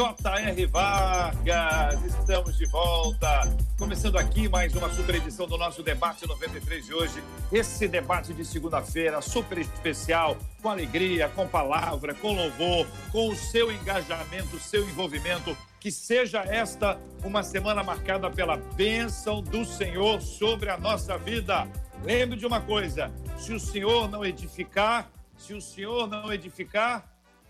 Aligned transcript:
J.R. 0.00 0.64
Vargas. 0.64 2.02
Estamos 2.06 2.56
de 2.56 2.64
volta. 2.64 3.42
Começando 3.78 4.16
aqui 4.16 4.48
mais 4.48 4.74
uma 4.74 4.88
super 4.88 5.16
edição 5.16 5.46
do 5.46 5.58
nosso 5.58 5.82
debate 5.82 6.26
93 6.26 6.86
de 6.86 6.94
hoje. 6.94 7.22
Esse 7.52 7.86
debate 7.86 8.32
de 8.32 8.42
segunda-feira 8.42 9.20
super 9.20 9.58
especial, 9.58 10.38
com 10.62 10.70
alegria, 10.70 11.28
com 11.28 11.46
palavra, 11.46 12.14
com 12.14 12.32
louvor, 12.32 12.86
com 13.12 13.28
o 13.28 13.36
seu 13.36 13.70
engajamento, 13.70 14.56
o 14.56 14.58
seu 14.58 14.88
envolvimento. 14.88 15.54
Que 15.78 15.92
seja 15.92 16.40
esta 16.44 16.98
uma 17.22 17.42
semana 17.42 17.84
marcada 17.84 18.30
pela 18.30 18.56
bênção 18.56 19.42
do 19.42 19.66
Senhor 19.66 20.22
sobre 20.22 20.70
a 20.70 20.78
nossa 20.78 21.18
vida. 21.18 21.68
Lembre 22.02 22.38
de 22.38 22.46
uma 22.46 22.62
coisa: 22.62 23.12
se 23.36 23.52
o 23.52 23.60
Senhor 23.60 24.08
não 24.08 24.24
edificar, 24.24 25.10
se 25.36 25.52
o 25.52 25.60
Senhor 25.60 26.06
não 26.06 26.32
edificar, 26.32 27.06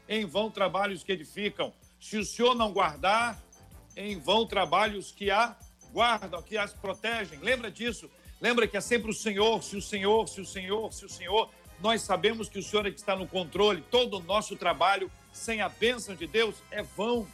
em 0.09 0.27
vão 0.27 0.51
trabalhos 0.51 1.05
que 1.05 1.13
edificam. 1.13 1.73
Se 2.01 2.17
o 2.17 2.25
Senhor 2.25 2.55
não 2.55 2.73
guardar, 2.73 3.41
em 3.97 4.19
vão 4.19 4.47
trabalhos 4.47 5.13
que 5.13 5.31
a 5.31 5.57
guardam, 5.93 6.43
que 6.43 6.57
as 6.57 6.73
protegem. 6.73 7.39
Lembra 7.41 7.71
disso? 7.71 8.11
Lembra 8.41 8.67
que 8.67 8.77
é 8.77 8.81
sempre 8.81 9.11
o 9.11 9.15
Senhor, 9.15 9.63
se 9.63 9.77
o 9.77 9.83
Senhor, 9.83 10.29
se 10.29 10.41
o 10.41 10.47
Senhor, 10.47 10.93
se 10.93 11.05
o 11.05 11.09
Senhor. 11.09 11.51
Nós 11.81 12.03
sabemos 12.03 12.49
que 12.49 12.59
o 12.59 12.63
Senhor 12.63 12.87
é 12.87 12.91
que 12.91 12.99
está 12.99 13.15
no 13.15 13.27
controle. 13.27 13.85
Todo 13.91 14.19
o 14.19 14.23
nosso 14.23 14.57
trabalho 14.57 15.11
sem 15.33 15.61
a 15.61 15.69
bênção 15.69 16.15
de 16.15 16.27
Deus 16.27 16.57
é 16.71 16.83
vão. 16.83 17.27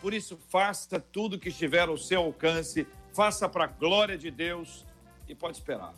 Por 0.00 0.12
isso, 0.12 0.38
faça 0.48 0.98
tudo 1.00 1.38
que 1.38 1.48
estiver 1.48 1.88
ao 1.88 1.96
seu 1.96 2.22
alcance, 2.22 2.86
faça 3.12 3.48
para 3.48 3.64
a 3.64 3.68
glória 3.68 4.16
de 4.16 4.30
Deus 4.30 4.84
e 5.28 5.34
pode 5.34 5.58
esperar. 5.58 5.92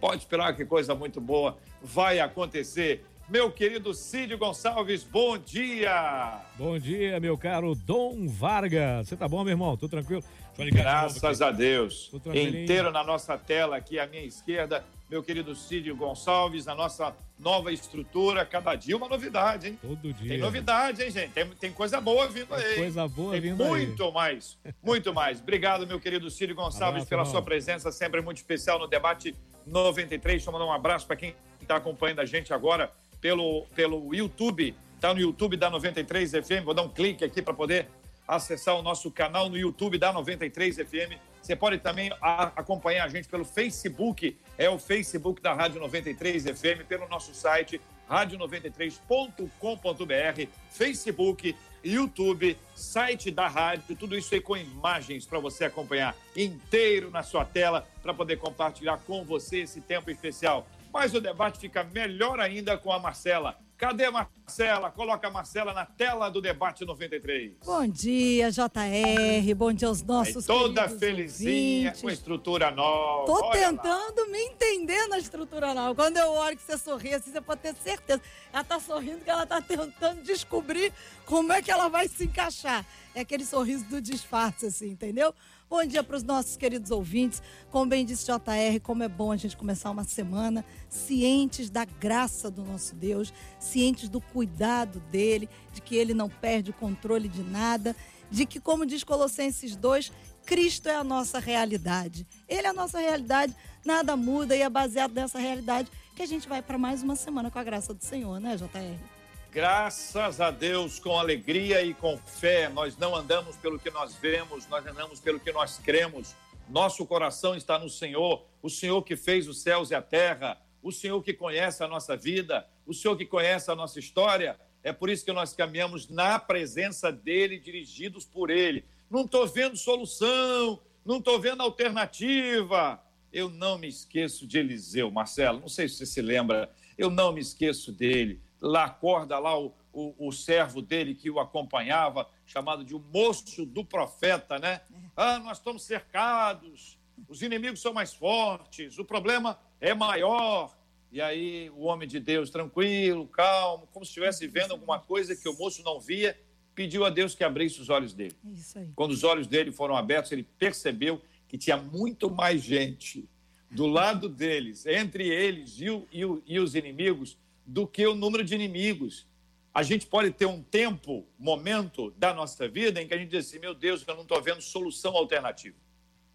Pode 0.00 0.22
esperar 0.22 0.56
que 0.56 0.64
coisa 0.64 0.94
muito 0.94 1.20
boa 1.20 1.56
vai 1.80 2.18
acontecer. 2.18 3.04
Meu 3.32 3.50
querido 3.50 3.94
Cid 3.94 4.36
Gonçalves, 4.36 5.02
bom 5.04 5.38
dia! 5.38 6.38
Bom 6.54 6.78
dia, 6.78 7.18
meu 7.18 7.38
caro 7.38 7.74
Dom 7.74 8.28
Vargas. 8.28 9.08
Você 9.08 9.16
tá 9.16 9.26
bom, 9.26 9.42
meu 9.42 9.52
irmão? 9.52 9.74
Tudo 9.74 9.92
tranquilo? 9.92 10.22
Graças 10.70 11.40
a 11.40 11.50
Deus. 11.50 12.10
Inteiro 12.12 12.90
na 12.90 13.02
nossa 13.02 13.38
tela 13.38 13.78
aqui 13.78 13.98
à 13.98 14.06
minha 14.06 14.22
esquerda, 14.22 14.84
meu 15.08 15.22
querido 15.22 15.54
Cid 15.54 15.90
Gonçalves, 15.92 16.68
a 16.68 16.74
nossa 16.74 17.16
nova 17.38 17.72
estrutura, 17.72 18.44
cada 18.44 18.74
dia 18.74 18.98
uma 18.98 19.08
novidade, 19.08 19.68
hein? 19.68 19.78
Todo 19.80 20.12
dia. 20.12 20.28
Tem 20.28 20.38
novidade, 20.38 21.02
hein, 21.02 21.10
gente? 21.10 21.32
Tem, 21.32 21.46
tem 21.46 21.72
coisa 21.72 22.02
boa 22.02 22.28
vindo 22.28 22.48
tem 22.48 22.58
aí. 22.58 22.76
Coisa 22.76 23.08
boa 23.08 23.32
tem 23.32 23.40
vindo 23.40 23.64
muito 23.64 24.04
aí. 24.04 24.12
mais, 24.12 24.58
muito 24.82 25.14
mais. 25.14 25.40
Obrigado, 25.40 25.86
meu 25.86 25.98
querido 25.98 26.30
Cid 26.30 26.52
Gonçalves, 26.52 26.82
Abraço, 26.82 27.06
pela 27.08 27.22
irmão. 27.22 27.32
sua 27.32 27.40
presença 27.40 27.90
sempre 27.90 28.20
muito 28.20 28.36
especial 28.36 28.78
no 28.78 28.86
debate 28.86 29.34
93. 29.66 30.20
Deixa 30.20 30.50
eu 30.50 30.52
mandar 30.52 30.66
um 30.66 30.72
abraço 30.72 31.06
para 31.06 31.16
quem 31.16 31.34
está 31.62 31.76
acompanhando 31.76 32.20
a 32.20 32.26
gente 32.26 32.52
agora 32.52 32.92
pelo, 33.22 33.64
pelo 33.74 34.14
YouTube. 34.14 34.74
Está 34.96 35.14
no 35.14 35.20
YouTube 35.20 35.56
da 35.56 35.70
93 35.70 36.32
FM. 36.32 36.62
Vou 36.64 36.74
dar 36.74 36.82
um 36.82 36.88
clique 36.90 37.24
aqui 37.24 37.40
para 37.40 37.54
poder 37.54 37.88
acessar 38.28 38.76
o 38.76 38.82
nosso 38.82 39.10
canal 39.10 39.48
no 39.48 39.56
YouTube 39.56 39.96
da 39.96 40.12
93 40.12 40.76
FM. 40.76 41.16
Você 41.40 41.56
pode 41.56 41.78
também 41.78 42.12
a- 42.20 42.52
acompanhar 42.54 43.04
a 43.04 43.08
gente 43.08 43.28
pelo 43.28 43.44
Facebook, 43.44 44.36
é 44.56 44.70
o 44.70 44.78
Facebook 44.78 45.42
da 45.42 45.52
Rádio 45.54 45.80
93 45.80 46.44
FM, 46.44 46.84
pelo 46.86 47.08
nosso 47.08 47.34
site 47.34 47.80
radio93.com.br, 48.08 50.46
Facebook, 50.70 51.56
YouTube, 51.82 52.56
site 52.76 53.28
da 53.30 53.48
rádio, 53.48 53.96
tudo 53.96 54.16
isso 54.16 54.32
aí 54.34 54.40
com 54.40 54.56
imagens 54.56 55.26
para 55.26 55.40
você 55.40 55.64
acompanhar 55.64 56.14
inteiro 56.36 57.10
na 57.10 57.24
sua 57.24 57.44
tela 57.44 57.88
para 58.02 58.14
poder 58.14 58.36
compartilhar 58.36 58.98
com 58.98 59.24
você 59.24 59.62
esse 59.62 59.80
tempo 59.80 60.08
especial. 60.10 60.64
Mas 60.92 61.14
o 61.14 61.20
debate 61.20 61.58
fica 61.58 61.82
melhor 61.84 62.38
ainda 62.38 62.76
com 62.76 62.92
a 62.92 62.98
Marcela. 62.98 63.56
Cadê 63.78 64.04
a 64.04 64.12
Marcela? 64.12 64.90
Coloca 64.92 65.26
a 65.26 65.30
Marcela 65.30 65.72
na 65.72 65.84
tela 65.84 66.28
do 66.28 66.40
debate 66.40 66.84
93. 66.84 67.54
Bom 67.64 67.84
dia, 67.88 68.48
JR. 68.52 69.54
Bom 69.56 69.72
dia 69.72 69.88
aos 69.88 70.02
nossos 70.04 70.46
toda 70.46 70.82
queridos 70.82 71.00
felizinha, 71.00 71.78
ouvintes. 71.88 72.02
com 72.02 72.10
estrutura 72.10 72.70
nova. 72.70 73.26
Tô 73.26 73.44
Olha 73.44 73.48
lá. 73.48 73.68
tentando 73.70 74.30
me 74.30 74.38
entender 74.38 75.08
na 75.08 75.18
estrutura 75.18 75.74
não. 75.74 75.94
Quando 75.96 76.16
eu 76.18 76.30
olho 76.30 76.56
que 76.56 76.62
você 76.62 76.78
sorri 76.78 77.12
assim, 77.14 77.32
você 77.32 77.40
pode 77.40 77.60
ter 77.62 77.74
certeza. 77.74 78.20
Ela 78.52 78.62
tá 78.62 78.78
sorrindo 78.78 79.24
que 79.24 79.30
ela 79.30 79.46
tá 79.46 79.60
tentando 79.60 80.22
descobrir 80.22 80.92
como 81.26 81.52
é 81.52 81.60
que 81.60 81.70
ela 81.70 81.88
vai 81.88 82.06
se 82.06 82.24
encaixar. 82.24 82.86
É 83.14 83.20
aquele 83.22 83.44
sorriso 83.44 83.84
do 83.86 84.00
disfarce, 84.00 84.66
assim, 84.66 84.90
entendeu? 84.90 85.34
Bom 85.72 85.86
dia 85.86 86.04
para 86.04 86.18
os 86.18 86.22
nossos 86.22 86.54
queridos 86.54 86.90
ouvintes. 86.90 87.42
Como 87.70 87.86
bem 87.86 88.04
disse 88.04 88.26
JR, 88.26 88.78
como 88.82 89.04
é 89.04 89.08
bom 89.08 89.32
a 89.32 89.38
gente 89.38 89.56
começar 89.56 89.90
uma 89.90 90.04
semana 90.04 90.62
cientes 90.86 91.70
da 91.70 91.86
graça 91.86 92.50
do 92.50 92.62
nosso 92.62 92.94
Deus, 92.94 93.32
cientes 93.58 94.10
do 94.10 94.20
cuidado 94.20 95.00
dele, 95.10 95.48
de 95.72 95.80
que 95.80 95.96
ele 95.96 96.12
não 96.12 96.28
perde 96.28 96.72
o 96.72 96.74
controle 96.74 97.26
de 97.26 97.42
nada, 97.42 97.96
de 98.30 98.44
que, 98.44 98.60
como 98.60 98.84
diz 98.84 99.02
Colossenses 99.02 99.74
2, 99.74 100.12
Cristo 100.44 100.90
é 100.90 100.94
a 100.94 101.02
nossa 101.02 101.38
realidade. 101.38 102.26
Ele 102.46 102.66
é 102.66 102.70
a 102.70 102.74
nossa 102.74 102.98
realidade, 102.98 103.56
nada 103.82 104.14
muda 104.14 104.54
e 104.54 104.60
é 104.60 104.68
baseado 104.68 105.14
nessa 105.14 105.38
realidade 105.38 105.90
que 106.14 106.22
a 106.22 106.26
gente 106.26 106.46
vai 106.46 106.60
para 106.60 106.76
mais 106.76 107.02
uma 107.02 107.16
semana 107.16 107.50
com 107.50 107.58
a 107.58 107.64
graça 107.64 107.94
do 107.94 108.04
Senhor, 108.04 108.38
né, 108.38 108.58
JR? 108.58 109.11
Graças 109.52 110.40
a 110.40 110.50
Deus, 110.50 110.98
com 110.98 111.18
alegria 111.18 111.84
e 111.84 111.92
com 111.92 112.16
fé, 112.16 112.70
nós 112.70 112.96
não 112.96 113.14
andamos 113.14 113.54
pelo 113.54 113.78
que 113.78 113.90
nós 113.90 114.14
vemos, 114.14 114.66
nós 114.66 114.86
andamos 114.86 115.20
pelo 115.20 115.38
que 115.38 115.52
nós 115.52 115.78
cremos. 115.78 116.34
Nosso 116.70 117.04
coração 117.04 117.54
está 117.54 117.78
no 117.78 117.90
Senhor, 117.90 118.46
o 118.62 118.70
Senhor 118.70 119.02
que 119.02 119.14
fez 119.14 119.46
os 119.46 119.60
céus 119.60 119.90
e 119.90 119.94
a 119.94 120.00
terra, 120.00 120.58
o 120.82 120.90
Senhor 120.90 121.22
que 121.22 121.34
conhece 121.34 121.84
a 121.84 121.86
nossa 121.86 122.16
vida, 122.16 122.66
o 122.86 122.94
Senhor 122.94 123.14
que 123.14 123.26
conhece 123.26 123.70
a 123.70 123.74
nossa 123.74 123.98
história. 123.98 124.58
É 124.82 124.90
por 124.90 125.10
isso 125.10 125.22
que 125.22 125.32
nós 125.34 125.52
caminhamos 125.52 126.08
na 126.08 126.38
presença 126.38 127.12
dele, 127.12 127.58
dirigidos 127.58 128.24
por 128.24 128.48
ele. 128.48 128.86
Não 129.10 129.20
estou 129.20 129.46
vendo 129.46 129.76
solução, 129.76 130.80
não 131.04 131.18
estou 131.18 131.38
vendo 131.38 131.62
alternativa. 131.62 132.98
Eu 133.30 133.50
não 133.50 133.76
me 133.76 133.88
esqueço 133.88 134.46
de 134.46 134.58
Eliseu, 134.58 135.10
Marcelo, 135.10 135.60
não 135.60 135.68
sei 135.68 135.90
se 135.90 135.96
você 135.96 136.06
se 136.06 136.22
lembra, 136.22 136.74
eu 136.96 137.10
não 137.10 137.34
me 137.34 137.40
esqueço 137.42 137.92
dele. 137.92 138.40
Lá 138.64 138.84
acorda 138.84 139.38
lá 139.40 139.58
o, 139.58 139.74
o, 139.92 140.28
o 140.28 140.32
servo 140.32 140.80
dele 140.80 141.16
que 141.16 141.28
o 141.28 141.40
acompanhava, 141.40 142.28
chamado 142.46 142.84
de 142.84 142.94
o 142.94 143.00
moço 143.12 143.66
do 143.66 143.84
profeta, 143.84 144.56
né? 144.58 144.80
Ah, 145.16 145.40
nós 145.40 145.58
estamos 145.58 145.82
cercados, 145.82 146.96
os 147.28 147.42
inimigos 147.42 147.80
são 147.82 147.92
mais 147.92 148.14
fortes, 148.14 148.98
o 148.98 149.04
problema 149.04 149.58
é 149.80 149.92
maior. 149.92 150.76
E 151.10 151.20
aí 151.20 151.68
o 151.70 151.82
homem 151.82 152.06
de 152.08 152.20
Deus, 152.20 152.48
tranquilo, 152.50 153.26
calmo, 153.26 153.86
como 153.92 154.04
se 154.04 154.10
estivesse 154.10 154.46
vendo 154.46 154.70
alguma 154.70 154.98
coisa 155.00 155.34
que 155.36 155.48
o 155.48 155.58
moço 155.58 155.82
não 155.82 156.00
via, 156.00 156.38
pediu 156.74 157.04
a 157.04 157.10
Deus 157.10 157.34
que 157.34 157.42
abrisse 157.44 157.80
os 157.80 157.90
olhos 157.90 158.14
dele. 158.14 158.34
É. 158.78 158.86
Quando 158.94 159.10
os 159.10 159.24
olhos 159.24 159.46
dele 159.48 159.72
foram 159.72 159.96
abertos, 159.96 160.30
ele 160.32 160.44
percebeu 160.58 161.20
que 161.48 161.58
tinha 161.58 161.76
muito 161.76 162.30
mais 162.30 162.62
gente 162.62 163.28
do 163.70 163.86
lado 163.86 164.28
deles, 164.28 164.86
entre 164.86 165.28
eles 165.28 165.80
e, 165.80 165.90
o- 165.90 166.06
e 166.12 166.24
o- 166.24 166.42
e 166.46 166.58
os 166.60 166.74
inimigos, 166.74 167.36
do 167.66 167.86
que 167.86 168.06
o 168.06 168.14
número 168.14 168.44
de 168.44 168.54
inimigos. 168.54 169.26
A 169.74 169.82
gente 169.82 170.06
pode 170.06 170.30
ter 170.30 170.46
um 170.46 170.62
tempo, 170.62 171.26
momento 171.38 172.10
da 172.12 172.34
nossa 172.34 172.68
vida 172.68 173.00
em 173.00 173.08
que 173.08 173.14
a 173.14 173.18
gente 173.18 173.30
diz 173.30 173.46
assim: 173.46 173.58
meu 173.58 173.74
Deus, 173.74 174.04
eu 174.06 174.14
não 174.14 174.22
estou 174.22 174.40
vendo 174.42 174.60
solução 174.60 175.16
alternativa. 175.16 175.76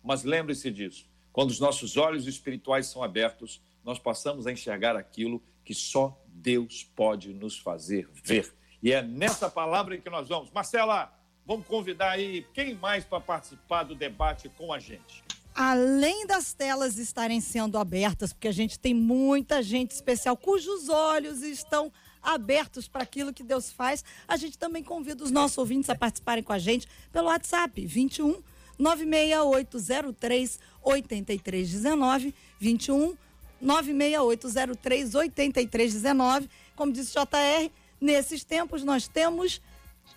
Mas 0.03 0.23
lembre-se 0.23 0.71
disso: 0.71 1.07
quando 1.31 1.51
os 1.51 1.59
nossos 1.59 1.97
olhos 1.97 2.25
espirituais 2.25 2.87
são 2.87 3.03
abertos, 3.03 3.61
nós 3.83 3.99
passamos 3.99 4.47
a 4.47 4.51
enxergar 4.51 4.95
aquilo 4.95 5.41
que 5.63 5.73
só 5.73 6.19
Deus 6.27 6.83
pode 6.95 7.33
nos 7.33 7.57
fazer 7.57 8.09
ver. 8.23 8.53
E 8.81 8.91
é 8.91 9.01
nessa 9.01 9.49
palavra 9.49 9.97
que 9.97 10.09
nós 10.09 10.29
vamos. 10.29 10.49
Marcela, 10.51 11.13
vamos 11.45 11.67
convidar 11.67 12.11
aí 12.11 12.45
quem 12.53 12.75
mais 12.75 13.03
para 13.03 13.19
participar 13.19 13.83
do 13.83 13.95
debate 13.95 14.49
com 14.49 14.73
a 14.73 14.79
gente. 14.79 15.23
Além 15.59 16.27
das 16.27 16.53
telas 16.53 16.99
estarem 16.99 17.41
sendo 17.41 17.79
abertas, 17.79 18.31
porque 18.31 18.47
a 18.47 18.51
gente 18.51 18.77
tem 18.77 18.93
muita 18.93 19.63
gente 19.63 19.89
especial 19.89 20.37
cujos 20.37 20.87
olhos 20.87 21.41
estão 21.41 21.91
abertos 22.21 22.87
para 22.87 23.01
aquilo 23.01 23.33
que 23.33 23.41
Deus 23.41 23.71
faz, 23.71 24.05
a 24.27 24.37
gente 24.37 24.55
também 24.55 24.83
convida 24.83 25.23
os 25.23 25.31
nossos 25.31 25.57
ouvintes 25.57 25.89
a 25.89 25.95
participarem 25.95 26.43
com 26.43 26.53
a 26.53 26.59
gente 26.59 26.87
pelo 27.11 27.25
WhatsApp 27.29 27.83
21 27.87 28.39
96803 28.77 30.59
8319 30.83 32.35
21 32.59 33.17
96803 33.59 35.15
8319. 35.15 36.49
Como 36.75 36.91
disse 36.91 37.13
JR, 37.13 37.71
nesses 37.99 38.43
tempos 38.43 38.83
nós 38.83 39.07
temos 39.07 39.59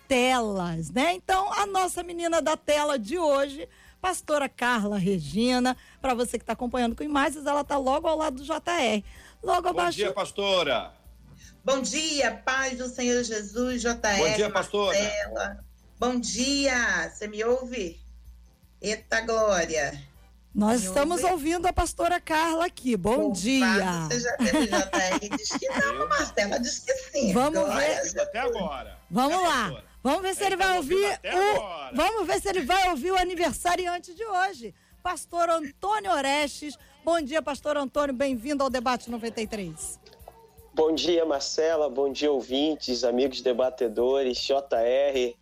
telas, 0.07 0.91
né? 0.91 1.13
Então, 1.13 1.51
a 1.53 1.65
nossa 1.65 2.03
menina 2.03 2.43
da 2.43 2.55
tela 2.55 2.99
de 2.99 3.17
hoje, 3.17 3.67
pastora 4.01 4.49
Carla 4.49 4.97
Regina, 4.97 5.77
para 6.01 6.13
você 6.13 6.37
que 6.37 6.43
está 6.43 6.53
acompanhando 6.53 6.95
com 6.95 7.03
imagens, 7.03 7.45
ela 7.45 7.61
está 7.61 7.77
logo 7.77 8.07
ao 8.07 8.17
lado 8.17 8.37
do 8.37 8.43
JR. 8.43 9.03
Logo 9.43 9.69
abaixo. 9.69 9.99
Bom 9.99 10.05
dia, 10.05 10.13
pastora. 10.13 10.93
Bom 11.63 11.81
dia, 11.81 12.31
paz 12.43 12.77
do 12.77 12.89
Senhor 12.89 13.23
Jesus, 13.23 13.81
JR. 13.81 14.17
Bom 14.17 14.35
dia, 14.35 14.49
pastora. 14.49 14.97
Marcela. 14.97 15.65
Bom 15.99 16.19
dia, 16.19 17.09
você 17.09 17.27
me 17.27 17.43
ouve? 17.43 18.01
Eita 18.81 19.21
glória. 19.21 20.01
Nós 20.53 20.83
estamos 20.83 21.23
ouvindo 21.23 21.65
a 21.65 21.71
pastora 21.71 22.19
Carla 22.19 22.65
aqui. 22.65 22.97
Bom, 22.97 23.29
Bom 23.29 23.31
dia. 23.31 24.07
Você 24.09 24.19
já 24.19 24.37
teve 24.37 24.67
JR? 24.67 25.37
Diz 25.37 25.49
que 25.49 25.69
não, 25.69 26.09
Marcela 26.09 26.59
diz 26.59 26.79
que 26.79 26.93
sim. 26.93 27.31
Vamos 27.31 27.73
ver. 27.75 28.21
Até 28.21 28.39
agora. 28.39 28.99
Vamos 29.09 29.37
é, 29.37 29.47
lá. 29.47 29.63
Pastora. 29.63 29.90
Vamos 30.03 30.21
ver 30.23 30.35
se 30.35 30.43
ele, 30.43 30.55
ele 30.55 30.63
vai 30.63 30.77
ouvir 30.77 31.19
o, 31.23 31.95
Vamos 31.95 32.27
ver 32.27 32.41
se 32.41 32.49
ele 32.49 32.61
vai 32.61 32.89
ouvir 32.89 33.11
o 33.11 33.17
aniversariante 33.17 34.15
de 34.15 34.25
hoje. 34.25 34.73
Pastor 35.03 35.49
Antônio 35.49 36.11
Orestes. 36.11 36.77
Bom 37.03 37.21
dia, 37.21 37.41
pastor 37.41 37.77
Antônio. 37.77 38.13
Bem-vindo 38.13 38.63
ao 38.63 38.69
debate 38.69 39.11
93. 39.11 39.99
Bom 40.73 40.93
dia, 40.95 41.23
Marcela. 41.23 41.89
Bom 41.89 42.11
dia, 42.11 42.31
ouvintes, 42.31 43.03
amigos 43.03 43.41
debatedores, 43.41 44.39
JR. 44.39 45.35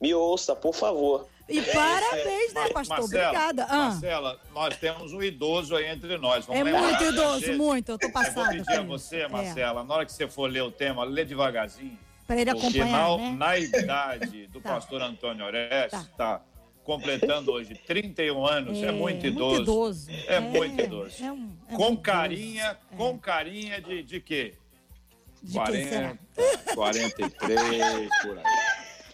Me 0.00 0.14
ouça, 0.14 0.56
por 0.56 0.74
favor. 0.74 1.28
E 1.46 1.60
parabéns, 1.60 2.54
né, 2.54 2.68
pastor? 2.68 3.00
Marcela, 3.00 3.04
Obrigada. 3.04 3.66
Ah. 3.68 3.88
Marcela, 3.88 4.40
nós 4.54 4.76
temos 4.76 5.12
um 5.12 5.22
idoso 5.22 5.76
aí 5.76 5.86
entre 5.86 6.16
nós. 6.16 6.46
Vamos 6.46 6.60
é 6.60 6.72
muito 6.72 7.04
idoso, 7.04 7.52
muito. 7.54 7.92
Eu 7.92 7.98
tô 7.98 8.10
passada. 8.10 8.40
Eu 8.40 8.44
vou 8.44 8.64
pedir 8.64 8.78
a 8.78 8.82
você, 8.82 9.28
Marcela, 9.28 9.80
é. 9.80 9.84
na 9.84 9.94
hora 9.94 10.06
que 10.06 10.12
você 10.12 10.28
for 10.28 10.48
ler 10.48 10.62
o 10.62 10.70
tema, 10.70 11.04
lê 11.04 11.24
devagarzinho. 11.24 11.98
Para 12.30 12.42
ele 12.42 12.50
acompanhar, 12.50 13.08
Porque 13.08 13.24
na, 13.24 13.30
né? 13.30 13.36
na 13.36 13.58
idade 13.58 14.46
do 14.46 14.60
tá. 14.62 14.74
pastor 14.74 15.02
Antônio 15.02 15.44
Orestes, 15.44 16.06
tá. 16.16 16.38
tá 16.38 16.44
completando 16.84 17.50
hoje 17.50 17.74
31 17.74 18.46
anos, 18.46 18.78
é, 18.80 18.86
é 18.86 18.92
muito 18.92 19.26
idoso. 19.26 19.56
Muito 19.56 19.62
idoso. 19.62 20.10
É, 20.28 20.34
é 20.34 20.40
muito 20.40 20.80
idoso. 20.80 21.24
É 21.24 21.32
um, 21.32 21.50
é 21.68 21.74
com 21.74 21.96
carinha, 21.96 22.64
idoso. 22.66 22.78
É. 22.92 22.96
com 22.96 23.18
carinha 23.18 23.80
de, 23.80 24.04
de 24.04 24.20
quê? 24.20 24.54
De 25.42 25.54
40, 25.54 26.18
43, 26.72 28.08
por 28.22 28.38
aí. 28.38 28.44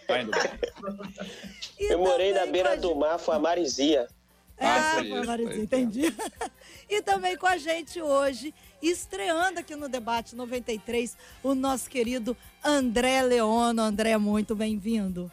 Tá 0.05 0.21
indo 0.21 0.31
bem. 0.31 1.89
Eu 1.89 1.97
morei 1.97 2.33
na 2.33 2.45
beira 2.45 2.77
do 2.77 2.93
mar, 2.93 3.17
foi 3.17 3.35
a 3.35 3.39
Marizia. 3.39 4.07
Ah, 4.59 4.97
foi 4.99 5.11
a 5.11 5.23
Marizia, 5.23 5.63
entendi. 5.63 6.15
e 6.87 7.01
também 7.01 7.35
com 7.35 7.47
a 7.47 7.57
gente 7.57 7.99
hoje, 7.99 8.53
estreando 8.79 9.59
aqui 9.59 9.75
no 9.75 9.89
Debate 9.89 10.35
93, 10.35 11.17
o 11.43 11.55
nosso 11.55 11.89
querido 11.89 12.37
André 12.67 13.21
Leono. 13.21 13.81
André, 13.81 14.17
muito 14.17 14.53
bem-vindo. 14.53 15.31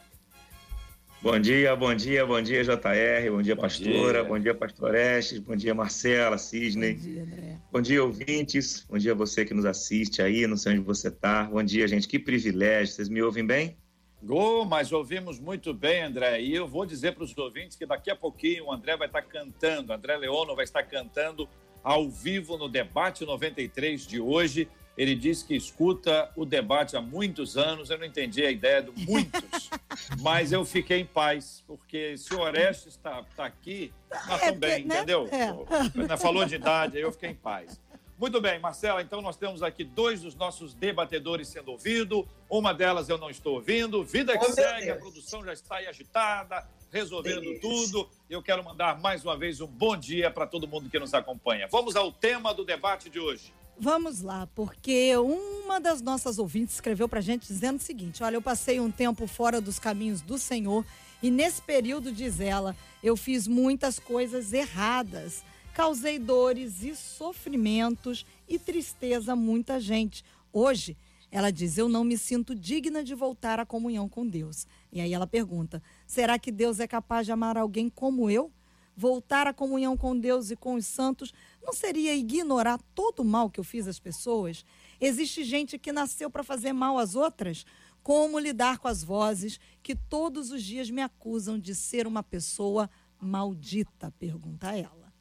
Bom 1.21 1.37
dia, 1.41 1.75
bom 1.75 1.93
dia, 1.93 2.25
bom 2.25 2.41
dia, 2.41 2.63
JR, 2.63 3.31
bom 3.31 3.43
dia, 3.43 3.57
bom 3.57 3.63
pastora, 3.63 4.21
dia. 4.21 4.25
bom 4.25 4.39
dia, 4.39 4.55
pastor 4.55 4.95
Estes, 4.95 5.39
bom 5.41 5.57
dia, 5.57 5.75
Marcela, 5.75 6.39
Sidney. 6.39 6.95
Bom 6.95 7.01
dia, 7.01 7.23
André. 7.23 7.59
Bom 7.73 7.81
dia, 7.81 8.05
ouvintes, 8.05 8.87
bom 8.89 8.99
dia 8.99 9.15
você 9.17 9.45
que 9.45 9.53
nos 9.53 9.65
assiste 9.65 10.23
aí, 10.23 10.47
não 10.47 10.57
sei 10.57 10.75
onde 10.75 10.83
você 10.83 11.09
está. 11.09 11.45
Bom 11.45 11.63
dia, 11.63 11.89
gente, 11.89 12.07
que 12.07 12.21
privilégio, 12.21 12.95
vocês 12.95 13.09
me 13.09 13.21
ouvem 13.21 13.45
bem? 13.45 13.77
Gol, 14.23 14.65
mas 14.65 14.93
ouvimos 14.93 15.41
muito 15.41 15.75
bem, 15.75 16.03
André. 16.03 16.41
E 16.41 16.55
eu 16.55 16.69
vou 16.69 16.87
dizer 16.87 17.15
para 17.15 17.25
os 17.25 17.37
ouvintes 17.37 17.77
que 17.77 17.85
daqui 17.85 18.11
a 18.11 18.17
pouquinho 18.17 18.67
o 18.67 18.73
André 18.73 18.97
vai 18.97 19.09
estar 19.09 19.23
cantando, 19.23 19.93
André 19.93 20.17
Leono 20.19 20.55
vai 20.55 20.65
estar 20.65 20.85
cantando 20.85 21.49
ao 21.83 22.09
vivo 22.09 22.57
no 22.57 22.69
Debate 22.69 23.25
93 23.25 24.07
de 24.07 24.21
hoje. 24.21 24.69
Ele 24.97 25.15
diz 25.15 25.43
que 25.43 25.57
escuta 25.57 26.31
o 26.37 26.45
debate 26.45 26.97
há 26.97 27.01
muitos 27.01 27.57
anos. 27.57 27.91
Eu 27.91 27.99
não 27.99 28.07
entendi 28.07 28.45
a 28.45 28.51
ideia 28.51 28.83
do 28.83 28.93
muitos, 28.93 29.71
mas 30.21 30.53
eu 30.53 30.65
fiquei 30.65 31.01
em 31.01 31.07
paz, 31.07 31.65
porque 31.67 32.17
se 32.17 32.33
o 32.35 32.41
Orestes 32.41 32.95
está 32.95 33.25
tá 33.37 33.45
aqui, 33.45 33.93
nós 34.29 34.43
é, 34.43 34.53
também, 34.53 34.85
né? 34.85 34.97
entendeu? 34.97 35.29
É. 35.31 36.17
Falou 36.17 36.45
de 36.45 36.55
idade, 36.55 36.97
aí 36.97 37.03
eu 37.03 37.13
fiquei 37.13 37.31
em 37.31 37.35
paz. 37.35 37.81
Muito 38.17 38.41
bem, 38.41 38.61
Marcela, 38.61 39.03
então 39.03 39.21
nós 39.21 39.37
temos 39.37 39.61
aqui 39.61 39.83
dois 39.83 40.23
dos 40.23 40.37
nossos 40.37 40.73
debatedores 40.73 41.49
sendo 41.49 41.73
ouvidos. 41.73 42.25
Uma 42.49 42.73
delas 42.73 43.09
eu 43.09 43.19
não 43.19 43.29
estou 43.29 43.55
ouvindo. 43.55 44.05
Vida 44.05 44.39
que 44.39 44.47
oh, 44.47 44.53
segue, 44.53 44.89
a 44.91 44.97
produção 44.97 45.45
já 45.45 45.53
está 45.53 45.77
aí 45.77 45.89
agitada, 45.89 46.65
resolvendo 46.93 47.41
Deus. 47.41 47.61
tudo. 47.61 48.09
Eu 48.31 48.41
quero 48.41 48.63
mandar 48.63 49.01
mais 49.01 49.25
uma 49.25 49.37
vez 49.37 49.61
um 49.61 49.67
bom 49.67 49.97
dia 49.97 50.31
para 50.31 50.47
todo 50.47 50.69
mundo 50.69 50.89
que 50.89 50.99
nos 50.99 51.13
acompanha. 51.13 51.67
Vamos 51.67 51.97
ao 51.97 52.13
tema 52.13 52.55
do 52.55 52.65
debate 52.65 53.11
de 53.11 53.19
hoje. 53.19 53.53
Vamos 53.79 54.21
lá, 54.21 54.47
porque 54.55 55.17
uma 55.17 55.81
das 55.81 56.01
nossas 56.01 56.39
ouvintes 56.39 56.75
escreveu 56.75 57.09
para 57.09 57.19
a 57.19 57.23
gente 57.23 57.47
dizendo 57.47 57.79
o 57.79 57.83
seguinte: 57.83 58.23
Olha, 58.23 58.37
eu 58.37 58.43
passei 58.43 58.79
um 58.79 58.91
tempo 58.91 59.27
fora 59.27 59.61
dos 59.61 59.79
caminhos 59.79 60.21
do 60.21 60.39
Senhor 60.39 60.85
e 61.25 61.31
nesse 61.31 61.63
período, 61.63 62.13
diz 62.13 62.39
ela, 62.39 62.77
eu 63.03 63.17
fiz 63.17 63.49
muitas 63.49 63.99
coisas 63.99 64.53
erradas. 64.53 65.43
Causei 65.73 66.19
dores 66.19 66.83
e 66.83 66.95
sofrimentos 66.95 68.27
e 68.47 68.59
tristeza 68.59 69.33
a 69.33 69.37
muita 69.37 69.81
gente. 69.81 70.23
Hoje, 70.53 70.95
ela 71.31 71.51
diz: 71.51 71.79
Eu 71.79 71.89
não 71.89 72.05
me 72.05 72.19
sinto 72.19 72.55
digna 72.55 73.03
de 73.03 73.15
voltar 73.15 73.59
à 73.59 73.65
comunhão 73.65 74.07
com 74.07 74.27
Deus. 74.27 74.67
E 74.93 75.01
aí 75.01 75.15
ela 75.15 75.27
pergunta: 75.27 75.83
Será 76.07 76.39
que 76.39 76.53
Deus 76.53 76.79
é 76.79 76.87
capaz 76.87 77.25
de 77.25 77.33
amar 77.33 77.57
alguém 77.57 77.89
como 77.89 78.29
eu? 78.29 78.53
Voltar 78.95 79.47
à 79.47 79.55
comunhão 79.55 79.97
com 79.97 80.15
Deus 80.15 80.51
e 80.51 80.57
com 80.57 80.75
os 80.75 80.85
santos 80.85 81.33
não 81.65 81.73
seria 81.73 82.15
ignorar 82.15 82.79
todo 82.95 83.21
o 83.21 83.25
mal 83.25 83.51
que 83.51 83.59
eu 83.59 83.65
fiz 83.65 83.89
às 83.89 83.99
pessoas? 83.99 84.65
Existe 85.01 85.43
gente 85.45 85.79
que 85.79 85.93
nasceu 85.93 86.31
para 86.31 86.45
fazer 86.45 86.73
mal 86.73 86.99
às 86.99 87.15
outras? 87.15 87.65
Como 88.03 88.39
lidar 88.39 88.79
com 88.79 88.87
as 88.87 89.03
vozes 89.03 89.59
que 89.83 89.97
todos 89.97 90.51
os 90.51 90.63
dias 90.63 90.91
me 90.91 91.01
acusam 91.01 91.59
de 91.59 91.75
ser 91.75 92.07
uma 92.07 92.23
pessoa 92.23 92.89
maldita? 93.19 94.13
Pergunta 94.19 94.77
ela. 94.77 95.13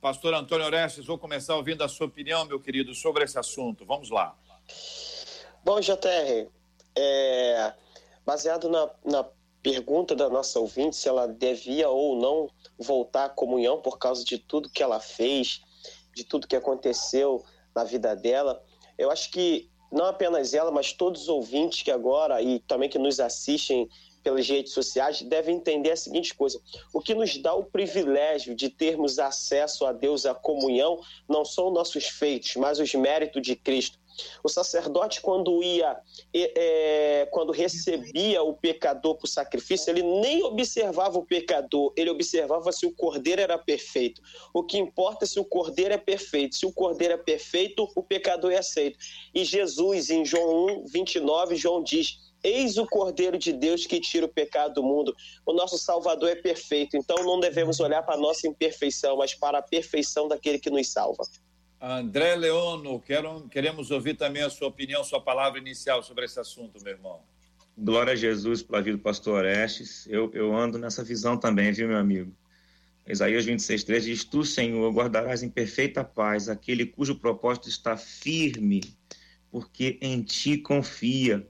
Pastor 0.00 0.34
Antônio 0.34 0.66
Orestes, 0.66 1.06
vou 1.06 1.18
começar 1.18 1.56
ouvindo 1.56 1.82
a 1.82 1.88
sua 1.88 2.06
opinião, 2.06 2.44
meu 2.44 2.60
querido, 2.60 2.94
sobre 2.94 3.24
esse 3.24 3.38
assunto. 3.38 3.84
Vamos 3.84 4.10
lá. 4.10 4.36
Bom, 5.64 5.80
JR, 5.80 6.48
é, 6.96 7.74
baseado 8.24 8.68
na, 8.68 8.90
na 9.04 9.28
pergunta 9.62 10.14
da 10.14 10.28
nossa 10.28 10.60
ouvinte, 10.60 10.96
se 10.96 11.08
ela 11.08 11.26
devia 11.26 11.88
ou 11.88 12.16
não 12.16 12.48
voltar 12.78 13.24
à 13.24 13.28
comunhão 13.28 13.80
por 13.80 13.98
causa 13.98 14.24
de 14.24 14.38
tudo 14.38 14.70
que 14.70 14.82
ela 14.82 15.00
fez, 15.00 15.62
de 16.18 16.24
tudo 16.24 16.48
que 16.48 16.56
aconteceu 16.56 17.44
na 17.74 17.84
vida 17.84 18.14
dela, 18.14 18.60
eu 18.98 19.10
acho 19.10 19.30
que 19.30 19.70
não 19.90 20.04
apenas 20.04 20.52
ela, 20.52 20.70
mas 20.70 20.92
todos 20.92 21.22
os 21.22 21.28
ouvintes 21.28 21.82
que 21.82 21.90
agora 21.90 22.42
e 22.42 22.58
também 22.60 22.88
que 22.88 22.98
nos 22.98 23.20
assistem 23.20 23.88
pelas 24.22 24.48
redes 24.48 24.72
sociais 24.72 25.22
devem 25.22 25.56
entender 25.56 25.92
a 25.92 25.96
seguinte 25.96 26.34
coisa: 26.34 26.60
o 26.92 27.00
que 27.00 27.14
nos 27.14 27.36
dá 27.38 27.54
o 27.54 27.64
privilégio 27.64 28.54
de 28.54 28.68
termos 28.68 29.18
acesso 29.18 29.86
a 29.86 29.92
Deus, 29.92 30.26
a 30.26 30.34
comunhão, 30.34 31.00
não 31.28 31.44
são 31.44 31.70
nossos 31.70 32.06
feitos, 32.06 32.56
mas 32.56 32.80
os 32.80 32.92
méritos 32.94 33.40
de 33.40 33.54
Cristo. 33.54 33.98
O 34.42 34.48
sacerdote, 34.48 35.20
quando 35.20 35.62
ia, 35.62 35.96
é, 36.34 37.28
quando 37.30 37.52
recebia 37.52 38.42
o 38.42 38.54
pecador 38.54 39.16
para 39.16 39.26
o 39.26 39.28
sacrifício, 39.28 39.90
ele 39.90 40.02
nem 40.02 40.42
observava 40.42 41.18
o 41.18 41.26
pecador, 41.26 41.92
ele 41.96 42.10
observava 42.10 42.72
se 42.72 42.86
o 42.86 42.94
cordeiro 42.94 43.40
era 43.40 43.58
perfeito. 43.58 44.20
O 44.52 44.62
que 44.62 44.78
importa 44.78 45.24
é 45.24 45.28
se 45.28 45.38
o 45.38 45.44
cordeiro 45.44 45.94
é 45.94 45.98
perfeito. 45.98 46.56
Se 46.56 46.66
o 46.66 46.72
cordeiro 46.72 47.14
é 47.14 47.18
perfeito, 47.18 47.88
o 47.94 48.02
pecador 48.02 48.52
é 48.52 48.58
aceito. 48.58 48.98
E 49.34 49.44
Jesus, 49.44 50.10
em 50.10 50.24
João 50.24 50.82
1, 50.82 50.86
29, 50.86 51.56
João 51.56 51.82
diz 51.82 52.28
Eis 52.42 52.78
o 52.78 52.86
Cordeiro 52.86 53.36
de 53.36 53.52
Deus 53.52 53.84
que 53.84 54.00
tira 54.00 54.26
o 54.26 54.28
pecado 54.28 54.74
do 54.74 54.82
mundo. 54.82 55.14
O 55.44 55.52
nosso 55.52 55.76
Salvador 55.76 56.30
é 56.30 56.36
perfeito, 56.36 56.96
então 56.96 57.24
não 57.24 57.40
devemos 57.40 57.80
olhar 57.80 58.02
para 58.02 58.14
a 58.14 58.18
nossa 58.18 58.46
imperfeição, 58.46 59.16
mas 59.16 59.34
para 59.34 59.58
a 59.58 59.62
perfeição 59.62 60.28
daquele 60.28 60.58
que 60.58 60.70
nos 60.70 60.88
salva. 60.88 61.24
André 61.80 62.34
Leono, 62.34 63.00
quero, 63.00 63.48
queremos 63.48 63.90
ouvir 63.92 64.14
também 64.14 64.42
a 64.42 64.50
sua 64.50 64.66
opinião, 64.66 65.04
sua 65.04 65.20
palavra 65.20 65.60
inicial 65.60 66.02
sobre 66.02 66.24
esse 66.24 66.40
assunto, 66.40 66.82
meu 66.82 66.92
irmão. 66.92 67.20
Glória 67.76 68.14
a 68.14 68.16
Jesus 68.16 68.62
pela 68.62 68.82
vida 68.82 68.96
do 68.96 69.02
pastor 69.02 69.38
Orestes. 69.38 70.04
Eu, 70.08 70.28
eu 70.34 70.56
ando 70.56 70.76
nessa 70.76 71.04
visão 71.04 71.36
também, 71.36 71.70
viu, 71.72 71.86
meu 71.86 71.98
amigo? 71.98 72.34
Isaías 73.06 73.44
26, 73.44 73.84
3 73.84 74.04
diz: 74.04 74.24
Tu, 74.24 74.44
Senhor, 74.44 74.92
guardarás 74.92 75.44
em 75.44 75.48
perfeita 75.48 76.02
paz 76.02 76.48
aquele 76.48 76.84
cujo 76.84 77.14
propósito 77.14 77.68
está 77.68 77.96
firme, 77.96 78.80
porque 79.50 79.98
em 80.02 80.20
ti 80.22 80.58
confia. 80.58 81.46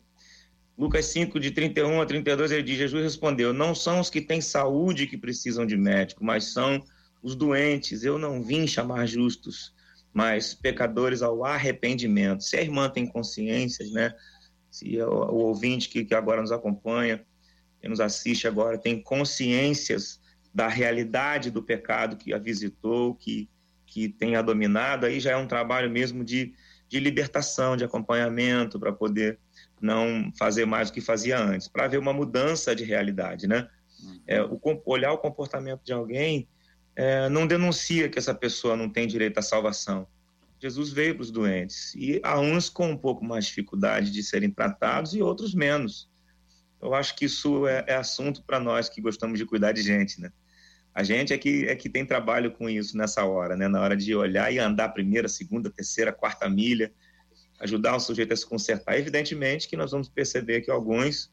Lucas 0.77 1.07
5, 1.07 1.41
de 1.41 1.51
31 1.51 2.03
a 2.03 2.07
32, 2.07 2.53
ele 2.53 2.63
diz: 2.63 2.77
Jesus 2.77 3.03
respondeu: 3.03 3.55
Não 3.55 3.75
são 3.75 3.99
os 3.99 4.11
que 4.11 4.21
têm 4.21 4.43
saúde 4.43 5.07
que 5.07 5.17
precisam 5.17 5.65
de 5.65 5.77
médico, 5.77 6.23
mas 6.23 6.45
são 6.45 6.85
os 7.23 7.35
doentes. 7.35 8.05
Eu 8.05 8.19
não 8.19 8.43
vim 8.43 8.67
chamar 8.67 9.07
justos, 9.07 9.73
mas 10.12 10.55
pecadores 10.55 11.23
ao 11.23 11.45
arrependimento. 11.45 12.43
Se 12.43 12.57
a 12.57 12.62
irmã 12.62 12.88
tem 12.88 13.07
consciências, 13.07 13.91
né? 13.93 14.15
Se 14.71 15.00
o, 15.00 15.11
o 15.11 15.37
ouvinte 15.47 15.88
que, 15.88 16.05
que 16.05 16.15
agora 16.15 16.41
nos 16.41 16.53
acompanha, 16.53 17.25
que 17.81 17.88
nos 17.88 18.00
assiste 18.00 18.47
agora, 18.47 18.79
tem 18.79 19.00
consciências 19.00 20.21
da 20.53 20.69
realidade 20.69 21.50
do 21.50 21.62
pecado 21.62 22.17
que 22.17 22.33
a 22.33 22.38
visitou, 22.38 23.15
que, 23.15 23.49
que 23.87 24.09
tem 24.09 24.37
a 24.37 24.43
dominado, 24.43 25.07
aí 25.07 25.21
já 25.21 25.33
é 25.33 25.37
um 25.37 25.47
trabalho 25.47 25.91
mesmo 25.91 26.25
de, 26.25 26.55
de 26.88 26.99
libertação, 26.99 27.77
de 27.77 27.85
acompanhamento, 27.85 28.79
para 28.79 28.93
poder 28.93 29.38
não 29.81 30.33
fazer 30.37 30.65
mais 30.65 30.91
do 30.91 30.95
que 30.95 31.00
fazia 31.00 31.38
antes, 31.38 31.69
para 31.69 31.87
ver 31.87 31.99
uma 31.99 32.12
mudança 32.12 32.75
de 32.75 32.85
realidade, 32.85 33.47
né? 33.47 33.69
É, 34.27 34.43
o, 34.43 34.61
olhar 34.87 35.12
o 35.12 35.19
comportamento 35.19 35.83
de 35.85 35.93
alguém 35.93 36.49
é, 36.99 37.28
não 37.28 37.47
denuncia 37.47 38.09
que 38.09 38.19
essa 38.19 38.35
pessoa 38.35 38.76
não 38.76 38.88
tem 38.88 39.07
direito 39.07 39.38
à 39.38 39.43
salvação. 39.43 40.05
Jesus 40.61 40.90
veio 40.90 41.14
para 41.14 41.23
os 41.23 41.31
doentes 41.31 41.95
e 41.95 42.21
há 42.25 42.40
uns 42.40 42.69
com 42.69 42.90
um 42.90 42.97
pouco 42.97 43.25
mais 43.25 43.47
dificuldade 43.47 44.11
de 44.11 44.21
serem 44.21 44.50
tratados 44.50 45.14
e 45.14 45.23
outros 45.23 45.55
menos. 45.55 46.11
Eu 46.83 46.93
acho 46.95 47.14
que 47.14 47.26
isso 47.26 47.69
é, 47.69 47.85
é 47.87 47.95
assunto 47.95 48.43
para 48.43 48.59
nós 48.59 48.88
que 48.88 49.00
gostamos 49.00 49.38
de 49.38 49.47
cuidar 49.47 49.71
de 49.71 49.81
gente, 49.81 50.21
né? 50.21 50.33
A 50.93 51.05
gente 51.05 51.33
é 51.33 51.38
que, 51.38 51.67
é 51.67 51.76
que 51.76 51.88
tem 51.88 52.05
trabalho 52.05 52.50
com 52.50 52.69
isso 52.69 52.97
nessa 52.97 53.25
hora, 53.25 53.57
né? 53.57 53.69
Na 53.69 53.81
hora 53.81 53.97
de 53.97 54.12
olhar 54.17 54.52
e 54.52 54.59
andar 54.59 54.87
a 54.87 54.88
primeira, 54.88 55.28
segunda, 55.28 55.71
terceira, 55.71 56.12
quarta 56.12 56.49
milha, 56.49 56.93
ajudar 57.61 57.95
o 57.95 58.00
sujeito 58.00 58.33
a 58.33 58.37
se 58.37 58.45
consertar. 58.45 58.99
Evidentemente 58.99 59.69
que 59.69 59.76
nós 59.76 59.93
vamos 59.93 60.09
perceber 60.09 60.62
que 60.62 60.71
alguns 60.71 61.33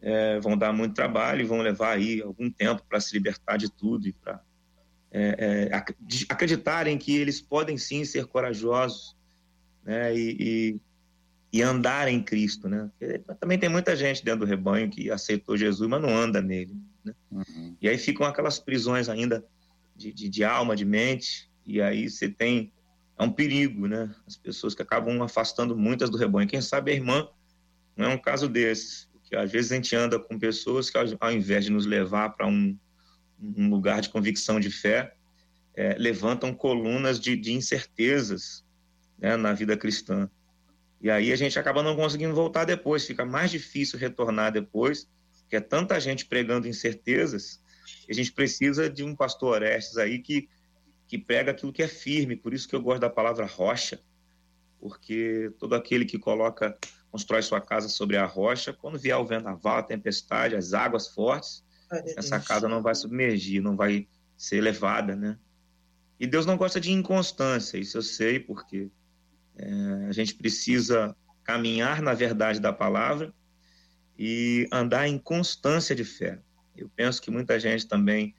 é, 0.00 0.40
vão 0.40 0.56
dar 0.56 0.72
muito 0.72 0.94
trabalho 0.94 1.42
e 1.42 1.44
vão 1.44 1.58
levar 1.58 1.96
aí 1.96 2.22
algum 2.22 2.50
tempo 2.50 2.82
para 2.88 2.98
se 2.98 3.12
libertar 3.12 3.58
de 3.58 3.70
tudo 3.70 4.08
e 4.08 4.14
para 4.14 4.40
é, 5.18 5.70
é, 5.70 5.76
acreditarem 6.28 6.98
que 6.98 7.16
eles 7.16 7.40
podem 7.40 7.78
sim 7.78 8.04
ser 8.04 8.26
corajosos 8.26 9.16
né, 9.82 10.14
e, 10.14 10.36
e, 10.38 10.80
e, 11.58 11.62
andar 11.62 12.06
em 12.06 12.22
Cristo. 12.22 12.68
Né? 12.68 12.90
também 13.40 13.58
tem 13.58 13.70
muita 13.70 13.96
gente 13.96 14.22
dentro 14.22 14.40
do 14.40 14.46
rebanho 14.46 14.90
que 14.90 15.10
aceitou 15.10 15.56
Jesus, 15.56 15.88
mas 15.88 16.02
não 16.02 16.14
anda 16.14 16.42
nele. 16.42 16.76
Né? 17.02 17.14
Uhum. 17.30 17.74
E 17.80 17.88
aí 17.88 17.96
ficam 17.96 18.26
aquelas 18.26 18.58
prisões 18.58 19.08
ainda 19.08 19.42
de, 19.96 20.12
de, 20.12 20.28
de, 20.28 20.44
alma, 20.44 20.76
de 20.76 20.84
mente, 20.84 21.50
e 21.64 21.80
aí 21.80 22.10
você 22.10 22.28
tem. 22.28 22.70
É 23.18 23.22
um 23.22 23.32
perigo, 23.32 23.88
né? 23.88 24.14
As 24.26 24.36
pessoas 24.36 24.74
que 24.74 24.82
acabam 24.82 25.22
afastando 25.22 25.74
muitas 25.74 26.10
do 26.10 26.18
rebanho. 26.18 26.46
Quem 26.46 26.60
sabe 26.60 26.90
a 26.90 26.94
irmã 26.94 27.26
não 27.96 28.10
é 28.10 28.14
um 28.14 28.18
caso 28.18 28.46
desses, 28.46 29.08
que 29.24 29.34
às 29.34 29.50
vezes 29.50 29.72
a 29.72 29.76
gente 29.76 29.96
anda 29.96 30.18
com 30.18 30.38
pessoas 30.38 30.90
que, 30.90 30.98
ao 30.98 31.32
invés 31.32 31.64
de 31.64 31.72
nos 31.72 31.86
levar 31.86 32.36
para 32.36 32.46
um, 32.46 32.76
um 33.40 33.68
lugar 33.68 34.00
de 34.00 34.08
convicção 34.08 34.58
de 34.58 34.70
fé, 34.70 35.14
é, 35.74 35.94
levantam 35.98 36.54
colunas 36.54 37.20
de, 37.20 37.36
de 37.36 37.52
incertezas 37.52 38.64
né, 39.18 39.36
na 39.36 39.52
vida 39.52 39.76
cristã. 39.76 40.28
E 41.00 41.10
aí 41.10 41.32
a 41.32 41.36
gente 41.36 41.58
acaba 41.58 41.82
não 41.82 41.94
conseguindo 41.94 42.34
voltar 42.34 42.64
depois, 42.64 43.06
fica 43.06 43.24
mais 43.24 43.50
difícil 43.50 43.98
retornar 43.98 44.50
depois, 44.50 45.08
porque 45.42 45.56
é 45.56 45.60
tanta 45.60 46.00
gente 46.00 46.24
pregando 46.24 46.66
incertezas, 46.66 47.62
a 48.08 48.12
gente 48.12 48.32
precisa 48.32 48.88
de 48.88 49.04
um 49.04 49.14
pastor 49.14 49.54
Orestes 49.54 49.98
aí 49.98 50.18
que, 50.18 50.48
que 51.06 51.18
prega 51.18 51.50
aquilo 51.50 51.72
que 51.72 51.82
é 51.82 51.88
firme, 51.88 52.34
por 52.34 52.54
isso 52.54 52.68
que 52.68 52.74
eu 52.74 52.80
gosto 52.80 53.00
da 53.00 53.10
palavra 53.10 53.46
rocha, 53.46 54.00
porque 54.80 55.52
todo 55.58 55.74
aquele 55.74 56.04
que 56.04 56.18
coloca, 56.18 56.76
constrói 57.10 57.42
sua 57.42 57.60
casa 57.60 57.88
sobre 57.88 58.16
a 58.16 58.24
rocha, 58.24 58.72
quando 58.72 58.98
vier 58.98 59.16
o 59.16 59.24
vendaval, 59.24 59.78
a 59.78 59.82
tempestade, 59.82 60.56
as 60.56 60.72
águas 60.72 61.08
fortes, 61.08 61.64
essa 62.16 62.40
casa 62.40 62.68
não 62.68 62.82
vai 62.82 62.94
submergir, 62.94 63.62
não 63.62 63.76
vai 63.76 64.08
ser 64.36 64.60
levada, 64.60 65.14
né? 65.14 65.38
E 66.18 66.26
Deus 66.26 66.46
não 66.46 66.56
gosta 66.56 66.80
de 66.80 66.90
inconstância, 66.92 67.78
isso 67.78 67.98
eu 67.98 68.02
sei, 68.02 68.40
porque 68.40 68.90
é, 69.56 69.70
a 70.08 70.12
gente 70.12 70.34
precisa 70.34 71.14
caminhar 71.44 72.02
na 72.02 72.14
verdade 72.14 72.58
da 72.58 72.72
palavra 72.72 73.32
e 74.18 74.68
andar 74.72 75.06
em 75.06 75.18
constância 75.18 75.94
de 75.94 76.04
fé. 76.04 76.40
Eu 76.76 76.90
penso 76.94 77.20
que 77.20 77.30
muita 77.30 77.58
gente 77.60 77.86
também, 77.86 78.34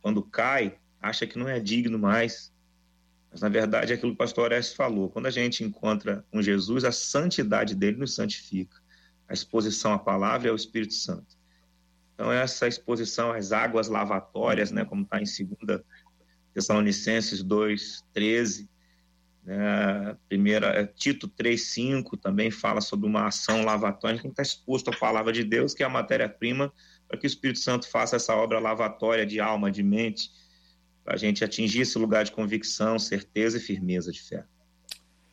quando 0.00 0.22
cai, 0.22 0.78
acha 1.00 1.26
que 1.26 1.38
não 1.38 1.48
é 1.48 1.58
digno 1.58 1.98
mais. 1.98 2.52
Mas, 3.30 3.40
na 3.40 3.48
verdade, 3.48 3.92
é 3.92 3.94
aquilo 3.94 4.12
que 4.12 4.16
o 4.16 4.18
pastor 4.18 4.44
Orestes 4.44 4.74
falou. 4.74 5.08
Quando 5.08 5.26
a 5.26 5.30
gente 5.30 5.62
encontra 5.62 6.24
com 6.30 6.42
Jesus, 6.42 6.84
a 6.84 6.92
santidade 6.92 7.74
dele 7.74 7.96
nos 7.96 8.14
santifica. 8.14 8.76
A 9.28 9.32
exposição 9.32 9.92
à 9.92 9.98
palavra 9.98 10.48
é 10.48 10.52
o 10.52 10.56
Espírito 10.56 10.94
Santo. 10.94 11.39
Então, 12.20 12.30
essa 12.30 12.68
exposição 12.68 13.32
às 13.32 13.50
águas 13.50 13.88
lavatórias, 13.88 14.70
né, 14.70 14.84
como 14.84 15.04
está 15.04 15.18
em 15.22 15.24
2 15.24 15.80
Tessalonicenses 16.52 17.42
2, 17.42 18.04
13, 18.12 18.68
né, 19.42 20.14
primeira, 20.28 20.66
é, 20.66 20.84
Tito 20.84 21.26
3, 21.26 21.58
5 21.58 22.18
também 22.18 22.50
fala 22.50 22.82
sobre 22.82 23.06
uma 23.06 23.26
ação 23.26 23.64
lavatória, 23.64 24.20
que 24.20 24.28
está 24.28 24.42
exposto 24.42 24.90
à 24.90 24.96
palavra 24.98 25.32
de 25.32 25.42
Deus, 25.42 25.72
que 25.72 25.82
é 25.82 25.86
a 25.86 25.88
matéria-prima, 25.88 26.70
para 27.08 27.16
que 27.16 27.24
o 27.24 27.26
Espírito 27.26 27.58
Santo 27.58 27.88
faça 27.88 28.16
essa 28.16 28.36
obra 28.36 28.58
lavatória 28.58 29.24
de 29.24 29.40
alma, 29.40 29.70
de 29.70 29.82
mente, 29.82 30.30
para 31.02 31.14
a 31.14 31.18
gente 31.18 31.42
atingir 31.42 31.80
esse 31.80 31.96
lugar 31.96 32.22
de 32.22 32.32
convicção, 32.32 32.98
certeza 32.98 33.56
e 33.56 33.60
firmeza 33.60 34.12
de 34.12 34.20
fé. 34.20 34.44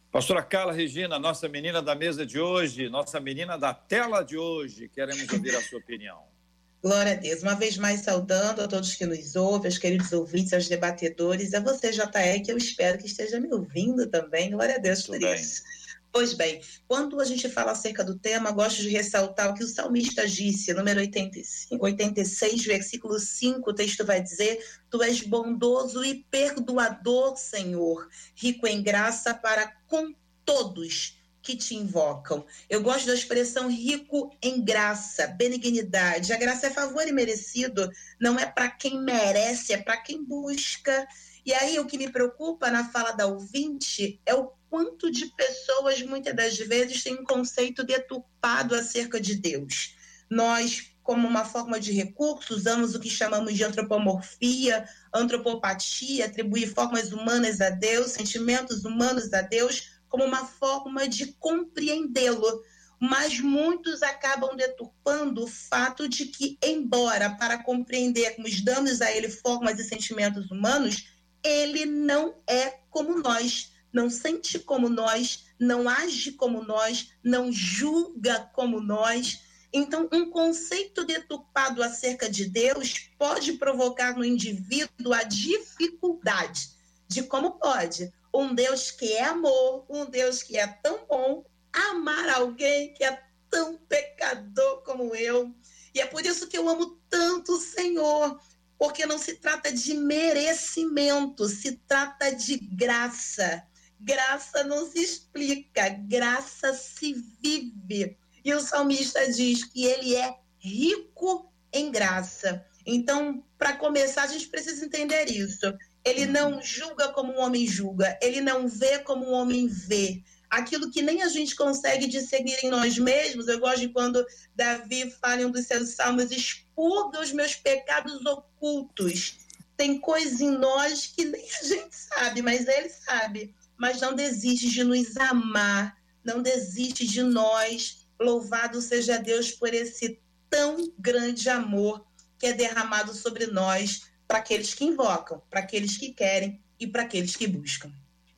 Pastora 0.09 0.41
Carla 0.41 0.71
Regina, 0.71 1.19
nossa 1.19 1.49
menina 1.49 1.81
da 1.81 1.93
mesa 1.95 2.25
de 2.25 2.39
hoje, 2.39 2.87
nossa 2.87 3.19
menina 3.19 3.57
da 3.57 3.73
tela 3.73 4.23
de 4.23 4.37
hoje, 4.37 4.87
queremos 4.87 5.27
ouvir 5.33 5.53
a 5.53 5.61
sua 5.61 5.79
opinião. 5.79 6.36
Glória 6.81 7.13
a 7.13 7.15
Deus. 7.15 7.41
Uma 7.41 7.55
vez 7.55 7.77
mais 7.77 8.01
saudando 8.01 8.61
a 8.61 8.67
todos 8.67 8.95
que 8.95 9.05
nos 9.05 9.35
ouvem, 9.35 9.67
aos 9.67 9.77
queridos 9.77 10.11
ouvintes, 10.13 10.53
aos 10.53 10.67
debatedores, 10.67 11.53
a 11.53 11.59
você, 11.59 11.91
JE, 11.91 12.41
que 12.45 12.51
eu 12.51 12.57
espero 12.57 12.99
que 12.99 13.07
esteja 13.07 13.39
me 13.39 13.51
ouvindo 13.51 14.07
também. 14.07 14.51
Glória 14.51 14.75
a 14.75 14.77
Deus 14.77 15.03
por 15.03 15.21
isso. 15.21 15.63
Pois 16.11 16.33
bem, 16.33 16.61
quando 16.87 17.19
a 17.19 17.25
gente 17.25 17.49
fala 17.49 17.71
acerca 17.71 18.03
do 18.03 18.17
tema, 18.17 18.51
gosto 18.51 18.81
de 18.81 18.89
ressaltar 18.89 19.49
o 19.49 19.53
que 19.53 19.63
o 19.63 19.67
salmista 19.67 20.27
disse, 20.27 20.73
número 20.73 20.99
85, 20.99 21.83
86, 21.83 22.65
versículo 22.65 23.19
5, 23.19 23.69
o 23.69 23.73
texto 23.73 24.05
vai 24.05 24.21
dizer: 24.21 24.57
Tu 24.89 25.01
és 25.03 25.21
bondoso 25.21 26.03
e 26.03 26.25
perdoador, 26.31 27.35
Senhor, 27.37 28.07
rico 28.35 28.65
em 28.65 28.81
graça 28.81 29.33
para 29.33 29.67
com 29.87 30.13
todos 30.45 31.16
que 31.47 31.55
te 31.55 31.75
invocam. 31.75 32.45
Eu 32.69 32.81
gosto 32.81 33.07
da 33.07 33.13
expressão 33.13 33.69
rico 33.69 34.35
em 34.41 34.61
graça, 34.61 35.27
benignidade. 35.27 36.33
A 36.33 36.37
graça 36.37 36.67
é 36.67 36.69
favor 36.69 37.07
e 37.07 37.13
merecido, 37.13 37.89
não 38.19 38.37
é 38.37 38.45
para 38.45 38.69
quem 38.69 39.01
merece, 39.01 39.71
é 39.71 39.77
para 39.77 39.95
quem 39.95 40.21
busca. 40.21 41.07
E 41.45 41.53
aí 41.53 41.79
o 41.79 41.85
que 41.85 41.97
me 41.97 42.11
preocupa 42.11 42.69
na 42.69 42.89
fala 42.91 43.13
da 43.13 43.27
ouvinte 43.27 44.19
é 44.25 44.35
o 44.35 44.51
quanto 44.69 45.09
de 45.09 45.27
pessoas 45.27 46.01
muitas 46.01 46.35
das 46.35 46.57
vezes 46.57 47.01
têm 47.01 47.13
um 47.13 47.23
conceito 47.23 47.81
deturpado 47.81 48.75
acerca 48.75 49.17
de 49.17 49.35
Deus. 49.35 49.95
Nós 50.29 50.91
como 51.01 51.25
uma 51.25 51.45
forma 51.45 51.79
de 51.79 51.93
recurso, 51.93 52.53
usamos 52.53 52.93
o 52.93 52.99
que 52.99 53.09
chamamos 53.09 53.53
de 53.53 53.63
antropomorfia, 53.63 54.85
antropopatia, 55.13 56.25
atribuir 56.25 56.67
formas 56.67 57.13
humanas 57.13 57.61
a 57.61 57.69
Deus, 57.69 58.11
sentimentos 58.11 58.83
humanos 58.83 59.33
a 59.33 59.41
Deus, 59.41 59.96
como 60.09 60.23
uma 60.23 60.45
forma 60.45 61.07
de 61.07 61.33
compreendê-lo. 61.33 62.61
Mas 62.99 63.39
muitos 63.39 64.01
acabam 64.01 64.55
deturpando 64.55 65.43
o 65.43 65.47
fato 65.47 66.09
de 66.09 66.25
que, 66.25 66.57
embora 66.63 67.29
para 67.35 67.61
compreendermos 67.61 68.61
damos 68.61 69.01
a 69.01 69.11
ele 69.11 69.29
formas 69.29 69.79
e 69.79 69.83
sentimentos 69.83 70.49
humanos, 70.49 71.07
ele 71.43 71.85
não 71.85 72.35
é 72.47 72.79
como 72.89 73.19
nós, 73.19 73.71
não 73.93 74.09
sente 74.09 74.57
como 74.57 74.89
nós, 74.89 75.45
não 75.59 75.87
age 75.87 76.31
como 76.31 76.63
nós, 76.63 77.11
não 77.23 77.51
julga 77.51 78.49
como 78.53 78.81
nós. 78.81 79.41
Então, 79.71 80.09
um 80.11 80.31
conceito 80.31 81.03
deturpado 81.03 81.83
acerca 81.83 82.29
de 82.29 82.49
Deus 82.49 83.09
pode 83.17 83.53
provocar 83.53 84.15
no 84.17 84.25
indivíduo 84.25 85.13
a 85.13 85.23
dificuldade 85.23 86.69
de 87.07 87.23
como 87.23 87.51
pode 87.51 88.11
um 88.33 88.53
Deus 88.53 88.91
que 88.91 89.13
é 89.13 89.23
amor, 89.23 89.85
um 89.89 90.05
Deus 90.05 90.43
que 90.43 90.57
é 90.57 90.67
tão 90.67 91.05
bom, 91.07 91.45
amar 91.71 92.29
alguém 92.29 92.93
que 92.93 93.03
é 93.03 93.21
tão 93.49 93.77
pecador 93.77 94.83
como 94.83 95.15
eu. 95.15 95.53
E 95.93 96.01
é 96.01 96.05
por 96.05 96.25
isso 96.25 96.47
que 96.47 96.57
eu 96.57 96.67
amo 96.67 96.99
tanto 97.09 97.53
o 97.53 97.61
Senhor, 97.61 98.39
porque 98.77 99.05
não 99.05 99.17
se 99.17 99.35
trata 99.35 99.71
de 99.71 99.93
merecimento, 99.95 101.47
se 101.47 101.77
trata 101.87 102.31
de 102.31 102.57
graça. 102.57 103.63
Graça 103.99 104.63
não 104.63 104.89
se 104.89 104.99
explica, 104.99 105.89
graça 105.89 106.73
se 106.73 107.13
vive. 107.41 108.17
E 108.45 108.53
o 108.53 108.61
salmista 108.61 109.31
diz 109.31 109.63
que 109.63 109.85
ele 109.85 110.15
é 110.15 110.37
rico 110.59 111.51
em 111.73 111.91
graça. 111.91 112.65
Então, 112.85 113.43
para 113.57 113.75
começar, 113.75 114.23
a 114.23 114.27
gente 114.27 114.47
precisa 114.47 114.85
entender 114.85 115.25
isso. 115.25 115.73
Ele 116.03 116.25
não 116.25 116.61
julga 116.61 117.09
como 117.09 117.33
um 117.33 117.39
homem 117.39 117.67
julga, 117.67 118.17
ele 118.21 118.41
não 118.41 118.67
vê 118.67 118.99
como 118.99 119.25
um 119.25 119.33
homem 119.33 119.67
vê. 119.67 120.23
Aquilo 120.49 120.89
que 120.89 121.01
nem 121.01 121.21
a 121.23 121.27
gente 121.27 121.55
consegue 121.55 122.07
discernir 122.07 122.57
em 122.63 122.69
nós 122.69 122.97
mesmos, 122.97 123.47
eu 123.47 123.59
gosto 123.59 123.81
de 123.81 123.89
quando 123.89 124.25
Davi 124.55 125.11
fala 125.21 125.41
em 125.41 125.45
um 125.45 125.51
dos 125.51 125.65
seus 125.65 125.89
salmos, 125.89 126.31
expurga 126.31 127.19
os 127.19 127.33
meus 127.33 127.55
pecados 127.55 128.25
ocultos. 128.25 129.37
Tem 129.75 129.99
coisa 129.99 130.43
em 130.43 130.51
nós 130.51 131.07
que 131.07 131.25
nem 131.25 131.45
a 131.61 131.63
gente 131.65 131.95
sabe, 131.95 132.41
mas 132.41 132.65
ele 132.67 132.89
sabe. 132.89 133.53
Mas 133.77 133.99
não 133.99 134.15
desiste 134.15 134.69
de 134.69 134.83
nos 134.83 135.17
amar, 135.17 135.97
não 136.23 136.41
desiste 136.41 137.05
de 137.05 137.21
nós. 137.21 138.07
Louvado 138.19 138.81
seja 138.81 139.19
Deus 139.19 139.51
por 139.51 139.73
esse 139.73 140.19
tão 140.49 140.91
grande 140.97 141.49
amor 141.49 142.05
que 142.39 142.47
é 142.47 142.53
derramado 142.53 143.13
sobre 143.13 143.47
nós 143.47 144.03
para 144.27 144.39
aqueles 144.39 144.73
que 144.73 144.83
invocam, 144.85 145.41
para 145.49 145.61
aqueles 145.61 145.97
que 145.97 146.11
querem 146.11 146.61
e 146.79 146.85
para 146.85 147.03
aqueles 147.03 147.35
que 147.35 147.47
buscam. 147.47 147.91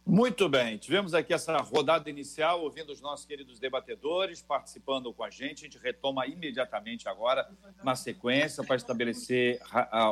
Muito 0.06 0.50
bem, 0.50 0.78
tivemos 0.78 1.14
aqui 1.14 1.34
essa 1.34 1.56
rodada 1.58 2.10
inicial, 2.10 2.64
ouvindo 2.64 2.92
os 2.92 3.00
nossos 3.00 3.28
queridos 3.28 3.60
debatedores 3.60 4.42
participando 4.42 5.14
com 5.14 5.24
a 5.24 5.30
gente. 5.30 5.66
A 5.66 5.70
gente 5.70 5.78
retoma 5.78 6.26
imediatamente 6.26 7.08
agora, 7.08 7.48
na 7.84 7.96
sequência, 7.96 8.64
para 8.64 8.76
estabelecer 8.76 9.60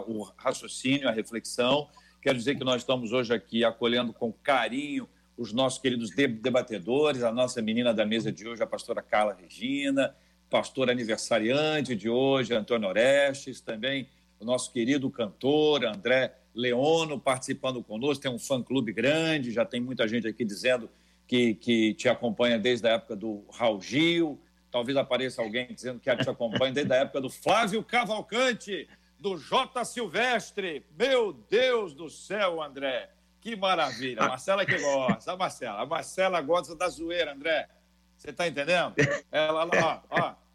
o 0.05 0.21
raciocínio, 0.37 1.09
a 1.09 1.11
reflexão. 1.11 1.89
Quero 2.21 2.37
dizer 2.37 2.55
que 2.55 2.63
nós 2.63 2.83
estamos 2.83 3.11
hoje 3.11 3.33
aqui 3.33 3.63
acolhendo 3.63 4.13
com 4.13 4.31
carinho 4.31 5.09
os 5.35 5.51
nossos 5.53 5.79
queridos 5.79 6.09
debatedores, 6.11 7.23
a 7.23 7.31
nossa 7.31 7.61
menina 7.61 7.93
da 7.93 8.05
mesa 8.05 8.31
de 8.31 8.47
hoje, 8.47 8.61
a 8.61 8.67
pastora 8.67 9.01
Carla 9.01 9.37
Regina, 9.39 10.15
pastor 10.49 10.89
aniversariante 10.89 11.95
de 11.95 12.09
hoje, 12.09 12.53
Antônio 12.53 12.89
Orestes, 12.89 13.61
também 13.61 14.09
o 14.39 14.45
nosso 14.45 14.71
querido 14.71 15.09
cantor 15.09 15.85
André 15.85 16.33
Leono 16.53 17.19
participando 17.19 17.83
conosco, 17.83 18.21
tem 18.21 18.31
um 18.31 18.39
fã-clube 18.39 18.91
grande, 18.91 19.51
já 19.51 19.63
tem 19.63 19.79
muita 19.79 20.07
gente 20.07 20.27
aqui 20.27 20.43
dizendo 20.43 20.89
que, 21.27 21.53
que 21.55 21.93
te 21.93 22.09
acompanha 22.09 22.57
desde 22.57 22.87
a 22.87 22.93
época 22.93 23.15
do 23.15 23.45
Raul 23.51 23.81
Gil, 23.81 24.39
talvez 24.71 24.97
apareça 24.97 25.41
alguém 25.41 25.67
dizendo 25.73 25.99
que 25.99 26.15
te 26.15 26.29
acompanha 26.29 26.71
desde 26.73 26.93
a 26.93 26.97
época 26.97 27.21
do 27.21 27.29
Flávio 27.29 27.83
Cavalcante, 27.83 28.87
do 29.19 29.37
J. 29.37 29.83
Silvestre. 29.83 30.85
Meu 30.97 31.33
Deus 31.33 31.93
do 31.93 32.09
céu, 32.09 32.61
André, 32.61 33.09
que 33.41 33.55
maravilha. 33.55 34.23
A 34.23 34.29
Marcela 34.29 34.65
que 34.65 34.77
gosta, 34.77 35.33
a 35.33 35.37
Marcela, 35.37 35.81
a 35.81 35.85
Marcela 35.85 36.41
gosta 36.41 36.75
da 36.75 36.87
zoeira, 36.87 37.33
André. 37.33 37.67
Você 38.15 38.31
está 38.31 38.47
entendendo? 38.47 38.95
Ela 39.31 39.63
lá, 39.63 40.03
ó, 40.09 40.21
ó. 40.21 40.46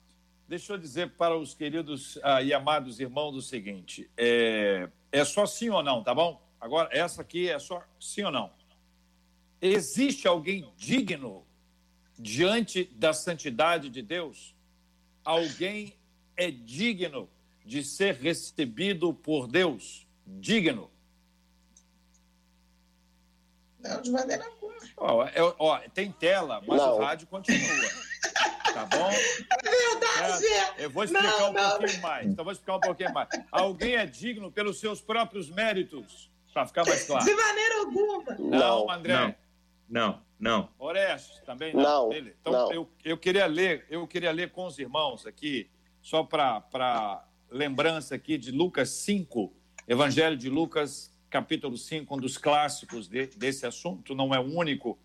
Deixa 0.53 0.75
eu 0.75 0.77
dizer 0.77 1.13
para 1.13 1.35
os 1.35 1.55
queridos 1.55 2.19
ah, 2.23 2.43
e 2.43 2.53
amados 2.53 3.01
irmãos 3.01 3.35
o 3.35 3.41
seguinte: 3.41 4.11
é, 4.19 4.87
é 5.11 5.25
só 5.25 5.47
sim 5.47 5.71
ou 5.71 5.83
não, 5.83 6.05
tá 6.05 6.15
bom? 6.15 6.47
Agora, 6.61 6.91
essa 6.93 7.23
aqui 7.23 7.49
é 7.49 7.59
só 7.59 7.83
sim 7.99 8.25
ou 8.25 8.31
não. 8.31 8.53
Existe 9.63 10.29
alguém 10.29 10.71
digno 10.77 11.47
diante 12.19 12.85
da 12.85 13.15
santidade 13.15 13.89
de 13.89 14.03
Deus? 14.03 14.55
Alguém 15.25 15.99
é 16.37 16.51
digno 16.51 17.31
de 17.65 17.83
ser 17.83 18.17
recebido 18.17 19.15
por 19.15 19.49
Deus? 19.49 20.07
Digno? 20.27 20.91
Não, 23.79 24.03
de 24.03 24.11
maneira 24.11 24.45
alguma. 24.45 24.75
Ó, 24.99 25.25
é, 25.25 25.41
ó, 25.59 25.79
tem 25.95 26.13
tela, 26.13 26.63
mas 26.67 26.77
não. 26.77 26.99
o 26.99 27.01
rádio 27.01 27.27
continua. 27.27 28.12
Tá 28.73 28.87
bom? 28.87 29.11
É 29.11 29.71
verdade. 29.71 30.47
É, 30.47 30.85
eu 30.85 30.91
vou 30.91 31.05
explicar 31.05 31.39
não, 31.39 31.51
um 31.51 31.53
não. 31.53 31.79
pouquinho 31.79 32.03
mais. 32.03 32.27
Então, 32.27 32.45
vou 32.45 32.53
explicar 32.53 32.77
um 32.77 32.81
pouquinho 32.81 33.13
mais. 33.13 33.29
Alguém 33.51 33.97
é 33.97 34.07
digno 34.07 34.51
pelos 34.51 34.81
seus 34.81 35.01
próprios 35.01 35.51
méritos, 35.51 36.31
para 36.53 36.67
ficar 36.67 36.85
mais 36.85 37.05
claro. 37.05 37.25
De 37.25 37.35
maneira 37.35 37.79
alguma. 37.81 38.37
Não, 38.39 38.91
André. 38.91 39.37
Não, 39.89 40.21
não. 40.39 40.61
não. 40.61 40.69
Orestes, 40.79 41.41
também 41.45 41.75
não. 41.75 42.09
Não. 42.09 42.13
Então, 42.13 42.53
não. 42.53 42.73
Eu, 42.73 42.89
eu, 43.05 43.19
queria 43.19 43.47
ler, 43.47 43.87
eu 43.91 44.07
queria 44.07 44.33
ler 44.33 44.51
com 44.51 44.67
os 44.67 44.79
irmãos 44.79 45.27
aqui, 45.27 45.71
só 46.01 46.23
para 46.23 47.25
lembrança 47.51 48.15
aqui 48.15 48.39
de 48.39 48.51
Lucas 48.51 48.89
5, 48.91 49.53
Evangelho 49.87 50.37
de 50.37 50.49
Lucas, 50.49 51.13
capítulo 51.29 51.77
5, 51.77 52.15
um 52.15 52.19
dos 52.19 52.39
clássicos 52.39 53.09
de, 53.09 53.27
desse 53.27 53.67
assunto, 53.67 54.15
não 54.15 54.35
é 54.35 54.39
o 54.39 54.45
único 54.45 54.99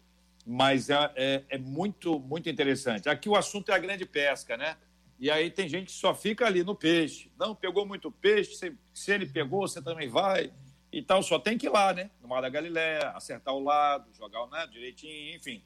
mas 0.50 0.90
é, 0.90 1.12
é, 1.18 1.44
é, 1.50 1.58
muito, 1.58 2.22
muito 2.22 2.50
interessante. 2.50 3.10
Aqui 3.10 3.28
o 3.28 3.36
assunto 3.36 3.70
é 3.70 3.76
a 3.76 3.78
grande 3.78 4.06
pesca, 4.06 4.56
né? 4.56 4.78
E 5.20 5.30
aí 5.30 5.52
tem 5.52 5.68
gente 5.68 5.88
que 5.88 5.92
só 5.92 6.16
fica 6.16 6.46
ali 6.46 6.64
no 6.64 6.74
peixe. 6.74 7.30
Não, 7.38 7.54
pegou 7.54 7.86
muito 7.86 8.10
peixe, 8.10 8.56
se, 8.56 8.74
se 8.94 9.12
ele 9.12 9.26
pegou, 9.26 9.68
você 9.68 9.82
também 9.82 10.08
vai 10.08 10.54
e 10.90 11.02
tal. 11.02 11.22
Só 11.22 11.38
tem 11.38 11.58
que 11.58 11.66
ir 11.66 11.70
lá, 11.70 11.92
né? 11.92 12.10
No 12.22 12.30
Mar 12.30 12.40
da 12.40 12.48
Galiléia, 12.48 13.10
acertar 13.10 13.54
o 13.54 13.62
lado, 13.62 14.06
jogar 14.14 14.42
o 14.44 14.50
né, 14.50 14.66
direitinho, 14.68 15.36
enfim. 15.36 15.62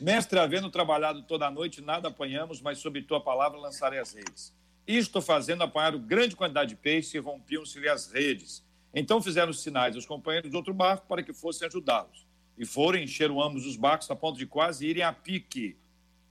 Mestre, 0.00 0.38
havendo 0.38 0.70
trabalhado 0.70 1.24
toda 1.24 1.48
a 1.48 1.50
noite, 1.50 1.80
nada 1.80 2.06
apanhamos, 2.06 2.60
mas 2.60 2.78
sob 2.78 3.02
tua 3.02 3.20
palavra 3.20 3.58
lançarei 3.58 3.98
as 3.98 4.14
redes. 4.14 4.54
Isto 4.86 5.20
fazendo, 5.20 5.62
apanharam 5.64 5.98
grande 5.98 6.36
quantidade 6.36 6.70
de 6.70 6.76
peixe 6.76 7.16
e 7.16 7.20
rompiam-se-lhe 7.20 7.88
as 7.88 8.12
redes. 8.12 8.64
Então 8.94 9.20
fizeram 9.20 9.52
sinais 9.52 9.96
aos 9.96 10.06
companheiros 10.06 10.48
do 10.48 10.56
outro 10.56 10.72
barco 10.72 11.08
para 11.08 11.24
que 11.24 11.32
fossem 11.32 11.66
ajudá-los 11.66 12.30
e 12.56 12.64
foram, 12.66 12.98
encheram 12.98 13.42
ambos 13.42 13.66
os 13.66 13.76
barcos 13.76 14.10
a 14.10 14.16
ponto 14.16 14.38
de 14.38 14.46
quase 14.46 14.86
irem 14.86 15.02
a 15.02 15.12
pique. 15.12 15.76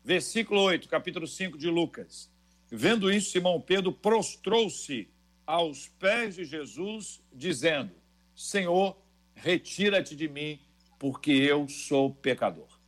Versículo 0.03 0.61
8, 0.61 0.87
capítulo 0.87 1.27
5 1.27 1.57
de 1.57 1.69
Lucas. 1.69 2.29
Vendo 2.69 3.11
isso, 3.11 3.31
Simão 3.31 3.59
Pedro 3.59 3.91
prostrou-se 3.91 5.09
aos 5.45 5.87
pés 5.99 6.35
de 6.35 6.45
Jesus, 6.45 7.21
dizendo: 7.33 7.91
Senhor, 8.35 8.97
retira-te 9.35 10.15
de 10.15 10.27
mim, 10.27 10.59
porque 10.97 11.31
eu 11.31 11.67
sou 11.67 12.13
pecador. 12.13 12.79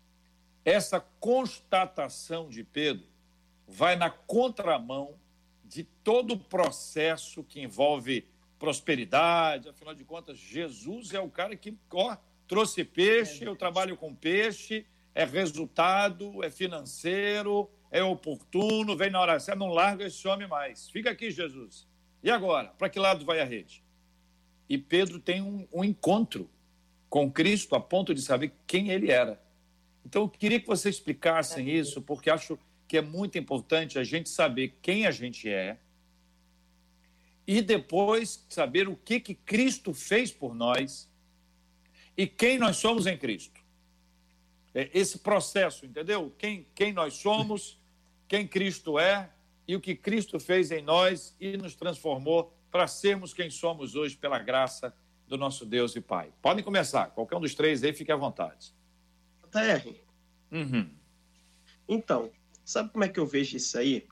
Essa 0.63 0.99
constatação 1.19 2.47
de 2.47 2.63
Pedro 2.63 3.05
vai 3.67 3.95
na 3.95 4.09
contramão 4.09 5.15
de 5.65 5.83
todo 5.83 6.35
o 6.35 6.39
processo 6.39 7.43
que 7.43 7.59
envolve 7.59 8.25
prosperidade, 8.59 9.67
afinal 9.67 9.93
de 9.93 10.05
contas, 10.05 10.37
Jesus 10.37 11.13
é 11.13 11.19
o 11.19 11.29
cara 11.29 11.55
que 11.55 11.75
ó, 11.91 12.15
Trouxe 12.53 12.83
peixe, 12.83 13.43
eu 13.43 13.55
trabalho 13.55 13.97
com 13.97 14.13
peixe, 14.13 14.85
é 15.15 15.25
resultado, 15.25 16.43
é 16.43 16.51
financeiro, 16.51 17.67
é 17.89 18.03
oportuno, 18.03 18.95
vem 18.95 19.09
na 19.09 19.19
hora 19.19 19.39
certa, 19.39 19.57
não 19.57 19.73
larga 19.73 20.05
esse 20.05 20.27
homem 20.27 20.47
mais. 20.47 20.87
Fica 20.87 21.09
aqui, 21.09 21.31
Jesus. 21.31 21.87
E 22.21 22.29
agora? 22.29 22.67
Para 22.77 22.89
que 22.89 22.99
lado 22.99 23.25
vai 23.25 23.39
a 23.39 23.43
rede? 23.43 23.83
E 24.69 24.77
Pedro 24.77 25.17
tem 25.17 25.41
um, 25.41 25.67
um 25.73 25.83
encontro 25.83 26.47
com 27.09 27.31
Cristo 27.31 27.73
a 27.73 27.79
ponto 27.79 28.13
de 28.13 28.21
saber 28.21 28.53
quem 28.67 28.91
ele 28.91 29.09
era. 29.09 29.41
Então, 30.05 30.21
eu 30.21 30.29
queria 30.29 30.59
que 30.59 30.67
você 30.67 30.91
explicassem 30.91 31.67
isso, 31.67 32.03
porque 32.03 32.29
acho 32.29 32.59
que 32.87 32.97
é 32.97 33.01
muito 33.01 33.35
importante 33.35 33.97
a 33.97 34.03
gente 34.03 34.29
saber 34.29 34.77
quem 34.79 35.07
a 35.07 35.11
gente 35.11 35.49
é 35.49 35.79
e 37.47 37.63
depois 37.63 38.45
saber 38.47 38.87
o 38.87 38.95
que, 38.95 39.19
que 39.19 39.33
Cristo 39.33 39.91
fez 39.91 40.31
por 40.31 40.53
nós 40.53 41.11
e 42.17 42.27
quem 42.27 42.57
nós 42.57 42.77
somos 42.77 43.07
em 43.07 43.17
Cristo. 43.17 43.61
É 44.73 44.89
esse 44.93 45.19
processo, 45.19 45.85
entendeu? 45.85 46.33
Quem, 46.37 46.67
quem 46.73 46.91
nós 46.93 47.15
somos, 47.15 47.79
quem 48.27 48.47
Cristo 48.47 48.97
é 48.97 49.31
e 49.67 49.75
o 49.75 49.81
que 49.81 49.95
Cristo 49.95 50.39
fez 50.39 50.71
em 50.71 50.81
nós 50.81 51.35
e 51.39 51.55
nos 51.57 51.75
transformou 51.75 52.53
para 52.71 52.87
sermos 52.87 53.33
quem 53.33 53.49
somos 53.49 53.95
hoje 53.95 54.17
pela 54.17 54.39
graça 54.39 54.95
do 55.27 55.37
nosso 55.37 55.65
Deus 55.65 55.95
e 55.95 56.01
Pai. 56.01 56.33
Podem 56.41 56.63
começar, 56.63 57.11
qualquer 57.11 57.37
um 57.37 57.41
dos 57.41 57.55
três 57.55 57.83
aí, 57.83 57.93
fique 57.93 58.11
à 58.11 58.15
vontade. 58.15 58.73
JR. 59.51 59.95
Uhum. 60.51 60.89
Então, 61.87 62.31
sabe 62.65 62.91
como 62.91 63.03
é 63.03 63.09
que 63.09 63.19
eu 63.19 63.25
vejo 63.25 63.57
isso 63.57 63.77
aí? 63.77 64.07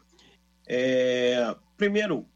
É... 0.68 1.56
Primeiro, 1.76 2.28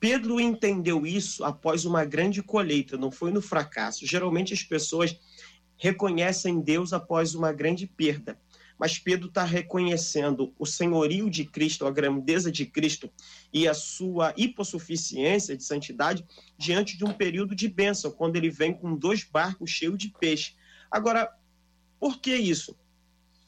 Pedro 0.00 0.40
entendeu 0.40 1.04
isso 1.06 1.44
após 1.44 1.84
uma 1.84 2.04
grande 2.04 2.42
colheita, 2.42 2.96
não 2.96 3.10
foi 3.10 3.32
no 3.32 3.42
fracasso. 3.42 4.06
Geralmente 4.06 4.54
as 4.54 4.62
pessoas 4.62 5.18
reconhecem 5.76 6.60
Deus 6.60 6.92
após 6.92 7.34
uma 7.34 7.52
grande 7.52 7.86
perda. 7.86 8.38
Mas 8.78 8.96
Pedro 8.96 9.26
está 9.26 9.42
reconhecendo 9.42 10.54
o 10.56 10.64
senhorio 10.64 11.28
de 11.28 11.44
Cristo, 11.44 11.84
a 11.84 11.90
grandeza 11.90 12.50
de 12.50 12.64
Cristo 12.64 13.10
e 13.52 13.66
a 13.66 13.74
sua 13.74 14.32
hipossuficiência 14.36 15.56
de 15.56 15.64
santidade 15.64 16.24
diante 16.56 16.96
de 16.96 17.04
um 17.04 17.12
período 17.12 17.56
de 17.56 17.66
bênção, 17.66 18.12
quando 18.12 18.36
ele 18.36 18.50
vem 18.50 18.72
com 18.72 18.94
dois 18.94 19.24
barcos 19.24 19.70
cheios 19.70 19.98
de 19.98 20.10
peixe. 20.20 20.54
Agora, 20.88 21.28
por 21.98 22.20
que 22.20 22.34
isso? 22.36 22.76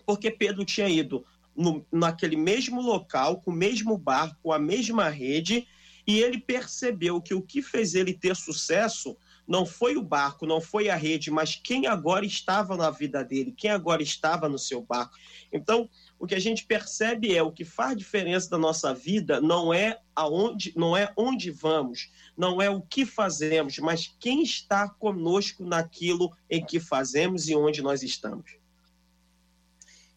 Porque 0.04 0.32
Pedro 0.32 0.64
tinha 0.64 0.88
ido 0.88 1.24
no, 1.56 1.86
naquele 1.92 2.36
mesmo 2.36 2.80
local, 2.80 3.40
com 3.40 3.52
o 3.52 3.54
mesmo 3.54 3.96
barco, 3.96 4.52
a 4.52 4.58
mesma 4.58 5.08
rede, 5.08 5.68
e 6.11 6.18
ele 6.18 6.40
percebeu 6.40 7.23
que 7.23 7.33
o 7.33 7.40
que 7.40 7.62
fez 7.62 7.94
ele 7.94 8.12
ter 8.12 8.35
sucesso 8.35 9.16
não 9.46 9.64
foi 9.64 9.96
o 9.96 10.03
barco, 10.03 10.44
não 10.44 10.61
foi 10.61 10.88
a 10.88 10.96
rede, 10.96 11.31
mas 11.31 11.55
quem 11.55 11.87
agora 11.87 12.27
estava 12.27 12.77
na 12.77 12.90
vida 12.90 13.25
dele, 13.25 13.55
quem 13.57 13.70
agora 13.70 14.03
estava 14.03 14.49
no 14.49 14.59
seu 14.59 14.83
barco. 14.83 15.16
Então, 15.53 15.88
o 16.18 16.27
que 16.27 16.35
a 16.35 16.38
gente 16.40 16.66
percebe 16.66 17.33
é 17.33 17.42
o 17.44 17.53
que 17.53 17.64
faz 17.64 17.96
diferença 17.96 18.51
da 18.51 18.59
nossa 18.59 18.92
vida 18.92 19.40
não 19.40 19.73
é 19.73 20.01
aonde, 20.16 20.73
não 20.77 20.96
é 20.96 21.12
onde 21.16 21.49
vamos, 21.53 22.11
não 22.37 22.61
é 22.61 22.68
o 22.68 22.83
que 22.83 23.07
fazemos, 23.07 23.79
mas 23.79 24.12
quem 24.18 24.42
está 24.42 24.88
conosco 24.88 25.64
naquilo 25.64 26.33
em 26.51 26.64
que 26.64 26.81
fazemos 26.81 27.49
e 27.49 27.55
onde 27.55 27.83
nós 27.83 28.03
estamos. 28.03 28.60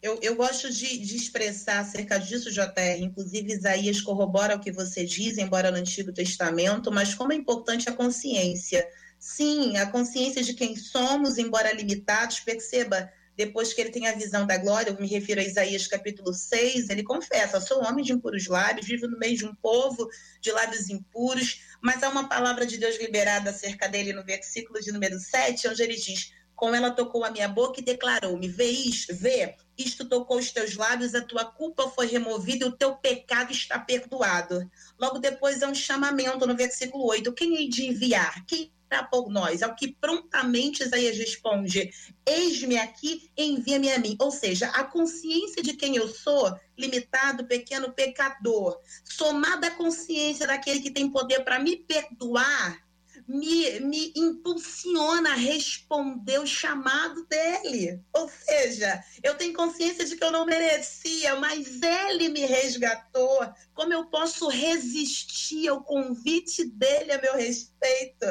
Eu, 0.04 0.18
eu 0.20 0.36
gosto 0.36 0.70
de, 0.70 0.98
de, 0.98 1.16
expressar 1.16 1.78
acerca 1.78 2.18
disso, 2.18 2.50
JR. 2.50 3.00
Inclusive, 3.00 3.54
Isaías 3.54 4.02
corrobora 4.02 4.54
o 4.54 4.60
que 4.60 4.70
você 4.70 5.02
diz, 5.02 5.38
embora 5.38 5.70
no 5.70 5.78
Antigo 5.78 6.12
Testamento, 6.12 6.92
mas 6.92 7.14
como 7.14 7.32
é 7.32 7.36
importante 7.36 7.88
a 7.88 7.92
consciência. 7.92 8.86
Sim, 9.18 9.78
a 9.78 9.86
consciência 9.86 10.42
de 10.42 10.52
quem 10.52 10.76
somos, 10.76 11.38
embora 11.38 11.72
limitados, 11.72 12.38
perceba, 12.40 13.10
depois 13.34 13.72
que 13.72 13.80
ele 13.80 13.88
tem 13.88 14.06
a 14.06 14.14
visão 14.14 14.46
da 14.46 14.58
glória, 14.58 14.90
eu 14.90 15.00
me 15.00 15.06
refiro 15.06 15.40
a 15.40 15.44
Isaías 15.44 15.86
capítulo 15.86 16.34
6, 16.34 16.90
ele 16.90 17.02
confessa: 17.02 17.58
sou 17.58 17.82
homem 17.82 18.04
de 18.04 18.12
impuros 18.12 18.46
lábios, 18.46 18.86
vivo 18.86 19.08
no 19.08 19.18
meio 19.18 19.38
de 19.38 19.46
um 19.46 19.54
povo 19.54 20.06
de 20.38 20.52
lábios 20.52 20.90
impuros, 20.90 21.62
mas 21.80 22.02
há 22.02 22.10
uma 22.10 22.28
palavra 22.28 22.66
de 22.66 22.76
Deus 22.76 22.98
liberada 22.98 23.48
acerca 23.48 23.88
dele 23.88 24.12
no 24.12 24.22
versículo 24.22 24.82
de 24.82 24.92
número 24.92 25.18
7, 25.18 25.66
onde 25.66 25.82
ele 25.82 25.96
diz: 25.96 26.30
Com 26.54 26.74
ela 26.74 26.90
tocou 26.90 27.24
a 27.24 27.30
minha 27.30 27.48
boca 27.48 27.80
e 27.80 27.82
declarou-me: 27.82 28.48
Vê 28.48 28.68
isto, 28.68 29.16
vê, 29.16 29.56
isto 29.76 30.04
tocou 30.04 30.38
os 30.38 30.50
teus 30.50 30.76
lábios, 30.76 31.14
a 31.14 31.22
tua 31.22 31.44
culpa 31.44 31.88
foi 31.88 32.06
removida 32.06 32.66
o 32.66 32.72
teu 32.72 32.94
pecado 32.96 33.52
está 33.52 33.78
perdoado. 33.78 34.70
Logo 34.98 35.18
depois 35.18 35.62
é 35.62 35.66
um 35.66 35.74
chamamento 35.74 36.46
no 36.46 36.56
versículo 36.56 37.04
8: 37.06 37.32
Quem 37.32 37.56
hei 37.56 37.68
de 37.68 37.86
enviar? 37.86 38.44
Quem 38.46 38.72
por 39.10 39.28
nós? 39.28 39.62
Ao 39.62 39.74
que 39.74 39.92
prontamente 39.92 40.82
Isaías 40.82 41.16
responde: 41.16 41.90
Eis-me 42.26 42.76
aqui, 42.76 43.30
envia-me 43.36 43.90
a 43.90 43.98
mim. 43.98 44.16
Ou 44.20 44.30
seja, 44.30 44.68
a 44.68 44.84
consciência 44.84 45.62
de 45.62 45.74
quem 45.74 45.96
eu 45.96 46.08
sou, 46.08 46.54
limitado, 46.78 47.46
pequeno 47.46 47.92
pecador, 47.92 48.78
somada 49.04 49.68
à 49.68 49.70
consciência 49.70 50.46
daquele 50.46 50.80
que 50.80 50.90
tem 50.90 51.10
poder 51.10 51.40
para 51.44 51.58
me 51.58 51.76
perdoar, 51.76 52.78
me, 53.26 53.80
me 53.80 54.12
impulsiona 54.14 55.32
a 55.32 55.36
responder 55.36 56.38
o 56.38 56.46
chamado 56.46 57.26
dele. 57.26 58.00
Ou 58.12 58.28
seja, 58.28 59.02
eu 59.22 59.34
tenho 59.34 59.54
consciência 59.54 60.04
de 60.04 60.16
que 60.16 60.24
eu 60.24 60.30
não 60.30 60.44
merecia, 60.44 61.36
mas 61.36 61.80
ele 61.82 62.28
me 62.28 62.44
resgatou. 62.44 63.40
Como 63.72 63.92
eu 63.92 64.06
posso 64.06 64.48
resistir 64.48 65.68
ao 65.68 65.82
convite 65.82 66.64
dele 66.64 67.12
a 67.12 67.20
meu 67.20 67.34
respeito? 67.34 68.26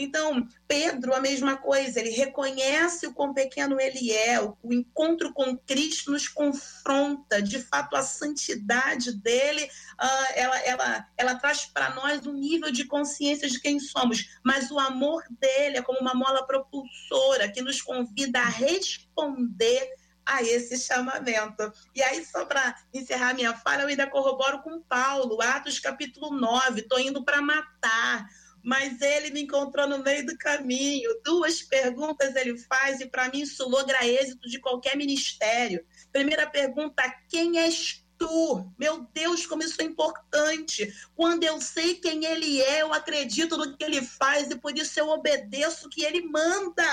Então, 0.00 0.46
Pedro, 0.68 1.12
a 1.12 1.20
mesma 1.20 1.56
coisa, 1.56 1.98
ele 1.98 2.10
reconhece 2.10 3.04
o 3.04 3.12
quão 3.12 3.34
pequeno 3.34 3.80
ele 3.80 4.12
é, 4.12 4.40
o, 4.40 4.56
encontro 4.72 5.32
com 5.34 5.58
Cristo 5.58 6.12
nos 6.12 6.28
confronta, 6.28 7.42
de 7.42 7.58
fato, 7.58 7.96
a 7.96 8.02
santidade 8.02 9.12
dele, 9.20 9.64
uh, 9.64 10.32
ela, 10.36 10.58
ela, 10.60 11.08
ela 11.16 11.34
traz 11.34 11.66
para 11.66 11.92
nós 11.96 12.24
um 12.28 12.32
nível 12.32 12.70
de 12.70 12.84
consciência 12.84 13.50
de 13.50 13.60
quem 13.60 13.80
somos, 13.80 14.38
mas 14.44 14.70
o 14.70 14.78
amor 14.78 15.24
dele 15.30 15.78
é 15.78 15.82
como 15.82 15.98
uma 15.98 16.14
mola 16.14 16.46
propulsora 16.46 17.50
que 17.50 17.60
nos 17.60 17.82
convida 17.82 18.38
a 18.38 18.48
responder 18.48 19.90
a 20.24 20.42
esse 20.42 20.78
chamamento. 20.78 21.72
E 21.92 22.02
aí, 22.02 22.24
só 22.24 22.44
para 22.44 22.76
encerrar 22.94 23.34
minha 23.34 23.52
fala, 23.54 23.82
eu 23.82 23.88
ainda 23.88 24.06
corroboro 24.06 24.62
com 24.62 24.80
Paulo, 24.80 25.42
Atos 25.42 25.80
capítulo 25.80 26.30
9, 26.30 26.82
estou 26.82 27.00
indo 27.00 27.24
para 27.24 27.42
matar 27.42 28.28
mas 28.62 29.00
ele 29.00 29.30
me 29.30 29.42
encontrou 29.42 29.88
no 29.88 29.98
meio 29.98 30.26
do 30.26 30.36
caminho. 30.38 31.20
Duas 31.24 31.62
perguntas 31.62 32.34
ele 32.36 32.58
faz, 32.58 33.00
e 33.00 33.06
para 33.06 33.28
mim 33.28 33.42
isso 33.42 33.68
logra 33.68 34.06
êxito 34.06 34.48
de 34.48 34.60
qualquer 34.60 34.96
ministério. 34.96 35.84
Primeira 36.12 36.46
pergunta: 36.46 37.02
quem 37.28 37.58
és 37.58 38.04
tu? 38.18 38.70
Meu 38.78 39.06
Deus, 39.14 39.46
como 39.46 39.62
isso 39.62 39.80
é 39.80 39.84
importante. 39.84 40.92
Quando 41.14 41.44
eu 41.44 41.60
sei 41.60 41.94
quem 41.94 42.24
ele 42.24 42.60
é, 42.60 42.82
eu 42.82 42.92
acredito 42.92 43.56
no 43.56 43.76
que 43.76 43.84
ele 43.84 44.02
faz, 44.02 44.50
e 44.50 44.56
por 44.56 44.76
isso 44.76 44.98
eu 44.98 45.08
obedeço 45.08 45.86
o 45.86 45.90
que 45.90 46.04
ele 46.04 46.22
manda. 46.22 46.84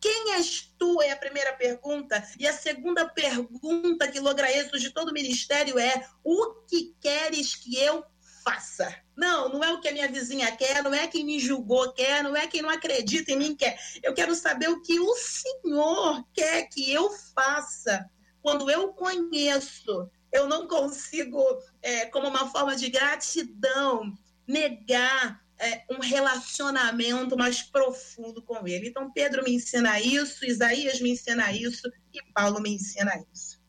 Quem 0.00 0.32
és 0.32 0.72
tu? 0.78 1.02
É 1.02 1.10
a 1.10 1.16
primeira 1.16 1.52
pergunta. 1.52 2.26
E 2.38 2.46
a 2.46 2.52
segunda 2.52 3.06
pergunta 3.06 4.08
que 4.08 4.18
logra 4.18 4.50
êxito 4.50 4.78
de 4.78 4.90
todo 4.90 5.12
ministério 5.12 5.78
é: 5.78 6.06
o 6.24 6.54
que 6.68 6.94
queres 7.00 7.54
que 7.54 7.76
eu 7.76 8.04
faça. 8.42 8.94
Não, 9.20 9.50
não 9.50 9.62
é 9.62 9.70
o 9.70 9.78
que 9.82 9.88
a 9.88 9.92
minha 9.92 10.10
vizinha 10.10 10.50
quer, 10.56 10.82
não 10.82 10.94
é 10.94 11.06
quem 11.06 11.26
me 11.26 11.38
julgou 11.38 11.92
quer, 11.92 12.22
não 12.24 12.34
é 12.34 12.46
quem 12.46 12.62
não 12.62 12.70
acredita 12.70 13.30
em 13.30 13.36
mim 13.36 13.54
quer. 13.54 13.78
Eu 14.02 14.14
quero 14.14 14.34
saber 14.34 14.70
o 14.70 14.80
que 14.80 14.98
o 14.98 15.14
Senhor 15.14 16.24
quer 16.32 16.66
que 16.70 16.90
eu 16.90 17.10
faça. 17.34 18.08
Quando 18.40 18.70
eu 18.70 18.94
conheço, 18.94 20.10
eu 20.32 20.48
não 20.48 20.66
consigo, 20.66 21.44
é, 21.82 22.06
como 22.06 22.28
uma 22.28 22.50
forma 22.50 22.74
de 22.74 22.88
gratidão, 22.88 24.16
negar 24.46 25.44
é, 25.58 25.84
um 25.90 26.00
relacionamento 26.00 27.36
mais 27.36 27.60
profundo 27.60 28.40
com 28.40 28.66
Ele. 28.66 28.88
Então, 28.88 29.12
Pedro 29.12 29.44
me 29.44 29.52
ensina 29.52 30.00
isso, 30.00 30.46
Isaías 30.46 30.98
me 30.98 31.10
ensina 31.10 31.52
isso 31.52 31.92
e 32.14 32.22
Paulo 32.32 32.58
me 32.58 32.70
ensina 32.70 33.12
isso. 33.30 33.60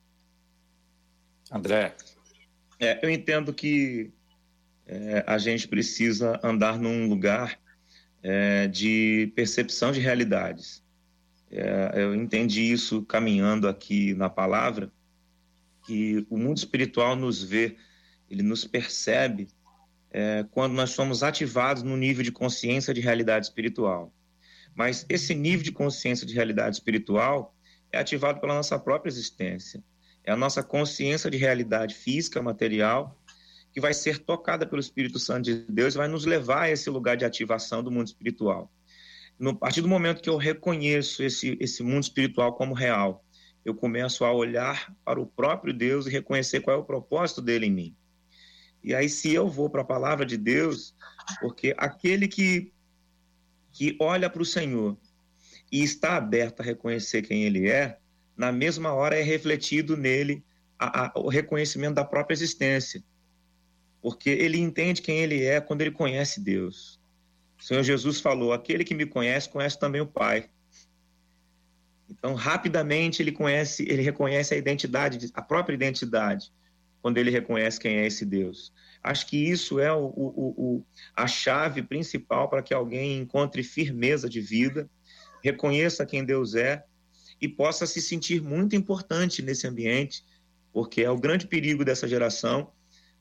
André, 1.52 1.94
é, 2.80 3.06
eu 3.06 3.10
entendo 3.10 3.54
que 3.54 4.14
é, 4.92 5.24
a 5.26 5.38
gente 5.38 5.70
precisa 5.70 6.38
andar 6.44 6.78
num 6.78 7.08
lugar 7.08 7.58
é, 8.22 8.68
de 8.68 9.32
percepção 9.34 9.90
de 9.94 10.02
realidades. 10.02 10.84
É, 11.50 11.94
eu 11.96 12.14
entendi 12.14 12.70
isso 12.70 13.02
caminhando 13.04 13.70
aqui 13.70 14.14
na 14.14 14.30
palavra, 14.30 14.92
que 15.86 16.28
o 16.30 16.38
mundo 16.38 16.58
espiritual 16.58 17.16
nos 17.16 17.42
vê, 17.42 17.78
ele 18.30 18.44
nos 18.44 18.66
percebe 18.66 19.48
é, 20.12 20.46
quando 20.52 20.74
nós 20.74 20.90
somos 20.90 21.24
ativados 21.24 21.84
no 21.84 21.96
nível 21.96 22.22
de 22.22 22.32
consciência 22.32 22.94
de 22.94 23.00
realidade 23.00 23.46
espiritual. 23.46 24.14
Mas 24.76 25.06
esse 25.08 25.34
nível 25.34 25.64
de 25.64 25.72
consciência 25.72 26.28
de 26.28 26.34
realidade 26.34 26.76
espiritual 26.76 27.56
é 27.94 28.00
ativado 28.00 28.42
pela 28.42 28.56
nossa 28.56 28.78
própria 28.78 29.10
existência. 29.10 29.82
É 30.24 30.34
a 30.34 30.38
nossa 30.38 30.62
consciência 30.62 31.32
de 31.32 31.38
realidade 31.38 31.96
física, 31.96 32.42
material, 32.42 33.18
que 33.74 33.80
vai 33.80 33.94
ser 33.94 34.20
tocada 34.20 34.66
pelo 34.66 34.82
Espírito 34.82 35.18
Santo 35.18 35.46
de 35.46 35.66
Deus 35.70 35.94
vai 35.94 36.08
nos 36.08 36.26
levar 36.26 36.64
a 36.64 36.72
esse 36.72 36.90
lugar 36.90 37.16
de 37.16 37.26
ativação 37.26 37.82
do 37.82 37.92
mundo 37.92 38.08
espiritual. 38.08 38.72
No, 39.40 39.52
a 39.52 39.56
partir 39.56 39.82
do 39.82 39.88
momento 39.88 40.22
que 40.22 40.30
eu 40.30 40.38
reconheço 40.38 41.24
esse, 41.24 41.58
esse 41.60 41.82
mundo 41.82 42.04
espiritual 42.04 42.54
como 42.54 42.74
real, 42.74 43.24
eu 43.64 43.74
começo 43.74 44.26
a 44.26 44.34
olhar 44.34 44.94
para 45.06 45.20
o 45.20 45.26
próprio 45.26 45.74
Deus 45.74 46.06
e 46.06 46.10
reconhecer 46.10 46.62
qual 46.62 46.78
é 46.78 46.80
o 46.80 46.86
propósito 46.86 47.42
dele 47.42 47.68
em 47.68 47.72
mim. 47.72 47.96
E 48.84 48.94
aí, 48.94 49.08
se 49.08 49.32
eu 49.32 49.48
vou 49.48 49.70
para 49.70 49.82
a 49.82 49.86
palavra 49.86 50.26
de 50.26 50.38
Deus, 50.38 50.96
porque 51.40 51.74
aquele 51.78 52.28
que, 52.28 52.74
que 53.72 53.96
olha 54.00 54.30
para 54.30 54.42
o 54.42 54.46
Senhor 54.46 54.98
e 55.72 55.84
está 55.84 56.18
aberto 56.18 56.60
a 56.62 56.64
reconhecer 56.64 57.22
quem 57.22 57.44
ele 57.44 57.70
é, 57.70 57.98
na 58.36 58.52
mesma 58.52 58.92
hora 58.92 59.18
é 59.18 59.22
refletido 59.22 59.96
nele 59.96 60.44
a, 60.78 61.06
a, 61.06 61.12
o 61.16 61.30
reconhecimento 61.30 61.96
da 61.96 62.04
própria 62.04 62.34
existência 62.34 63.04
porque 64.02 64.30
ele 64.30 64.58
entende 64.58 65.02
quem 65.02 65.20
ele 65.20 65.44
é 65.44 65.62
quando 65.62 65.82
ele 65.82 65.92
conhece 65.92 66.40
Deus. 66.40 67.00
O 67.60 67.64
Senhor 67.64 67.84
Jesus 67.84 68.20
falou: 68.20 68.52
aquele 68.52 68.84
que 68.84 68.96
me 68.96 69.06
conhece, 69.06 69.50
conhece 69.50 69.80
também 69.80 70.02
o 70.02 70.08
Pai. 70.08 70.50
Então, 72.10 72.34
rapidamente 72.34 73.22
ele 73.22 73.32
conhece, 73.32 73.84
ele 73.88 74.02
reconhece 74.02 74.54
a 74.54 74.58
identidade, 74.58 75.32
a 75.34 75.42
própria 75.42 75.76
identidade, 75.76 76.52
quando 77.02 77.18
ele 77.18 77.32
reconhece 77.32 77.80
quem 77.80 77.98
é 77.98 78.08
esse 78.08 78.26
Deus. 78.26 78.74
Acho 79.02 79.28
que 79.28 79.38
isso 79.38 79.80
é 79.80 79.92
o, 79.94 80.06
o, 80.06 80.54
o, 80.58 80.86
a 81.16 81.26
chave 81.26 81.82
principal 81.82 82.50
para 82.50 82.62
que 82.62 82.74
alguém 82.74 83.18
encontre 83.18 83.64
firmeza 83.64 84.30
de 84.30 84.42
vida, 84.42 84.90
reconheça 85.42 86.06
quem 86.06 86.26
Deus 86.26 86.54
é 86.54 86.84
e 87.40 87.48
possa 87.48 87.88
se 87.88 88.02
sentir 88.02 88.42
muito 88.42 88.76
importante 88.76 89.42
nesse 89.42 89.66
ambiente, 89.66 90.24
porque 90.72 91.02
é 91.02 91.10
o 91.10 91.18
grande 91.18 91.48
perigo 91.48 91.84
dessa 91.84 92.08
geração 92.08 92.72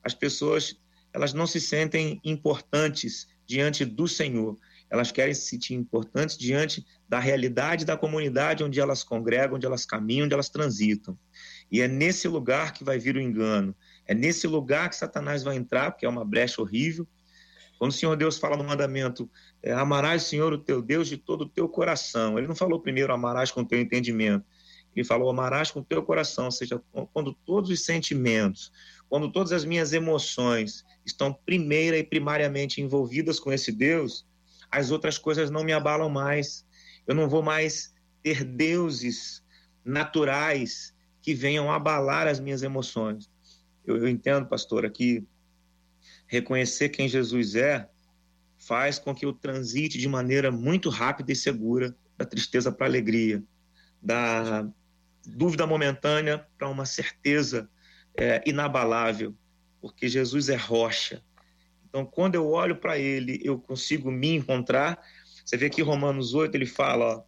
as 0.02 0.14
pessoas 0.14 0.76
elas 1.12 1.34
não 1.34 1.46
se 1.46 1.60
sentem 1.60 2.20
importantes 2.24 3.28
diante 3.46 3.84
do 3.84 4.06
Senhor. 4.06 4.56
Elas 4.88 5.12
querem 5.12 5.34
se 5.34 5.42
sentir 5.42 5.74
importantes 5.74 6.36
diante 6.36 6.84
da 7.08 7.18
realidade 7.18 7.84
da 7.84 7.96
comunidade 7.96 8.64
onde 8.64 8.80
elas 8.80 9.04
congregam, 9.04 9.56
onde 9.56 9.66
elas 9.66 9.86
caminham, 9.86 10.24
onde 10.24 10.34
elas 10.34 10.48
transitam. 10.48 11.18
E 11.70 11.80
é 11.80 11.88
nesse 11.88 12.26
lugar 12.26 12.72
que 12.72 12.84
vai 12.84 12.98
vir 12.98 13.16
o 13.16 13.20
engano. 13.20 13.74
É 14.06 14.14
nesse 14.14 14.46
lugar 14.46 14.88
que 14.88 14.96
Satanás 14.96 15.42
vai 15.42 15.56
entrar, 15.56 15.92
porque 15.92 16.06
é 16.06 16.08
uma 16.08 16.24
brecha 16.24 16.60
horrível. 16.60 17.06
Quando 17.78 17.92
o 17.92 17.94
Senhor 17.94 18.16
Deus 18.16 18.36
fala 18.36 18.56
no 18.56 18.64
mandamento, 18.64 19.30
é, 19.62 19.72
amarás 19.72 20.24
o 20.24 20.26
Senhor, 20.26 20.52
o 20.52 20.58
teu 20.58 20.82
Deus, 20.82 21.08
de 21.08 21.16
todo 21.16 21.42
o 21.42 21.48
teu 21.48 21.68
coração. 21.68 22.36
Ele 22.36 22.48
não 22.48 22.56
falou 22.56 22.80
primeiro 22.80 23.12
amarás 23.12 23.50
com 23.50 23.62
o 23.62 23.64
teu 23.64 23.80
entendimento. 23.80 24.44
Ele 24.94 25.04
falou 25.04 25.30
amarás 25.30 25.70
com 25.70 25.80
o 25.80 25.84
teu 25.84 26.02
coração, 26.02 26.46
ou 26.46 26.50
seja, 26.50 26.82
quando 27.12 27.32
todos 27.46 27.70
os 27.70 27.84
sentimentos, 27.84 28.72
quando 29.10 29.30
todas 29.32 29.50
as 29.50 29.64
minhas 29.64 29.92
emoções 29.92 30.86
estão 31.04 31.32
primeira 31.32 31.98
e 31.98 32.04
primariamente 32.04 32.80
envolvidas 32.80 33.40
com 33.40 33.52
esse 33.52 33.72
Deus, 33.72 34.24
as 34.70 34.92
outras 34.92 35.18
coisas 35.18 35.50
não 35.50 35.64
me 35.64 35.72
abalam 35.72 36.08
mais. 36.08 36.64
Eu 37.08 37.16
não 37.16 37.28
vou 37.28 37.42
mais 37.42 37.92
ter 38.22 38.44
deuses 38.44 39.42
naturais 39.84 40.94
que 41.20 41.34
venham 41.34 41.72
abalar 41.72 42.28
as 42.28 42.38
minhas 42.38 42.62
emoções. 42.62 43.28
Eu, 43.84 43.96
eu 43.96 44.08
entendo, 44.08 44.46
pastora, 44.46 44.88
que 44.88 45.26
reconhecer 46.28 46.90
quem 46.90 47.08
Jesus 47.08 47.56
é 47.56 47.90
faz 48.58 48.96
com 48.96 49.12
que 49.12 49.26
eu 49.26 49.32
transite 49.32 49.98
de 49.98 50.06
maneira 50.06 50.52
muito 50.52 50.88
rápida 50.88 51.32
e 51.32 51.36
segura 51.36 51.96
da 52.16 52.24
tristeza 52.24 52.70
para 52.70 52.86
a 52.86 52.88
alegria, 52.88 53.42
da 54.00 54.68
dúvida 55.26 55.66
momentânea 55.66 56.46
para 56.56 56.68
uma 56.68 56.86
certeza 56.86 57.68
é, 58.16 58.42
inabalável, 58.46 59.34
porque 59.80 60.08
Jesus 60.08 60.48
é 60.48 60.56
rocha. 60.56 61.22
Então, 61.88 62.04
quando 62.04 62.36
eu 62.36 62.48
olho 62.48 62.76
para 62.76 62.98
ele, 62.98 63.40
eu 63.42 63.58
consigo 63.58 64.10
me 64.10 64.36
encontrar. 64.36 65.00
Você 65.44 65.56
vê 65.56 65.68
que 65.68 65.82
Romanos 65.82 66.34
8 66.34 66.54
ele 66.54 66.66
fala: 66.66 67.16
ó, 67.16 67.22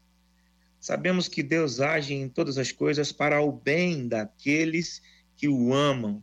sabemos 0.79 1.27
que 1.27 1.43
Deus 1.43 1.81
age 1.81 2.15
em 2.15 2.29
todas 2.29 2.59
as 2.59 2.71
coisas 2.71 3.11
para 3.11 3.41
o 3.41 3.51
bem 3.51 4.07
daqueles 4.07 5.03
que 5.37 5.49
o 5.49 5.75
amam. 5.75 6.23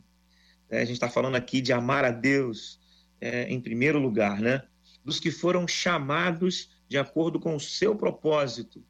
É, 0.70 0.78
a 0.78 0.86
gente 0.86 0.94
está 0.94 1.10
falando 1.10 1.36
aqui 1.36 1.62
de 1.62 1.74
amar 1.74 2.06
a 2.06 2.12
Deus 2.12 2.80
é, 3.20 3.44
em 3.50 3.60
primeiro 3.60 4.00
lugar, 4.00 4.40
né? 4.40 4.64
Dos 5.04 5.20
que 5.20 5.32
foram 5.32 5.68
chamados 5.68 6.70
de 6.88 6.98
acordo 6.98 7.40
com 7.40 7.56
o 7.56 7.60
seu 7.60 7.96
propósito. 7.96 8.84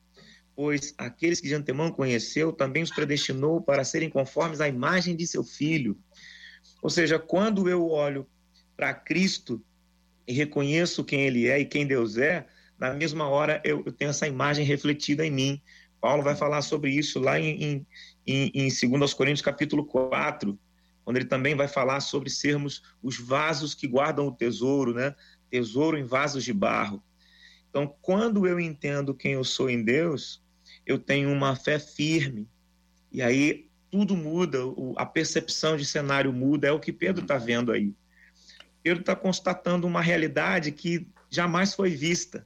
Pois 0.60 0.93
aqueles 0.98 1.39
que 1.39 1.48
de 1.48 1.56
antemão 1.56 1.89
conheceu, 1.89 2.52
também 2.52 2.84
os 2.84 2.91
predestinou 2.91 3.62
para 3.62 3.86
serem 3.86 4.10
conformes 4.10 4.60
à 4.60 4.67
imagem 4.67 5.15
de 5.15 5.26
seu 5.26 5.41
filho. 5.41 5.98
Ou 6.82 6.89
seja, 6.89 7.17
quando 7.17 7.69
eu 7.69 7.88
olho 7.88 8.28
para 8.76 8.93
Cristo 8.93 9.63
e 10.28 10.34
reconheço 10.34 11.02
quem 11.06 11.22
ele 11.22 11.48
é 11.48 11.62
e 11.62 11.65
quem 11.65 11.88
Deus 11.88 12.17
é, 12.17 12.45
na 12.78 12.93
mesma 12.93 13.26
hora 13.30 13.62
eu, 13.63 13.89
tenho 13.93 14.10
essa 14.10 14.28
imagem 14.28 14.65
refletida 14.65 15.26
em 15.26 15.32
mim. 15.32 15.62
Paulo 16.02 16.24
vai 16.24 16.36
falar 16.36 16.62
sobre 16.62 16.91
isso 16.91 17.22
lá 17.22 17.39
em, 17.39 17.88
em, 18.28 18.52
em 18.54 18.98
2 19.00 19.13
Coríntios 19.13 19.41
capítulo 19.41 19.86
4, 19.86 20.60
quando 21.06 21.15
ele 21.15 21.26
também 21.26 21.56
vai 21.56 21.69
falar 21.69 22.02
sobre 22.02 22.30
sermos 22.30 22.84
os 23.02 23.17
vasos 23.17 23.74
que 23.74 23.88
guardam 23.88 24.28
o 24.28 24.36
tesouro, 24.36 24.93
né? 24.93 25.15
Tesouro 25.50 25.98
em 25.98 26.04
vasos 26.04 26.43
de 26.43 26.52
barro. 26.52 27.02
Então, 27.69 27.95
quando 28.02 28.45
eu 28.45 28.60
entendo 28.60 29.15
quem 29.15 29.34
eu 29.34 29.43
sou 29.45 29.69
em 29.69 29.82
Deus, 29.82 30.43
eu 30.89 30.97
tenho 30.97 31.32
uma 31.32 31.56
fé 31.56 31.78
firme. 31.78 32.49
E 33.12 33.21
aí 33.21 33.69
tudo 33.91 34.17
muda, 34.17 34.58
a 34.97 35.06
percepção 35.06 35.78
de 35.78 35.86
cenário 35.86 36.34
muda, 36.34 36.67
é 36.67 36.71
o 36.71 36.80
que 36.80 36.91
Pedro 36.91 37.21
está 37.21 37.38
vendo 37.38 37.71
aí. 37.71 37.93
Pedro 38.82 39.02
está 39.02 39.15
constatando 39.15 39.86
uma 39.86 40.02
realidade 40.02 40.71
que 40.71 41.08
jamais 41.30 41.75
foi 41.75 41.91
vista. 41.91 42.45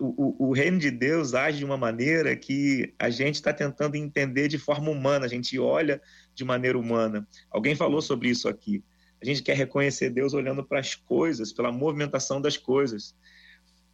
O, 0.00 0.46
o, 0.46 0.48
o, 0.48 0.52
reino 0.52 0.78
de 0.78 0.90
Deus 0.90 1.32
age 1.32 1.58
de 1.58 1.64
uma 1.64 1.76
maneira 1.76 2.34
que 2.36 2.92
a 2.98 3.08
gente 3.08 3.36
está 3.36 3.52
tentando 3.52 3.94
entender 3.94 4.48
de 4.48 4.58
forma 4.58 4.90
humana, 4.90 5.26
a 5.26 5.28
gente 5.28 5.58
olha 5.58 6.00
de 6.34 6.44
maneira 6.44 6.78
humana. 6.78 7.26
Alguém 7.50 7.74
falou 7.74 8.02
sobre 8.02 8.28
isso 8.28 8.48
aqui. 8.48 8.82
A 9.22 9.24
gente 9.24 9.42
quer 9.42 9.56
reconhecer 9.56 10.10
Deus 10.10 10.34
olhando 10.34 10.64
para 10.64 10.80
as 10.80 10.94
coisas, 10.94 11.52
pela 11.52 11.70
movimentação 11.70 12.40
das 12.40 12.56
coisas, 12.56 13.14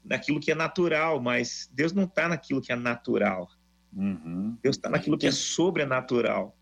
naquilo 0.08 0.40
que 0.40 0.50
é 0.50 0.54
natural, 0.54 1.20
mas 1.20 1.68
Deus 1.72 1.92
não 1.92 2.04
está 2.04 2.28
naquilo 2.28 2.60
que 2.60 2.72
é 2.72 2.76
natural. 2.76 3.50
Uhum. 3.94 4.56
Deus 4.62 4.76
está 4.76 4.88
naquilo 4.88 5.18
que 5.18 5.26
é 5.26 5.32
sobrenatural. 5.32 6.56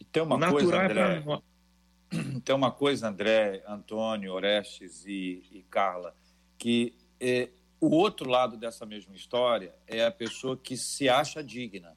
E 0.00 0.04
tem 0.04 0.22
uma 0.22 0.36
o 0.36 0.50
coisa, 0.50 0.76
é 0.76 0.84
André, 0.84 1.24
é 1.26 2.40
tem 2.44 2.54
uma 2.54 2.70
coisa, 2.70 3.08
André, 3.08 3.62
Antônio, 3.66 4.32
Orestes 4.32 5.04
e, 5.06 5.42
e 5.52 5.64
Carla, 5.70 6.14
que 6.56 6.94
é, 7.20 7.50
o 7.80 7.90
outro 7.90 8.28
lado 8.28 8.56
dessa 8.56 8.84
mesma 8.84 9.14
história 9.14 9.74
é 9.86 10.04
a 10.04 10.10
pessoa 10.10 10.56
que 10.56 10.76
se 10.76 11.08
acha 11.08 11.42
digna. 11.42 11.96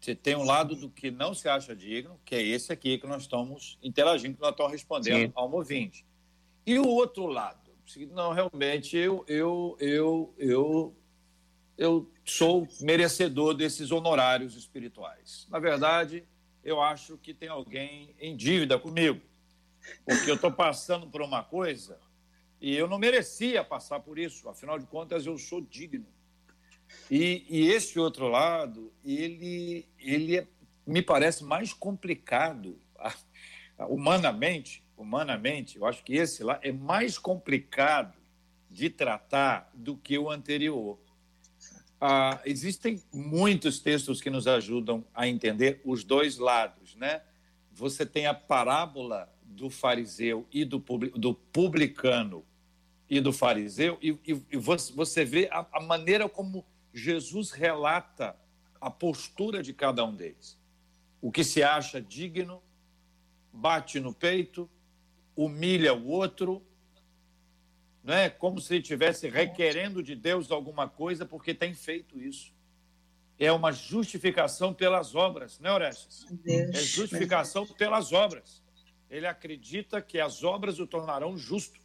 Você 0.00 0.14
tem 0.14 0.36
um 0.36 0.44
lado 0.44 0.76
do 0.76 0.90
que 0.90 1.10
não 1.10 1.32
se 1.32 1.48
acha 1.48 1.74
digno, 1.74 2.20
que 2.26 2.34
é 2.34 2.42
esse 2.42 2.70
aqui 2.70 2.98
que 2.98 3.06
nós 3.06 3.22
estamos 3.22 3.78
interagindo, 3.82 4.34
que 4.34 4.42
nós 4.42 4.50
estamos 4.50 4.72
respondendo 4.72 5.28
Sim. 5.28 5.32
ao 5.34 5.50
ouvinte. 5.50 6.04
E 6.66 6.78
o 6.78 6.86
outro 6.86 7.26
lado, 7.26 7.63
não, 8.12 8.32
realmente 8.32 8.96
eu, 8.96 9.24
eu, 9.28 9.76
eu, 9.78 10.34
eu, 10.38 10.96
eu 11.76 12.12
sou 12.24 12.66
merecedor 12.80 13.54
desses 13.54 13.90
honorários 13.90 14.56
espirituais. 14.56 15.46
Na 15.50 15.58
verdade, 15.58 16.24
eu 16.62 16.80
acho 16.80 17.18
que 17.18 17.34
tem 17.34 17.48
alguém 17.48 18.14
em 18.18 18.36
dívida 18.36 18.78
comigo, 18.78 19.20
porque 20.04 20.30
eu 20.30 20.36
estou 20.36 20.50
passando 20.50 21.06
por 21.06 21.20
uma 21.20 21.42
coisa 21.42 21.98
e 22.60 22.74
eu 22.74 22.88
não 22.88 22.98
merecia 22.98 23.62
passar 23.62 24.00
por 24.00 24.18
isso, 24.18 24.48
afinal 24.48 24.78
de 24.78 24.86
contas, 24.86 25.26
eu 25.26 25.36
sou 25.36 25.60
digno. 25.60 26.06
E, 27.10 27.44
e 27.48 27.68
esse 27.70 27.98
outro 27.98 28.28
lado, 28.28 28.92
ele, 29.04 29.86
ele 29.98 30.38
é, 30.38 30.46
me 30.86 31.02
parece 31.02 31.44
mais 31.44 31.72
complicado, 31.72 32.78
humanamente, 33.88 34.83
humanamente, 34.96 35.76
eu 35.76 35.86
acho 35.86 36.02
que 36.04 36.14
esse 36.14 36.42
lá 36.42 36.58
é 36.62 36.72
mais 36.72 37.18
complicado 37.18 38.16
de 38.70 38.90
tratar 38.90 39.70
do 39.74 39.96
que 39.96 40.18
o 40.18 40.30
anterior. 40.30 40.98
Ah, 42.00 42.40
existem 42.44 43.02
muitos 43.12 43.78
textos 43.78 44.20
que 44.20 44.30
nos 44.30 44.46
ajudam 44.46 45.04
a 45.14 45.28
entender 45.28 45.80
os 45.84 46.04
dois 46.04 46.38
lados, 46.38 46.94
né? 46.96 47.22
Você 47.72 48.04
tem 48.04 48.26
a 48.26 48.34
parábola 48.34 49.32
do 49.42 49.70
fariseu 49.70 50.46
e 50.52 50.64
do, 50.64 50.78
do 50.78 51.34
publicano 51.34 52.44
e 53.08 53.20
do 53.20 53.32
fariseu, 53.32 53.98
e, 54.02 54.10
e, 54.26 54.42
e 54.50 54.56
você 54.56 55.24
vê 55.24 55.48
a, 55.52 55.66
a 55.72 55.80
maneira 55.80 56.28
como 56.28 56.66
Jesus 56.92 57.50
relata 57.50 58.36
a 58.80 58.90
postura 58.90 59.62
de 59.62 59.72
cada 59.72 60.04
um 60.04 60.14
deles. 60.14 60.58
O 61.20 61.30
que 61.30 61.44
se 61.44 61.62
acha 61.62 62.00
digno, 62.00 62.62
bate 63.52 64.00
no 64.00 64.12
peito, 64.12 64.68
humilha 65.36 65.94
o 65.94 66.08
outro, 66.08 66.62
né? 68.02 68.28
como 68.30 68.60
se 68.60 68.76
estivesse 68.76 69.28
requerendo 69.28 70.02
de 70.02 70.14
Deus 70.14 70.50
alguma 70.50 70.88
coisa 70.88 71.24
porque 71.24 71.54
tem 71.54 71.74
feito 71.74 72.20
isso. 72.20 72.52
É 73.38 73.50
uma 73.50 73.72
justificação 73.72 74.72
pelas 74.72 75.14
obras, 75.14 75.58
né, 75.58 75.72
Orestes? 75.72 76.24
É 76.46 76.80
justificação 76.80 77.66
pelas 77.66 78.12
obras. 78.12 78.62
Ele 79.10 79.26
acredita 79.26 80.00
que 80.00 80.20
as 80.20 80.44
obras 80.44 80.78
o 80.78 80.86
tornarão 80.86 81.36
justo 81.36 81.80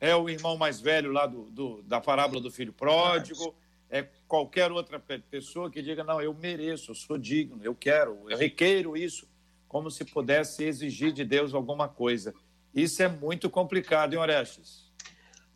é 0.00 0.14
o 0.14 0.28
irmão 0.28 0.56
mais 0.56 0.80
velho 0.80 1.10
lá 1.10 1.26
do, 1.26 1.50
do, 1.50 1.82
da 1.82 2.00
parábola 2.00 2.40
do 2.40 2.50
filho 2.50 2.72
pródigo, 2.72 3.54
é 3.88 4.06
qualquer 4.26 4.70
outra 4.70 4.98
pessoa 4.98 5.70
que 5.70 5.80
diga, 5.80 6.02
não, 6.04 6.20
eu 6.20 6.34
mereço, 6.34 6.90
eu 6.90 6.94
sou 6.94 7.16
digno, 7.16 7.60
eu 7.62 7.74
quero, 7.74 8.28
eu 8.28 8.36
requeiro 8.36 8.96
isso, 8.96 9.28
como 9.68 9.90
se 9.90 10.04
pudesse 10.04 10.64
exigir 10.64 11.12
de 11.12 11.24
Deus 11.24 11.54
alguma 11.54 11.88
coisa. 11.88 12.34
Isso 12.76 13.02
é 13.02 13.08
muito 13.08 13.48
complicado, 13.48 14.12
hein, 14.12 14.18
Orestes? 14.18 14.92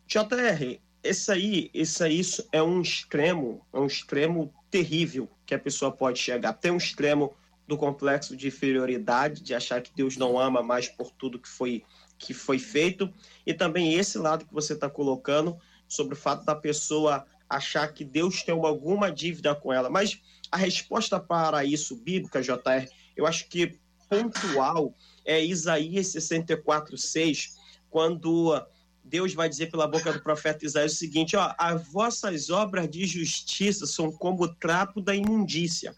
JR, 0.07 0.79
esse 1.03 1.31
aí, 1.31 1.69
esse 1.71 2.03
aí 2.03 2.19
é 2.51 2.63
um 2.63 2.81
extremo, 2.81 3.63
é 3.71 3.79
um 3.79 3.85
extremo 3.85 4.51
terrível 4.71 5.29
que 5.45 5.53
a 5.53 5.59
pessoa 5.59 5.91
pode 5.91 6.17
chegar. 6.17 6.53
Tem 6.53 6.71
um 6.71 6.77
extremo 6.77 7.35
do 7.67 7.77
complexo 7.77 8.35
de 8.35 8.47
inferioridade, 8.47 9.43
de 9.43 9.53
achar 9.53 9.83
que 9.83 9.91
Deus 9.95 10.17
não 10.17 10.39
ama 10.39 10.63
mais 10.63 10.87
por 10.89 11.11
tudo 11.11 11.37
que 11.37 11.47
foi 11.47 11.83
que 12.17 12.33
foi 12.35 12.59
feito, 12.59 13.11
e 13.47 13.51
também 13.51 13.95
esse 13.95 14.19
lado 14.19 14.45
que 14.45 14.53
você 14.53 14.73
está 14.73 14.87
colocando 14.87 15.57
sobre 15.87 16.13
o 16.13 16.17
fato 16.17 16.45
da 16.45 16.53
pessoa 16.53 17.25
achar 17.49 17.91
que 17.93 18.05
Deus 18.05 18.43
tem 18.43 18.53
alguma 18.53 19.11
dívida 19.11 19.55
com 19.55 19.73
ela. 19.73 19.89
Mas 19.89 20.21
a 20.51 20.57
resposta 20.57 21.19
para 21.19 21.65
isso, 21.65 21.95
bíblica, 21.95 22.41
JR, 22.41 22.87
eu 23.15 23.25
acho 23.25 23.47
que 23.47 23.79
pontual 24.07 24.93
é 25.25 25.43
Isaías 25.43 26.07
64, 26.07 26.97
6, 26.97 27.57
quando 27.89 28.61
Deus 29.03 29.33
vai 29.33 29.49
dizer 29.49 29.69
pela 29.69 29.87
boca 29.87 30.13
do 30.13 30.21
profeta 30.21 30.65
Isaías 30.65 30.93
o 30.93 30.97
seguinte: 30.97 31.35
ó, 31.35 31.53
as 31.57 31.87
vossas 31.87 32.49
obras 32.49 32.89
de 32.89 33.05
justiça 33.05 33.85
são 33.85 34.11
como 34.11 34.43
o 34.43 34.55
trapo 34.55 35.01
da 35.01 35.15
imundícia. 35.15 35.93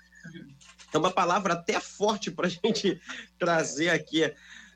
É 0.94 0.98
uma 0.98 1.12
palavra 1.12 1.54
até 1.54 1.80
forte 1.80 2.30
para 2.30 2.48
a 2.48 2.50
gente 2.50 3.02
trazer 3.38 3.90
aqui 3.90 4.32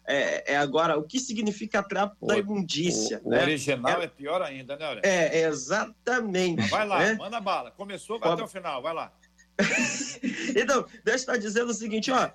é, 0.08 0.54
é, 0.54 0.58
agora 0.58 0.98
o 0.98 1.04
que 1.04 1.20
significa 1.20 1.84
trapo 1.84 2.16
o, 2.22 2.28
da 2.28 2.38
imundícia. 2.38 3.20
O, 3.24 3.30
né? 3.30 3.40
o 3.40 3.42
original 3.42 4.02
é, 4.02 4.06
é, 4.06 4.08
pior 4.08 4.42
ainda, 4.42 4.78
né, 4.78 4.86
Aurélia? 4.86 5.10
É, 5.10 5.42
exatamente. 5.42 6.70
Vai 6.70 6.88
lá, 6.88 7.00
né? 7.00 7.14
manda 7.16 7.42
bala. 7.42 7.72
Começou, 7.72 8.18
vai 8.18 8.30
Pode... 8.30 8.42
até 8.42 8.50
o 8.50 8.52
final, 8.52 8.82
vai 8.82 8.94
lá. 8.94 9.12
então, 10.56 10.86
Deus 11.04 11.22
está 11.22 11.36
dizendo 11.36 11.72
o 11.72 11.74
seguinte, 11.74 12.10
ó. 12.10 12.30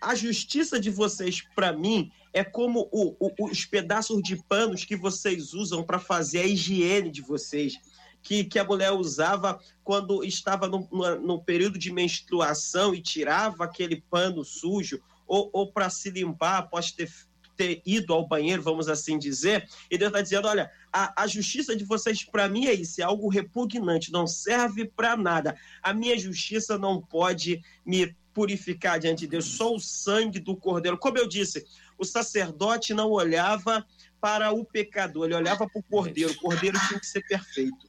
A 0.00 0.14
justiça 0.14 0.80
de 0.80 0.90
vocês, 0.90 1.42
para 1.54 1.72
mim, 1.72 2.10
é 2.32 2.42
como 2.42 2.88
o, 2.90 3.14
o, 3.18 3.50
os 3.50 3.66
pedaços 3.66 4.22
de 4.22 4.36
panos 4.44 4.84
que 4.84 4.96
vocês 4.96 5.52
usam 5.52 5.82
para 5.82 5.98
fazer 5.98 6.40
a 6.40 6.46
higiene 6.46 7.10
de 7.10 7.20
vocês. 7.20 7.74
Que, 8.22 8.44
que, 8.44 8.58
a 8.58 8.64
mulher 8.64 8.92
usava 8.92 9.58
quando 9.82 10.22
estava 10.22 10.68
no, 10.68 11.42
período 11.42 11.78
de 11.78 11.90
menstruação 11.90 12.94
e 12.94 13.00
tirava 13.00 13.64
aquele 13.64 14.02
pano 14.10 14.44
sujo, 14.44 15.00
ou, 15.26 15.48
ou 15.52 15.72
para 15.72 15.88
se 15.88 16.10
limpar 16.10 16.58
após 16.58 16.92
ter, 16.92 17.10
ter 17.56 17.80
ido 17.86 18.12
ao 18.12 18.26
banheiro, 18.26 18.62
vamos 18.62 18.88
assim 18.88 19.18
dizer, 19.18 19.66
e 19.90 19.96
Deus 19.96 20.10
está 20.10 20.20
dizendo: 20.20 20.48
olha, 20.48 20.70
a, 20.92 21.22
a 21.22 21.26
justiça 21.26 21.74
de 21.74 21.84
vocês, 21.84 22.22
para 22.22 22.46
mim, 22.46 22.66
é 22.66 22.74
isso, 22.74 23.00
é 23.00 23.04
algo 23.04 23.28
repugnante, 23.28 24.12
não 24.12 24.26
serve 24.26 24.84
para 24.84 25.16
nada. 25.16 25.56
A 25.82 25.94
minha 25.94 26.18
justiça 26.18 26.76
não 26.76 27.00
pode 27.00 27.62
me 27.86 28.14
purificar 28.40 28.98
diante 28.98 29.20
de 29.20 29.26
Deus, 29.26 29.44
só 29.44 29.74
o 29.74 29.78
sangue 29.78 30.38
do 30.38 30.56
cordeiro. 30.56 30.96
Como 30.96 31.18
eu 31.18 31.28
disse, 31.28 31.66
o 31.98 32.06
sacerdote 32.06 32.94
não 32.94 33.10
olhava 33.10 33.86
para 34.18 34.50
o 34.50 34.64
pecador, 34.64 35.26
ele 35.26 35.34
olhava 35.34 35.68
para 35.68 35.78
o 35.78 35.82
cordeiro, 35.82 36.32
o 36.32 36.36
cordeiro 36.36 36.78
tinha 36.88 36.98
que 36.98 37.04
ser 37.04 37.20
perfeito. 37.28 37.86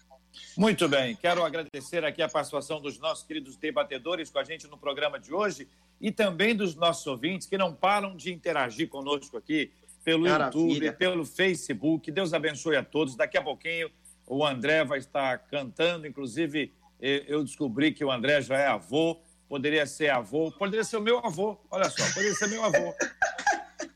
Muito 0.58 0.90
bem, 0.90 1.16
quero 1.16 1.42
agradecer 1.42 2.04
aqui 2.04 2.22
a 2.22 2.28
participação 2.28 2.82
dos 2.82 3.00
nossos 3.00 3.26
queridos 3.26 3.56
debatedores 3.56 4.30
com 4.30 4.40
a 4.40 4.44
gente 4.44 4.68
no 4.68 4.78
programa 4.78 5.18
de 5.18 5.34
hoje 5.34 5.70
e 6.02 6.12
também 6.12 6.54
dos 6.54 6.76
nossos 6.76 7.08
ouvintes 7.08 7.48
que 7.48 7.58
não 7.58 7.74
param 7.74 8.18
de 8.18 8.34
interagir 8.34 8.90
conosco 8.90 9.38
aqui 9.38 9.72
pelo 10.04 10.28
Maravilha. 10.28 10.64
YouTube, 10.66 10.92
pelo 10.98 11.26
Facebook. 11.26 12.12
Deus 12.12 12.34
abençoe 12.34 12.76
a 12.76 12.84
todos. 12.84 13.16
Daqui 13.16 13.38
a 13.38 13.42
pouquinho 13.42 13.90
o 14.28 14.46
André 14.46 14.84
vai 14.84 15.00
estar 15.00 15.38
cantando, 15.48 16.06
inclusive 16.06 16.74
eu 17.00 17.42
descobri 17.42 17.94
que 17.94 18.04
o 18.04 18.12
André 18.12 18.42
já 18.42 18.58
é 18.58 18.68
avô, 18.68 19.18
poderia 19.52 19.86
ser 19.86 20.10
avô, 20.10 20.50
poderia 20.50 20.82
ser 20.82 20.96
o 20.96 21.02
meu 21.02 21.18
avô, 21.18 21.60
olha 21.70 21.90
só, 21.90 22.08
poderia 22.14 22.34
ser 22.34 22.48
meu 22.48 22.64
avô. 22.64 22.96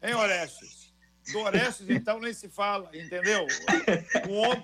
Hein, 0.03 0.13
Orestes? 0.13 0.93
Do 1.31 1.39
Orestes, 1.39 1.89
então, 1.89 2.19
nem 2.19 2.33
se 2.33 2.49
fala, 2.49 2.89
entendeu? 2.93 3.47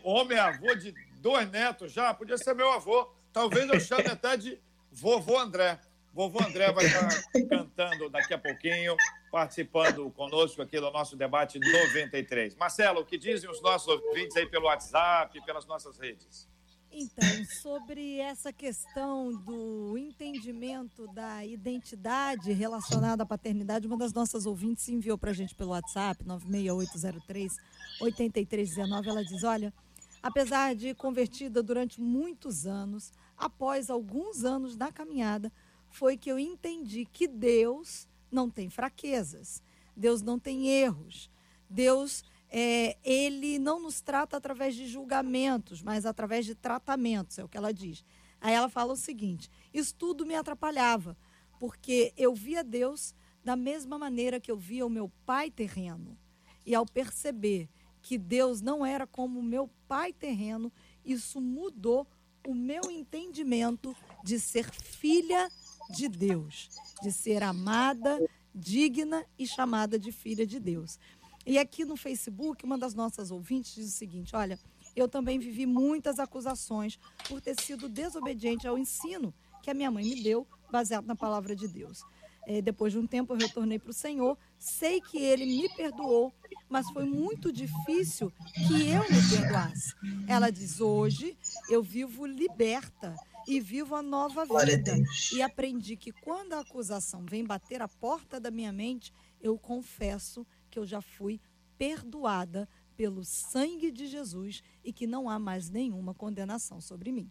O 0.04 0.12
homem 0.12 0.38
é 0.38 0.42
avô 0.42 0.76
de 0.76 0.94
dois 1.22 1.50
netos 1.50 1.94
já, 1.94 2.14
podia 2.14 2.38
ser 2.38 2.54
meu 2.54 2.70
avô. 2.74 3.10
Talvez 3.32 3.70
eu 3.70 3.80
chame 3.80 4.08
até 4.10 4.36
de 4.36 4.60
vovô 4.92 5.40
André. 5.40 5.80
Vovô 6.14 6.44
André 6.44 6.70
vai 6.74 6.86
estar 6.86 7.10
cantando 7.48 8.10
daqui 8.10 8.34
a 8.34 8.38
pouquinho, 8.38 8.98
participando 9.32 10.12
conosco 10.12 10.62
aqui 10.62 10.78
do 10.78 10.92
nosso 10.92 11.16
debate 11.16 11.58
93. 11.58 12.54
Marcelo, 12.56 13.00
o 13.00 13.06
que 13.06 13.18
dizem 13.18 13.50
os 13.50 13.62
nossos 13.62 13.88
ouvintes 13.88 14.36
aí 14.36 14.46
pelo 14.46 14.66
WhatsApp, 14.66 15.40
pelas 15.46 15.66
nossas 15.66 15.98
redes? 15.98 16.51
Então, 16.94 17.46
sobre 17.62 18.18
essa 18.18 18.52
questão 18.52 19.32
do 19.34 19.98
entendimento 19.98 21.08
da 21.08 21.46
identidade 21.46 22.52
relacionada 22.52 23.24
à 23.24 23.26
paternidade, 23.26 23.88
uma 23.88 23.96
das 23.96 24.12
nossas 24.12 24.46
ouvintes 24.46 24.90
enviou 24.90 25.18
para 25.18 25.32
a 25.32 25.34
gente 25.34 25.56
pelo 25.56 25.72
WhatsApp, 25.72 26.26
96803 26.26 27.54
8319. 28.02 29.10
Ela 29.10 29.24
diz: 29.24 29.42
Olha, 29.44 29.74
apesar 30.22 30.76
de 30.76 30.94
convertida 30.94 31.64
durante 31.64 32.02
muitos 32.02 32.66
anos, 32.66 33.14
após 33.38 33.90
alguns 33.90 34.44
anos 34.44 34.76
da 34.76 34.92
caminhada, 34.92 35.50
foi 35.90 36.18
que 36.18 36.30
eu 36.30 36.38
entendi 36.38 37.06
que 37.06 37.26
Deus 37.26 38.06
não 38.30 38.50
tem 38.50 38.70
fraquezas, 38.70 39.64
Deus 39.96 40.22
não 40.22 40.38
tem 40.38 40.68
erros, 40.68 41.30
Deus 41.70 42.22
é, 42.52 42.98
ele 43.02 43.58
não 43.58 43.80
nos 43.80 44.02
trata 44.02 44.36
através 44.36 44.76
de 44.76 44.86
julgamentos, 44.86 45.82
mas 45.82 46.06
através 46.06 46.46
de 46.46 46.54
tratamentos, 46.54 47.40
é 47.40 47.44
o 47.44 47.48
que 47.48 47.58
ela 47.58 47.74
diz. 47.74 48.04
Aí 48.42 48.54
ela 48.54 48.68
fala 48.68 48.92
o 48.92 48.98
seguinte: 48.98 49.50
isso 49.74 49.96
tudo 49.96 50.26
me 50.26 50.36
atrapalhava, 50.36 51.18
porque 51.58 52.14
eu 52.18 52.36
via 52.36 52.62
Deus 52.62 53.16
da 53.44 53.56
mesma 53.56 53.98
maneira 53.98 54.40
que 54.40 54.52
eu 54.52 54.58
via 54.58 54.86
o 54.86 54.90
meu 54.90 55.10
pai 55.26 55.50
terreno. 55.50 56.18
E 56.66 56.76
ao 56.76 56.86
perceber 56.86 57.70
que 58.02 58.18
Deus 58.18 58.62
não 58.62 58.86
era 58.86 59.08
como 59.08 59.40
o 59.40 59.44
meu 59.44 59.70
pai 59.88 60.12
terreno, 60.12 60.72
isso 61.06 61.40
mudou 61.40 62.06
o 62.46 62.54
meu 62.54 62.90
entendimento 62.92 63.96
de 64.24 64.40
ser 64.40 64.70
filha 64.70 65.50
de 65.90 66.10
Deus, 66.10 66.70
de 67.02 67.12
ser 67.12 67.44
amada, 67.44 68.20
digna 68.54 69.26
e 69.38 69.48
chamada 69.48 69.98
de 69.98 70.12
filha 70.12 70.46
de 70.46 70.60
Deus. 70.60 71.00
E 71.46 71.58
aqui 71.58 71.84
no 71.86 71.98
Facebook, 71.98 72.64
uma 72.66 72.78
das 72.78 72.94
nossas 72.94 73.32
ouvintes 73.32 73.74
diz 73.74 73.88
o 73.88 73.98
seguinte: 73.98 74.36
olha, 74.36 74.60
eu 74.96 75.08
também 75.08 75.40
vivi 75.40 75.66
muitas 75.66 76.20
acusações 76.20 77.00
por 77.28 77.42
ter 77.42 77.60
sido 77.60 77.90
desobediente 77.90 78.68
ao 78.68 78.78
ensino 78.78 79.34
que 79.62 79.70
a 79.70 79.74
minha 79.74 79.92
mãe 79.92 80.04
me 80.04 80.24
deu, 80.24 80.48
baseado 80.72 81.06
na 81.06 81.16
palavra 81.16 81.56
de 81.56 81.68
Deus. 81.68 82.04
É, 82.48 82.62
depois 82.62 82.92
de 82.92 82.98
um 82.98 83.06
tempo, 83.06 83.34
eu 83.34 83.38
retornei 83.38 83.78
para 83.78 83.92
o 83.92 83.94
Senhor. 83.94 84.38
Sei 84.58 85.00
que 85.00 85.20
Ele 85.20 85.46
me 85.46 85.70
perdoou, 85.76 86.34
mas 86.68 86.90
foi 86.90 87.06
muito 87.06 87.52
difícil 87.52 88.32
que 88.68 88.90
eu 88.90 89.02
me 89.02 89.30
perdoasse. 89.30 89.94
Ela 90.28 90.52
diz: 90.52 90.82
hoje 90.82 91.38
eu 91.70 91.84
vivo 91.84 92.26
liberta 92.26 93.16
e 93.48 93.60
vivo 93.60 93.96
a 93.96 94.02
nova 94.02 94.46
vida. 94.46 94.98
E 95.34 95.42
aprendi 95.42 95.96
que 95.96 96.12
quando 96.12 96.54
a 96.54 96.60
acusação 96.60 97.26
vem 97.26 97.44
bater 97.44 97.82
a 97.82 97.88
porta 97.88 98.40
da 98.40 98.52
minha 98.52 98.72
mente, 98.72 99.14
eu 99.42 99.58
confesso 99.58 100.46
que 100.72 100.80
eu 100.80 100.86
já 100.86 101.02
fui 101.02 101.40
perdoada 101.78 102.68
pelo 102.96 103.24
sangue 103.24 103.92
de 103.92 104.08
Jesus 104.08 104.64
e 104.84 104.94
que 104.94 105.06
não 105.06 105.30
há 105.30 105.38
mais 105.38 105.70
nenhuma 105.70 106.14
condenação 106.14 106.80
sobre 106.80 107.12
mim. 107.12 107.30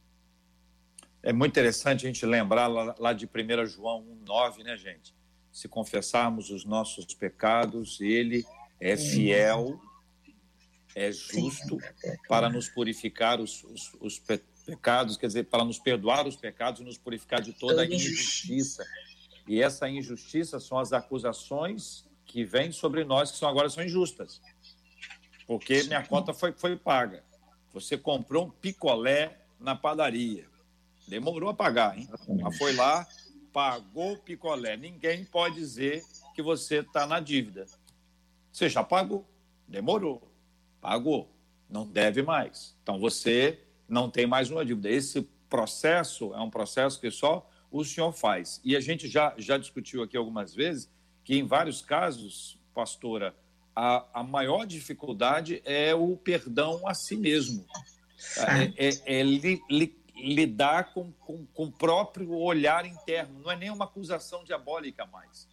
É 1.23 1.33
muito 1.33 1.53
interessante 1.53 2.07
a 2.07 2.09
gente 2.09 2.25
lembrar 2.25 2.67
lá, 2.67 2.95
lá 2.99 3.13
de 3.13 3.27
1 3.27 3.67
João 3.67 4.05
1,9, 4.25 4.65
né, 4.65 4.77
gente? 4.77 5.15
Se 5.53 5.69
confessarmos 5.69 6.51
os 6.51 6.65
nossos 6.65 7.07
pecados, 7.15 8.01
ele 8.01 8.45
é 8.81 8.97
fiel, 8.97 9.81
é 10.95 11.13
justo 11.13 11.79
para 12.29 12.49
nos 12.49 12.69
purificar 12.69 13.41
os, 13.41 13.63
os, 13.65 13.93
os 14.01 14.23
pecados, 14.65 15.17
quer 15.17 15.27
dizer, 15.27 15.45
para 15.45 15.65
nos 15.65 15.79
perdoar 15.79 16.27
os 16.27 16.37
pecados 16.37 16.81
e 16.81 16.85
nos 16.85 16.99
purificar 16.99 17.41
de 17.41 17.53
toda 17.53 17.83
a 17.83 17.87
injustiça. 17.87 18.85
E 19.47 19.61
essa 19.61 19.89
injustiça 19.89 20.59
são 20.59 20.79
as 20.79 20.93
acusações 20.93 22.10
que 22.31 22.45
vêm 22.45 22.71
sobre 22.71 23.05
nós, 23.05 23.33
que 23.33 23.39
são 23.39 23.49
agora 23.49 23.69
são 23.69 23.85
injustas. 23.85 24.41
Porque 25.49 25.83
minha 25.83 26.07
conta 26.07 26.33
foi, 26.33 26.53
foi 26.53 26.77
paga. 26.77 27.25
Você 27.73 27.99
comprou 27.99 28.47
um 28.47 28.51
picolé 28.51 29.37
na 29.59 29.75
padaria. 29.75 30.47
Demorou 31.09 31.51
a 31.51 31.55
pagar, 31.55 31.99
hein? 31.99 32.09
Mas 32.41 32.57
foi 32.57 32.73
lá, 32.73 33.05
pagou 33.53 34.13
o 34.13 34.19
picolé. 34.19 34.77
Ninguém 34.77 35.25
pode 35.25 35.57
dizer 35.57 36.05
que 36.33 36.41
você 36.41 36.77
está 36.77 37.05
na 37.05 37.19
dívida. 37.19 37.67
Você 38.53 38.69
já 38.69 38.85
pagou. 38.85 39.27
Demorou. 39.67 40.23
Pagou. 40.81 41.29
Não 41.69 41.85
deve 41.85 42.23
mais. 42.23 42.77
Então 42.83 43.01
você 43.01 43.59
não 43.89 44.09
tem 44.09 44.25
mais 44.25 44.51
uma 44.53 44.65
dívida. 44.65 44.89
Esse 44.89 45.23
processo 45.49 46.33
é 46.33 46.41
um 46.41 46.51
processo 46.51 47.01
que 47.01 47.11
só 47.11 47.49
o 47.73 47.85
senhor 47.85 48.13
faz. 48.13 48.61
E 48.65 48.77
a 48.77 48.81
gente 48.81 49.09
já, 49.09 49.35
já 49.37 49.59
discutiu 49.59 50.03
aqui 50.05 50.17
algumas 50.17 50.55
vezes 50.55 50.89
que 51.31 51.39
em 51.39 51.47
vários 51.47 51.81
casos, 51.81 52.59
pastora, 52.75 53.37
a, 53.73 54.05
a 54.15 54.23
maior 54.25 54.67
dificuldade 54.67 55.63
é 55.65 55.95
o 55.95 56.17
perdão 56.17 56.89
a 56.89 56.93
si 56.93 57.17
mesmo. 57.17 57.65
É, 58.77 58.89
é, 58.89 59.21
é 59.21 59.23
li, 59.23 59.63
li, 59.71 59.97
lidar 60.17 60.93
com, 60.93 61.13
com, 61.13 61.47
com, 61.55 61.67
o 61.67 61.71
próprio 61.71 62.33
olhar 62.33 62.85
interno, 62.85 63.39
não 63.45 63.51
é 63.53 63.55
nem 63.55 63.71
uma 63.71 63.85
acusação 63.85 64.43
diabólica 64.43 65.07
mais. 65.07 65.49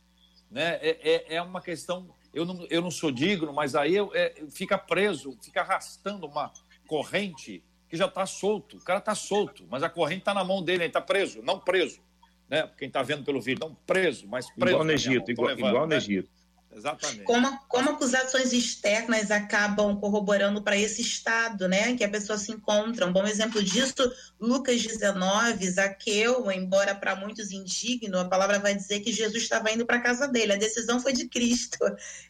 Né? 0.50 0.80
É, 0.82 0.98
é, 1.12 1.36
é 1.36 1.42
uma 1.44 1.62
questão. 1.62 2.10
Eu 2.34 2.44
não, 2.44 2.66
eu 2.72 2.82
não 2.82 2.90
sou 2.90 3.12
digno, 3.12 3.54
mas 3.54 3.76
aí 3.76 3.98
é, 4.16 4.46
fica 4.50 4.80
preso, 4.80 5.38
fica 5.44 5.62
arrastando 5.62 6.26
uma 6.26 6.52
corrente 6.88 7.64
que 7.88 7.96
já 7.96 8.08
está 8.08 8.26
solto. 8.26 8.78
O 8.78 8.84
cara 8.84 8.98
está 8.98 9.14
solto, 9.14 9.64
mas 9.70 9.84
a 9.84 9.90
corrente 9.92 10.22
está 10.22 10.34
na 10.34 10.44
mão 10.44 10.64
dele, 10.64 10.86
ele 10.86 10.90
está 10.90 11.02
preso, 11.02 11.44
não 11.44 11.60
preso 11.60 12.02
né? 12.50 12.70
Quem 12.78 12.88
está 12.88 13.02
vendo 13.02 13.24
pelo 13.24 13.42
vídeo, 13.42 13.60
não 13.68 13.76
preso, 13.86 14.28
mas 14.28 14.50
preso. 14.52 14.72
Igual 14.72 14.86
no 14.86 14.92
Egito, 14.92 15.32
igual, 15.32 15.48
levando, 15.48 15.70
igual 15.70 15.84
no 15.84 15.90
né? 15.90 15.98
Egito. 15.98 16.30
Exatamente. 16.78 17.24
Como, 17.24 17.60
como 17.68 17.90
acusações 17.90 18.54
externas 18.54 19.32
acabam 19.32 20.00
corroborando 20.00 20.62
para 20.62 20.78
esse 20.78 21.02
estado, 21.02 21.68
né, 21.68 21.96
que 21.98 22.04
a 22.04 22.10
pessoa 22.10 22.38
se 22.38 22.52
encontra. 22.52 23.08
Um 23.08 23.12
bom 23.12 23.26
exemplo 23.26 23.64
disso, 23.64 23.96
Lucas 24.40 24.84
19, 24.84 25.70
Zaqueu, 25.72 26.52
embora 26.52 26.94
para 26.94 27.16
muitos 27.16 27.52
indigno, 27.52 28.20
a 28.20 28.26
palavra 28.26 28.60
vai 28.60 28.76
dizer 28.76 29.00
que 29.00 29.12
Jesus 29.12 29.44
estava 29.44 29.72
indo 29.72 29.86
para 29.88 29.98
a 29.98 30.02
casa 30.02 30.28
dele, 30.28 30.54
a 30.54 30.58
decisão 30.58 31.00
foi 31.00 31.14
de 31.14 31.28
Cristo. 31.28 31.80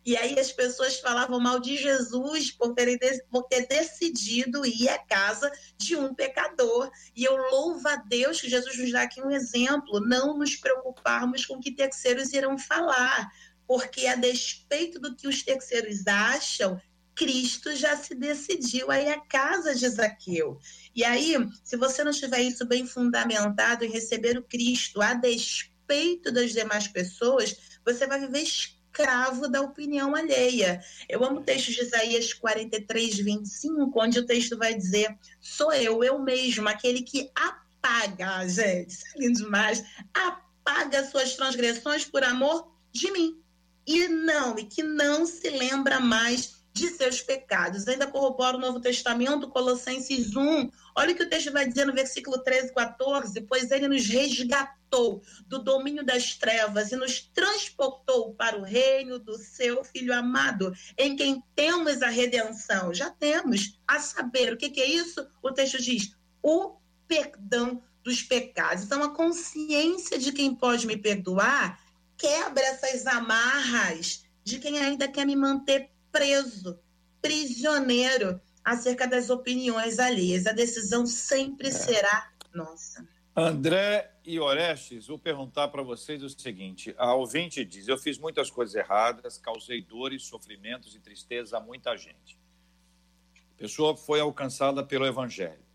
E 0.06 0.16
aí 0.16 0.40
as 0.40 0.52
pessoas 0.52 0.98
falavam 1.00 1.40
mal 1.40 1.60
de 1.60 1.76
Jesus 1.76 2.50
por, 2.52 2.74
ter 2.74 2.88
por 3.30 3.44
ter 3.44 3.68
decidido 3.68 4.66
ir 4.66 4.88
à 4.88 4.98
casa 4.98 5.52
de 5.78 5.98
um 5.98 6.14
pecador. 6.14 6.90
E 7.14 7.26
eu 7.26 7.36
louvo 7.36 7.86
a 7.90 7.98
Deus 7.98 8.40
que 8.40 8.50
Jesus 8.50 8.78
nos 8.78 8.92
dá 8.94 9.02
aqui 9.02 9.22
um 9.22 9.30
exemplo, 9.30 10.00
não 10.00 10.38
nos 10.38 10.56
preocuparmos 10.56 11.46
com 11.46 11.56
o 11.56 11.60
que 11.60 11.72
terceiros 11.72 12.32
irão 12.32 12.58
falar 12.58 13.30
porque 13.68 14.08
a 14.08 14.16
despeito 14.16 15.00
do 15.00 15.16
que 15.16 15.28
os 15.28 15.44
terceiros 15.44 16.08
acham, 16.08 16.82
Cristo 17.14 17.76
já 17.76 17.98
se 17.98 18.14
decidiu 18.14 18.90
aí 18.92 19.10
a 19.10 19.20
casa 19.20 19.76
de 19.76 19.90
Zaqueu. 19.90 20.60
E 20.96 21.04
aí, 21.04 21.36
se 21.64 21.76
você 21.76 22.04
não 22.04 22.12
tiver 22.12 22.42
isso 22.42 22.66
bem 22.66 22.86
fundamentado 22.86 23.84
em 23.84 23.92
receber 23.92 24.38
o 24.38 24.44
Cristo 24.44 25.02
a 25.02 25.16
despeito 25.16 26.32
das 26.32 26.54
demais 26.54 26.88
pessoas, 26.88 27.80
você 27.84 28.06
vai 28.06 28.20
viver 28.20 28.44
escravo 28.44 29.48
da 29.48 29.62
opinião 29.62 30.16
alheia. 30.16 30.80
Eu 31.10 31.26
amo 31.26 31.40
o 31.40 31.44
texto 31.44 31.72
de 31.72 31.82
Isaías 31.82 32.34
43, 32.34 33.18
25, 33.18 33.92
onde 34.00 34.20
o 34.20 34.26
texto 34.26 34.56
vai 34.56 34.76
dizer: 34.76 35.18
Sou 35.42 35.74
eu, 35.74 36.04
eu 36.04 36.20
mesmo, 36.20 36.70
aquele 36.70 37.02
que 37.02 37.32
apaga, 37.36 38.48
gente, 38.50 38.92
isso 38.92 39.06
é 39.16 39.20
lindo 39.20 39.40
demais, 39.40 39.84
apaga 40.14 41.04
suas 41.10 41.36
transgressões 41.36 42.06
por 42.06 42.24
amor 42.24 42.72
de 42.92 43.12
mim 43.12 43.42
e 43.88 44.10
não, 44.10 44.60
e 44.60 44.66
que 44.66 44.84
não 44.84 45.26
se 45.26 45.50
lembra 45.50 46.00
mais 46.00 46.58
de 46.74 46.90
seus 46.90 47.22
pecados. 47.22 47.88
Ainda 47.88 48.06
corrobora 48.06 48.58
o 48.58 48.60
Novo 48.60 48.80
Testamento, 48.80 49.50
Colossenses 49.50 50.36
1. 50.36 50.70
Olha 50.96 51.14
o 51.14 51.16
que 51.16 51.24
o 51.24 51.30
texto 51.30 51.52
vai 51.52 51.68
dizer 51.68 51.86
no 51.86 51.94
versículo 51.94 52.38
13 52.40 52.68
e 52.68 52.74
14: 52.74 53.42
Pois 53.42 53.72
ele 53.72 53.88
nos 53.88 54.06
resgatou 54.06 55.24
do 55.48 55.58
domínio 55.60 56.06
das 56.06 56.36
trevas 56.36 56.92
e 56.92 56.96
nos 56.96 57.22
transportou 57.34 58.36
para 58.36 58.58
o 58.58 58.64
reino 58.64 59.18
do 59.18 59.38
seu 59.38 59.84
Filho 59.84 60.14
amado, 60.14 60.72
em 60.98 61.16
quem 61.16 61.42
temos 61.56 62.02
a 62.02 62.10
redenção. 62.10 62.94
Já 62.94 63.10
temos. 63.10 63.80
A 63.88 64.00
saber, 64.00 64.54
o 64.54 64.58
que, 64.58 64.70
que 64.70 64.82
é 64.82 64.86
isso? 64.86 65.26
O 65.42 65.52
texto 65.52 65.82
diz: 65.82 66.16
o 66.44 66.76
perdão 67.08 67.82
dos 68.04 68.22
pecados. 68.22 68.84
Então, 68.84 69.04
a 69.04 69.14
consciência 69.14 70.18
de 70.18 70.32
quem 70.32 70.56
pode 70.56 70.88
me 70.88 70.96
perdoar 70.96 71.87
quebra 72.18 72.64
essas 72.64 73.06
amarras 73.06 74.26
de 74.44 74.60
quem 74.60 74.80
ainda 74.80 75.08
quer 75.08 75.26
me 75.26 75.36
manter 75.36 75.92
preso, 76.12 76.80
prisioneiro 77.22 78.40
acerca 78.64 79.08
das 79.08 79.30
opiniões 79.30 80.00
alheias. 80.00 80.48
A 80.48 80.52
decisão 80.52 81.06
sempre 81.06 81.68
é. 81.68 81.72
será 81.72 82.32
nossa. 82.54 83.08
André 83.36 84.12
e 84.26 84.40
Orestes, 84.40 85.06
vou 85.06 85.20
perguntar 85.20 85.68
para 85.68 85.84
vocês 85.84 86.24
o 86.24 86.30
seguinte: 86.30 86.96
a 86.98 87.14
ouvinte 87.14 87.64
diz, 87.64 87.88
eu 87.88 87.98
fiz 87.98 88.18
muitas 88.18 88.50
coisas 88.50 88.74
erradas, 88.74 89.38
causei 89.38 89.82
dores, 89.82 90.24
sofrimentos 90.24 90.96
e 90.96 91.00
tristeza 91.00 91.58
a 91.58 91.62
muita 91.62 91.96
gente. 91.96 92.38
A 93.56 93.60
pessoa 93.60 93.96
foi 93.96 94.20
alcançada 94.20 94.84
pelo 94.84 95.06
Evangelho. 95.06 95.66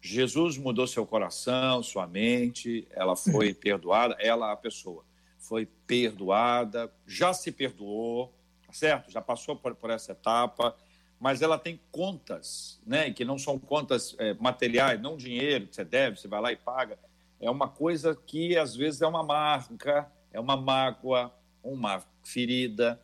Jesus 0.00 0.56
mudou 0.56 0.86
seu 0.86 1.06
coração, 1.06 1.82
sua 1.82 2.06
mente, 2.06 2.86
ela 2.90 3.16
foi 3.16 3.54
perdoada, 3.54 4.16
ela, 4.18 4.52
a 4.52 4.56
pessoa, 4.56 5.04
foi 5.52 5.68
perdoada, 5.86 6.90
já 7.06 7.34
se 7.34 7.52
perdoou, 7.52 8.32
tá 8.66 8.72
certo? 8.72 9.10
Já 9.10 9.20
passou 9.20 9.54
por, 9.54 9.74
por 9.74 9.90
essa 9.90 10.12
etapa, 10.12 10.74
mas 11.20 11.42
ela 11.42 11.58
tem 11.58 11.78
contas, 11.90 12.80
né? 12.86 13.12
Que 13.12 13.22
não 13.22 13.36
são 13.36 13.58
contas 13.58 14.16
é, 14.18 14.32
materiais, 14.32 14.98
não 14.98 15.14
dinheiro 15.14 15.66
que 15.66 15.74
você 15.74 15.84
deve, 15.84 16.16
você 16.16 16.26
vai 16.26 16.40
lá 16.40 16.52
e 16.52 16.56
paga. 16.56 16.98
É 17.38 17.50
uma 17.50 17.68
coisa 17.68 18.16
que 18.16 18.56
às 18.56 18.74
vezes 18.74 19.02
é 19.02 19.06
uma 19.06 19.22
marca, 19.22 20.10
é 20.32 20.40
uma 20.40 20.56
mágoa, 20.56 21.30
uma 21.62 22.02
ferida. 22.24 22.98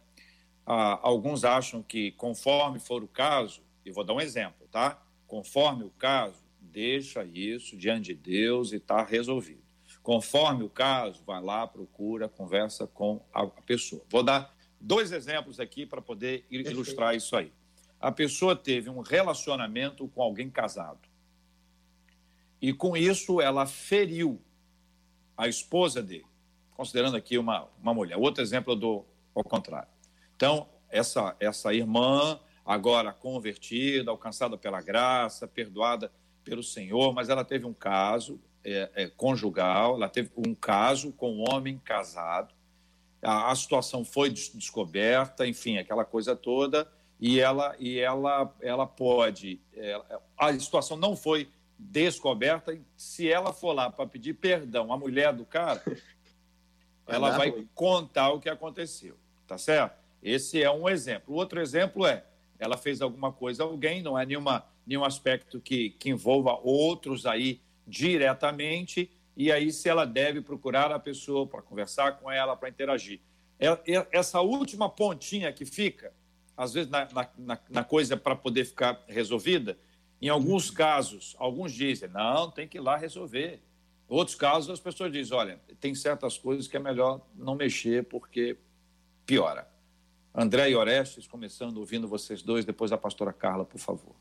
Ah, 0.65 0.99
alguns 1.03 1.45
acham 1.45 1.83
que, 1.83 2.13
conforme 2.13 2.81
for 2.81 3.05
o 3.05 3.09
caso, 3.09 3.61
e 3.85 3.91
vou 3.91 4.05
dar 4.05 4.15
um 4.15 4.23
exemplo, 4.23 4.67
tá? 4.73 4.99
Conforme 5.27 5.85
o 5.85 5.91
caso, 5.99 6.43
deixa 6.63 7.25
isso 7.25 7.77
diante 7.77 8.15
de 8.15 8.15
Deus 8.15 8.73
e 8.73 8.77
está 8.77 9.05
resolvido. 9.05 9.68
Conforme 10.09 10.65
o 10.65 10.71
caso, 10.71 11.23
vai 11.23 11.39
lá, 11.39 11.67
procura, 11.67 12.31
conversa 12.31 12.87
com 12.87 13.21
a 13.31 13.45
pessoa. 13.61 14.03
Vou 14.09 14.23
dar 14.23 14.57
dois 14.81 15.13
exemplos 15.13 15.61
aqui 15.61 15.85
para 15.85 16.01
poder 16.01 16.47
ilustrar 16.51 17.15
isso 17.15 17.37
aí. 17.37 17.53
A 18.01 18.11
pessoa 18.11 18.57
teve 18.57 18.89
um 18.89 19.01
relacionamento 19.01 20.09
com 20.09 20.23
alguém 20.23 20.49
casado. 20.49 21.07
E 22.59 22.73
com 22.73 22.97
isso 22.97 23.39
ela 23.43 23.67
feriu 23.67 24.41
a 25.37 25.47
esposa 25.47 26.03
dele, 26.03 26.25
considerando 26.71 27.19
aqui 27.19 27.37
uma, 27.37 27.69
uma 27.79 27.93
mulher. 27.93 28.17
Outro 28.17 28.43
exemplo 28.43 28.73
eu 28.73 28.77
dou 28.77 29.07
ao 29.35 29.45
contrário. 29.45 29.91
Então, 30.35 30.71
essa, 30.89 31.37
essa 31.39 31.75
irmã, 31.75 32.41
agora 32.65 33.13
convertida, 33.13 34.11
alcançada 34.11 34.57
pela 34.57 34.81
graça, 34.81 35.47
perdoada 35.47 36.11
pelo 36.43 36.63
Senhor, 36.63 37.13
mas 37.13 37.29
ela 37.29 37.45
teve 37.45 37.67
um 37.67 37.75
caso 37.75 38.41
é, 38.65 38.91
é, 38.95 39.07
conjugal, 39.09 39.97
ela 39.97 40.09
teve 40.09 40.31
um 40.37 40.55
caso 40.55 41.13
com 41.13 41.33
um 41.33 41.45
homem 41.53 41.81
casado, 41.85 42.55
a, 43.23 43.51
a 43.51 43.55
situação 43.55 44.05
foi 44.05 44.31
des 44.31 44.51
descoberta, 44.53 45.47
enfim, 45.47 45.79
aquela 45.79 46.05
coisa 46.05 46.37
toda, 46.37 46.91
e 47.21 47.41
ela, 47.41 47.75
e 47.79 47.99
ela, 47.99 48.55
ela 48.61 48.87
pode. 48.87 49.61
É, 49.75 50.01
a 50.37 50.53
situação 50.59 50.97
não 50.97 51.17
foi 51.17 51.49
descoberta, 51.79 52.79
se 52.97 53.31
ela 53.31 53.53
for 53.53 53.73
lá 53.73 53.91
para 53.91 54.07
pedir 54.07 54.35
perdão 54.35 54.93
à 54.93 54.97
mulher 54.97 55.33
do 55.33 55.45
cara, 55.45 55.83
ela 57.07 57.31
vai 57.37 57.67
contar 57.75 58.33
o 58.33 58.41
que 58.41 58.49
aconteceu, 58.49 59.17
tá 59.47 59.57
certo? 59.57 59.97
Esse 60.23 60.63
é 60.63 60.71
um 60.71 60.89
exemplo. 60.89 61.35
O 61.35 61.39
outro 61.39 61.61
exemplo 61.61 62.07
é, 62.07 62.25
ela 62.59 62.77
fez 62.77 63.01
alguma 63.01 63.33
coisa 63.33 63.63
a 63.63 63.67
alguém, 63.67 64.03
não 64.03 64.19
é 64.19 64.27
nenhuma 64.27 64.67
nenhum 64.89 65.05
aspecto 65.05 65.61
que, 65.61 65.91
que 65.91 66.09
envolva 66.09 66.59
outros 66.63 67.27
aí 67.27 67.61
diretamente, 67.89 69.11
e 69.37 69.51
aí 69.51 69.73
se 69.73 69.89
ela 69.89 70.05
deve 70.05 70.43
procurar 70.43 70.93
a 70.93 70.99
pessoa 70.99 71.47
para 71.47 71.63
conversar 71.63 72.19
com 72.19 72.31
ela, 72.31 72.55
para 72.55 72.69
interagir. 72.69 73.21
É, 73.59 73.69
é, 73.69 74.07
essa 74.13 74.41
última 74.41 74.89
pontinha 74.89 75.53
que 75.53 75.65
fica, 75.65 76.13
às 76.57 76.75
vezes 76.75 76.91
na, 76.91 77.09
na, 77.37 77.59
na 77.69 77.85
coisa 77.85 78.17
para 78.17 78.37
poder 78.37 78.65
ficar 78.65 79.03
resolvida, 79.09 79.79
em 80.21 80.29
alguns 80.29 80.71
casos, 80.71 81.35
alguns 81.39 81.73
dizem, 81.73 82.09
não, 82.09 82.51
tem 82.51 82.67
que 82.69 82.79
ir 82.79 82.81
lá 82.81 82.97
resolver. 82.97 83.63
Outros 84.09 84.37
casos, 84.37 84.71
as 84.71 84.81
pessoas 84.81 85.13
dizem, 85.13 85.37
olha, 85.37 85.61
tem 85.81 85.95
certas 85.95 86.37
coisas 86.37 86.67
que 86.67 86.77
é 86.77 86.81
melhor 86.81 87.21
não 87.35 87.55
mexer 87.55 88.05
porque 88.05 88.57
piora. 89.25 89.69
André 90.35 90.71
e 90.71 90.77
Orestes, 90.77 91.27
começando 91.27 91.79
ouvindo 91.79 92.09
vocês 92.09 92.43
dois, 92.43 92.65
depois 92.65 92.91
a 92.91 92.99
pastora 92.99 93.33
Carla, 93.33 93.65
por 93.65 93.79
favor. 93.79 94.15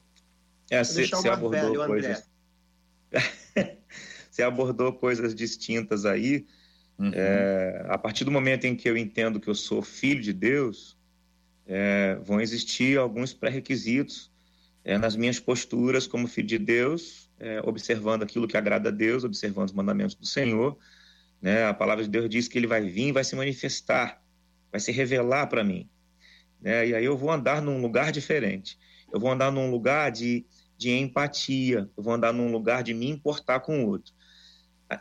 É, 0.69 0.83
você, 0.83 1.07
você 1.07 1.29
abordou 1.29 1.71
velho, 1.71 1.85
coisas. 1.85 2.29
você 4.29 4.43
abordou 4.43 4.93
coisas 4.93 5.33
distintas 5.33 6.05
aí. 6.05 6.45
Uhum. 6.97 7.11
É, 7.13 7.85
a 7.89 7.97
partir 7.97 8.23
do 8.23 8.31
momento 8.31 8.65
em 8.65 8.75
que 8.75 8.89
eu 8.89 8.97
entendo 8.97 9.39
que 9.39 9.47
eu 9.47 9.55
sou 9.55 9.81
filho 9.81 10.21
de 10.21 10.33
Deus, 10.33 10.97
é, 11.65 12.15
vão 12.23 12.41
existir 12.41 12.97
alguns 12.97 13.33
pré-requisitos 13.33 14.31
é, 14.83 14.97
nas 14.97 15.15
minhas 15.15 15.39
posturas 15.39 16.07
como 16.07 16.27
filho 16.27 16.47
de 16.47 16.57
Deus, 16.57 17.29
é, 17.39 17.61
observando 17.63 18.23
aquilo 18.23 18.47
que 18.47 18.55
agrada 18.55 18.89
a 18.89 18.91
Deus, 18.91 19.23
observando 19.23 19.67
os 19.67 19.73
mandamentos 19.73 20.15
do 20.15 20.25
Senhor. 20.25 20.77
Né? 21.41 21.65
A 21.65 21.73
palavra 21.73 22.03
de 22.03 22.09
Deus 22.09 22.29
diz 22.29 22.47
que 22.47 22.57
ele 22.57 22.67
vai 22.67 22.81
vir, 22.81 23.11
vai 23.11 23.23
se 23.23 23.35
manifestar, 23.35 24.21
vai 24.71 24.79
se 24.79 24.91
revelar 24.91 25.47
para 25.47 25.63
mim. 25.63 25.89
Né? 26.61 26.87
E 26.87 26.95
aí 26.95 27.05
eu 27.05 27.17
vou 27.17 27.29
andar 27.29 27.61
num 27.61 27.81
lugar 27.81 28.11
diferente. 28.11 28.79
Eu 29.11 29.19
vou 29.19 29.31
andar 29.31 29.51
num 29.51 29.69
lugar 29.69 30.11
de 30.11 30.45
de 30.77 30.91
empatia, 30.91 31.89
eu 31.97 32.03
vou 32.03 32.13
andar 32.13 32.31
num 32.31 32.51
lugar 32.51 32.83
de 32.83 32.93
me 32.93 33.09
importar 33.09 33.61
com 33.61 33.83
o 33.83 33.87
outro. 33.87 34.13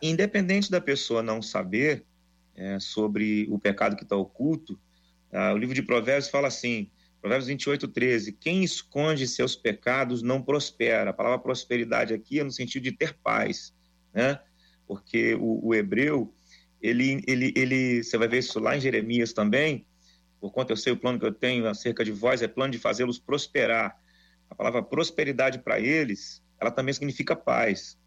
Independente 0.02 0.70
da 0.70 0.80
pessoa 0.80 1.22
não 1.22 1.42
saber 1.42 2.04
é, 2.54 2.80
sobre 2.80 3.46
o 3.50 3.58
pecado 3.58 3.94
que 3.94 4.02
está 4.02 4.16
oculto, 4.16 4.80
tá? 5.30 5.52
o 5.52 5.58
livro 5.58 5.74
de 5.74 5.82
Provérbios 5.82 6.28
fala 6.28 6.48
assim, 6.48 6.90
Provérbios 7.20 7.48
28, 7.48 7.88
13, 7.88 8.32
quem 8.32 8.64
esconde 8.64 9.26
seus 9.28 9.54
pecados 9.54 10.22
não 10.22 10.40
prospera. 10.40 11.10
A 11.10 11.12
palavra 11.12 11.38
prosperidade 11.38 12.14
aqui 12.14 12.40
é 12.40 12.44
no 12.44 12.50
sentido 12.50 12.84
de 12.84 12.92
ter 12.92 13.14
paz, 13.14 13.74
né? 14.14 14.40
Porque 14.86 15.34
o, 15.34 15.68
o 15.68 15.74
hebreu, 15.74 16.32
ele, 16.80 17.22
ele, 17.26 17.52
ele, 17.56 18.02
você 18.02 18.16
vai 18.16 18.28
ver 18.28 18.38
isso 18.38 18.58
lá 18.60 18.76
em 18.76 18.80
Jeremias 18.80 19.32
também, 19.32 19.84
por 20.40 20.52
conta 20.52 20.72
eu 20.72 20.76
sei 20.76 20.92
o 20.92 20.96
plano 20.96 21.18
que 21.18 21.26
eu 21.26 21.32
tenho 21.32 21.66
acerca 21.66 22.04
de 22.04 22.12
vós, 22.12 22.42
é 22.42 22.48
plano 22.48 22.72
de 22.72 22.78
fazê-los 22.78 23.18
prosperar 23.18 23.96
a 24.50 24.54
palavra 24.54 24.82
prosperidade 24.82 25.58
para 25.58 25.78
eles, 25.80 26.42
ela 26.60 26.70
também 26.70 26.94
significa 26.94 27.36
paz. 27.36 27.98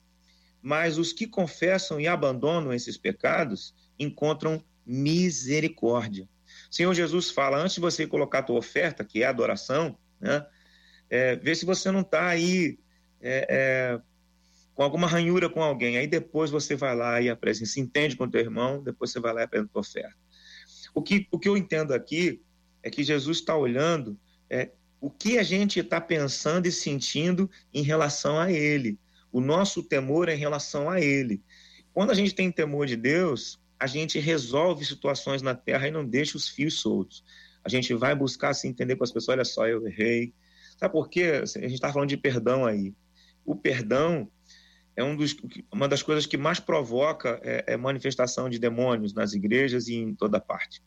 Mas 0.62 0.98
os 0.98 1.14
que 1.14 1.28
confessam 1.28 2.00
e 2.00 2.08
abandonam 2.08 2.74
esses 2.74 2.98
pecados 2.98 3.74
encontram 3.98 4.64
misericórdia. 4.86 6.28
O 6.70 6.76
Senhor 6.76 6.94
Jesus 6.94 7.30
fala, 7.30 7.58
antes 7.58 7.76
de 7.76 7.82
você 7.82 8.08
colocar 8.08 8.40
a 8.40 8.44
tua 8.44 8.58
oferta, 8.58 9.04
que 9.06 9.24
é 9.24 9.28
adoração, 9.28 9.98
né, 10.20 10.46
é, 11.10 11.36
vê 11.36 11.56
se 11.56 11.66
você 11.66 11.92
não 11.92 12.02
está 12.02 12.28
aí 12.28 12.78
é, 13.22 13.48
é, 13.50 14.02
com 14.74 14.84
alguma 14.84 15.08
ranhura 15.08 15.50
com 15.50 15.62
alguém. 15.62 15.98
Aí 15.98 16.08
depois 16.08 16.52
você 16.52 16.76
vai 16.76 16.96
lá 16.96 17.22
e 17.22 17.30
apresenta, 17.30 17.70
se 17.70 17.80
entende 17.80 18.16
com 18.16 18.30
teu 18.30 18.42
irmão, 18.42 18.82
depois 18.82 19.12
você 19.12 19.20
vai 19.20 19.34
lá 19.34 19.42
e 19.42 19.44
apresenta 19.44 19.70
a 19.70 19.74
tua 19.74 19.82
oferta. 19.82 20.16
O 20.94 21.02
que, 21.02 21.28
o 21.32 21.40
que 21.40 21.50
eu 21.50 21.58
entendo 21.58 21.94
aqui 21.94 22.42
é 22.82 22.90
que 22.90 23.04
Jesus 23.04 23.40
está 23.40 23.56
olhando 23.56 24.18
é, 24.50 24.72
o 25.02 25.10
que 25.10 25.38
a 25.38 25.44
gente 25.44 25.80
está 25.80 26.00
pensando 26.02 26.68
e 26.68 26.72
sentindo 26.72 27.50
em 27.74 27.82
relação 27.82 28.40
a 28.40 28.52
Ele. 28.52 28.98
O 29.32 29.40
nosso 29.40 29.84
temor 29.84 30.28
é 30.30 30.36
em 30.36 30.40
relação 30.40 30.90
a 30.90 31.00
Ele. 31.00 31.42
Quando 31.94 32.12
a 32.12 32.14
gente 32.14 32.36
tem 32.36 32.52
temor 32.52 32.86
de 32.86 32.96
Deus, 32.96 33.60
a 33.80 33.88
gente 33.88 34.20
resolve 34.20 34.86
situações 34.86 35.42
na 35.42 35.56
terra 35.56 35.88
e 35.88 35.92
não 35.92 36.06
deixa 36.06 36.38
os 36.38 36.48
fios 36.48 36.80
soltos. 36.82 37.24
A 37.64 37.70
gente 37.70 37.94
vai 37.94 38.14
buscar 38.14 38.54
se 38.54 38.68
entender 38.68 38.96
com 38.96 39.04
as 39.04 39.12
pessoas: 39.12 39.38
olha 39.38 39.46
só, 39.46 39.68
eu 39.68 39.86
errei. 39.88 40.34
Sabe 40.78 40.92
por 40.92 41.10
quê? 41.10 41.42
A 41.44 41.46
gente 41.46 41.74
está 41.74 41.92
falando 41.92 42.10
de 42.10 42.18
perdão 42.18 42.66
aí. 42.66 42.94
O 43.46 43.56
perdão 43.56 44.30
é 44.96 45.04
um 45.04 45.16
dos, 45.16 45.36
uma 45.72 45.88
das 45.88 46.04
coisas 46.04 46.26
que 46.26 46.38
mais 46.38 46.60
provoca 46.60 47.40
é, 47.44 47.74
é 47.74 47.78
manifestação 47.78 48.50
de 48.50 48.60
demônios 48.60 49.14
nas 49.14 49.34
igrejas 49.34 49.88
e 49.88 49.96
em 49.96 50.14
toda 50.14 50.40
parte. 50.40 50.82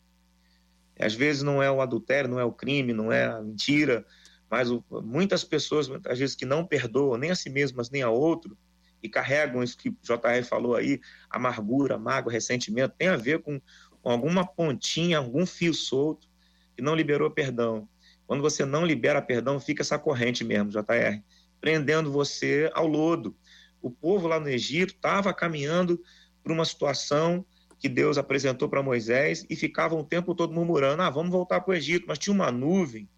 Às 0.99 1.13
vezes 1.13 1.41
não 1.43 1.61
é 1.61 1.69
o 1.71 1.81
adultério, 1.81 2.29
não 2.29 2.39
é 2.39 2.43
o 2.43 2.51
crime, 2.51 2.93
não 2.93 3.11
é 3.11 3.25
a 3.25 3.41
mentira, 3.41 4.05
mas 4.49 4.69
o, 4.69 4.83
muitas 5.03 5.43
pessoas, 5.43 5.89
às 6.05 6.19
vezes, 6.19 6.35
que 6.35 6.45
não 6.45 6.65
perdoam 6.65 7.17
nem 7.17 7.31
a 7.31 7.35
si 7.35 7.49
mesmas 7.49 7.89
nem 7.89 8.03
a 8.03 8.09
outro, 8.09 8.57
e 9.01 9.09
carregam 9.09 9.61
isso 9.61 9.77
que 9.77 9.89
o 9.89 9.97
JR 10.01 10.43
falou 10.47 10.75
aí, 10.75 11.01
amargura, 11.29 11.97
mágoa, 11.97 12.31
ressentimento, 12.31 12.95
tem 12.97 13.09
a 13.09 13.17
ver 13.17 13.41
com, 13.41 13.59
com 14.01 14.09
alguma 14.09 14.45
pontinha, 14.47 15.17
algum 15.17 15.45
fio 15.45 15.73
solto 15.73 16.27
que 16.75 16.81
não 16.81 16.95
liberou 16.95 17.29
perdão. 17.29 17.87
Quando 18.25 18.41
você 18.41 18.65
não 18.65 18.85
libera 18.85 19.21
perdão, 19.21 19.59
fica 19.59 19.81
essa 19.81 19.99
corrente 19.99 20.43
mesmo, 20.43 20.71
JR, 20.71 21.21
prendendo 21.59 22.11
você 22.11 22.71
ao 22.73 22.87
lodo. 22.87 23.35
O 23.81 23.91
povo 23.91 24.27
lá 24.27 24.39
no 24.39 24.47
Egito 24.47 24.93
estava 24.93 25.33
caminhando 25.33 26.01
para 26.41 26.53
uma 26.53 26.63
situação 26.63 27.45
que 27.83 27.89
Deus 27.89 28.17
apresentou 28.17 28.69
para 28.69 28.81
Moisés 28.81 29.45
e 29.49 29.57
ficavam 29.57 29.99
o 29.99 30.05
tempo 30.05 30.33
todo 30.33 30.53
murmurando: 30.53 31.01
ah, 31.01 31.09
vamos 31.09 31.31
voltar 31.31 31.59
para 31.59 31.73
o 31.73 31.75
Egito. 31.75 32.05
Mas 32.07 32.17
tinha 32.17 32.33
uma 32.33 32.49
nuvem 32.49 33.09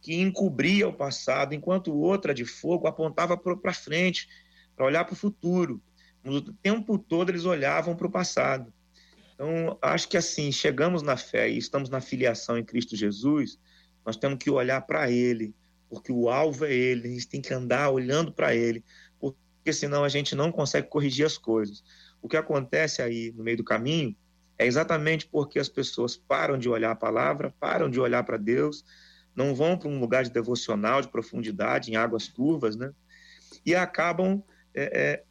que 0.00 0.14
encobria 0.14 0.88
o 0.88 0.94
passado, 0.94 1.52
enquanto 1.52 1.94
outra 1.94 2.32
de 2.32 2.46
fogo 2.46 2.86
apontava 2.86 3.36
para 3.36 3.74
frente, 3.74 4.26
para 4.74 4.86
olhar 4.86 5.04
para 5.04 5.12
o 5.12 5.16
futuro. 5.16 5.78
O 6.24 6.40
tempo 6.40 6.98
todo 6.98 7.28
eles 7.28 7.44
olhavam 7.44 7.94
para 7.94 8.06
o 8.06 8.10
passado. 8.10 8.72
Então, 9.34 9.76
acho 9.82 10.08
que 10.08 10.16
assim, 10.16 10.50
chegamos 10.50 11.02
na 11.02 11.18
fé 11.18 11.50
e 11.50 11.58
estamos 11.58 11.90
na 11.90 12.00
filiação 12.00 12.56
em 12.56 12.64
Cristo 12.64 12.96
Jesus, 12.96 13.58
nós 14.06 14.16
temos 14.16 14.38
que 14.38 14.50
olhar 14.50 14.80
para 14.80 15.10
Ele, 15.10 15.54
porque 15.90 16.10
o 16.10 16.30
alvo 16.30 16.64
é 16.64 16.72
Ele, 16.72 17.08
a 17.08 17.10
gente 17.10 17.28
tem 17.28 17.42
que 17.42 17.52
andar 17.52 17.90
olhando 17.90 18.32
para 18.32 18.54
Ele, 18.54 18.82
porque 19.20 19.70
senão 19.70 20.02
a 20.02 20.08
gente 20.08 20.34
não 20.34 20.50
consegue 20.50 20.88
corrigir 20.88 21.26
as 21.26 21.36
coisas. 21.36 21.84
O 22.22 22.28
que 22.28 22.36
acontece 22.36 23.02
aí 23.02 23.32
no 23.36 23.42
meio 23.42 23.58
do 23.58 23.64
caminho 23.64 24.16
é 24.56 24.64
exatamente 24.64 25.26
porque 25.26 25.58
as 25.58 25.68
pessoas 25.68 26.16
param 26.16 26.56
de 26.56 26.68
olhar 26.68 26.92
a 26.92 26.96
palavra, 26.96 27.52
param 27.58 27.90
de 27.90 27.98
olhar 27.98 28.22
para 28.22 28.36
Deus, 28.36 28.84
não 29.34 29.54
vão 29.54 29.76
para 29.76 29.88
um 29.88 29.98
lugar 29.98 30.22
de 30.22 30.30
devocional, 30.30 31.02
de 31.02 31.08
profundidade, 31.08 31.90
em 31.90 31.96
águas 31.96 32.28
turvas, 32.28 32.76
né? 32.76 32.92
E 33.66 33.74
acabam 33.74 34.42
é, 34.74 35.00
é, 35.00 35.24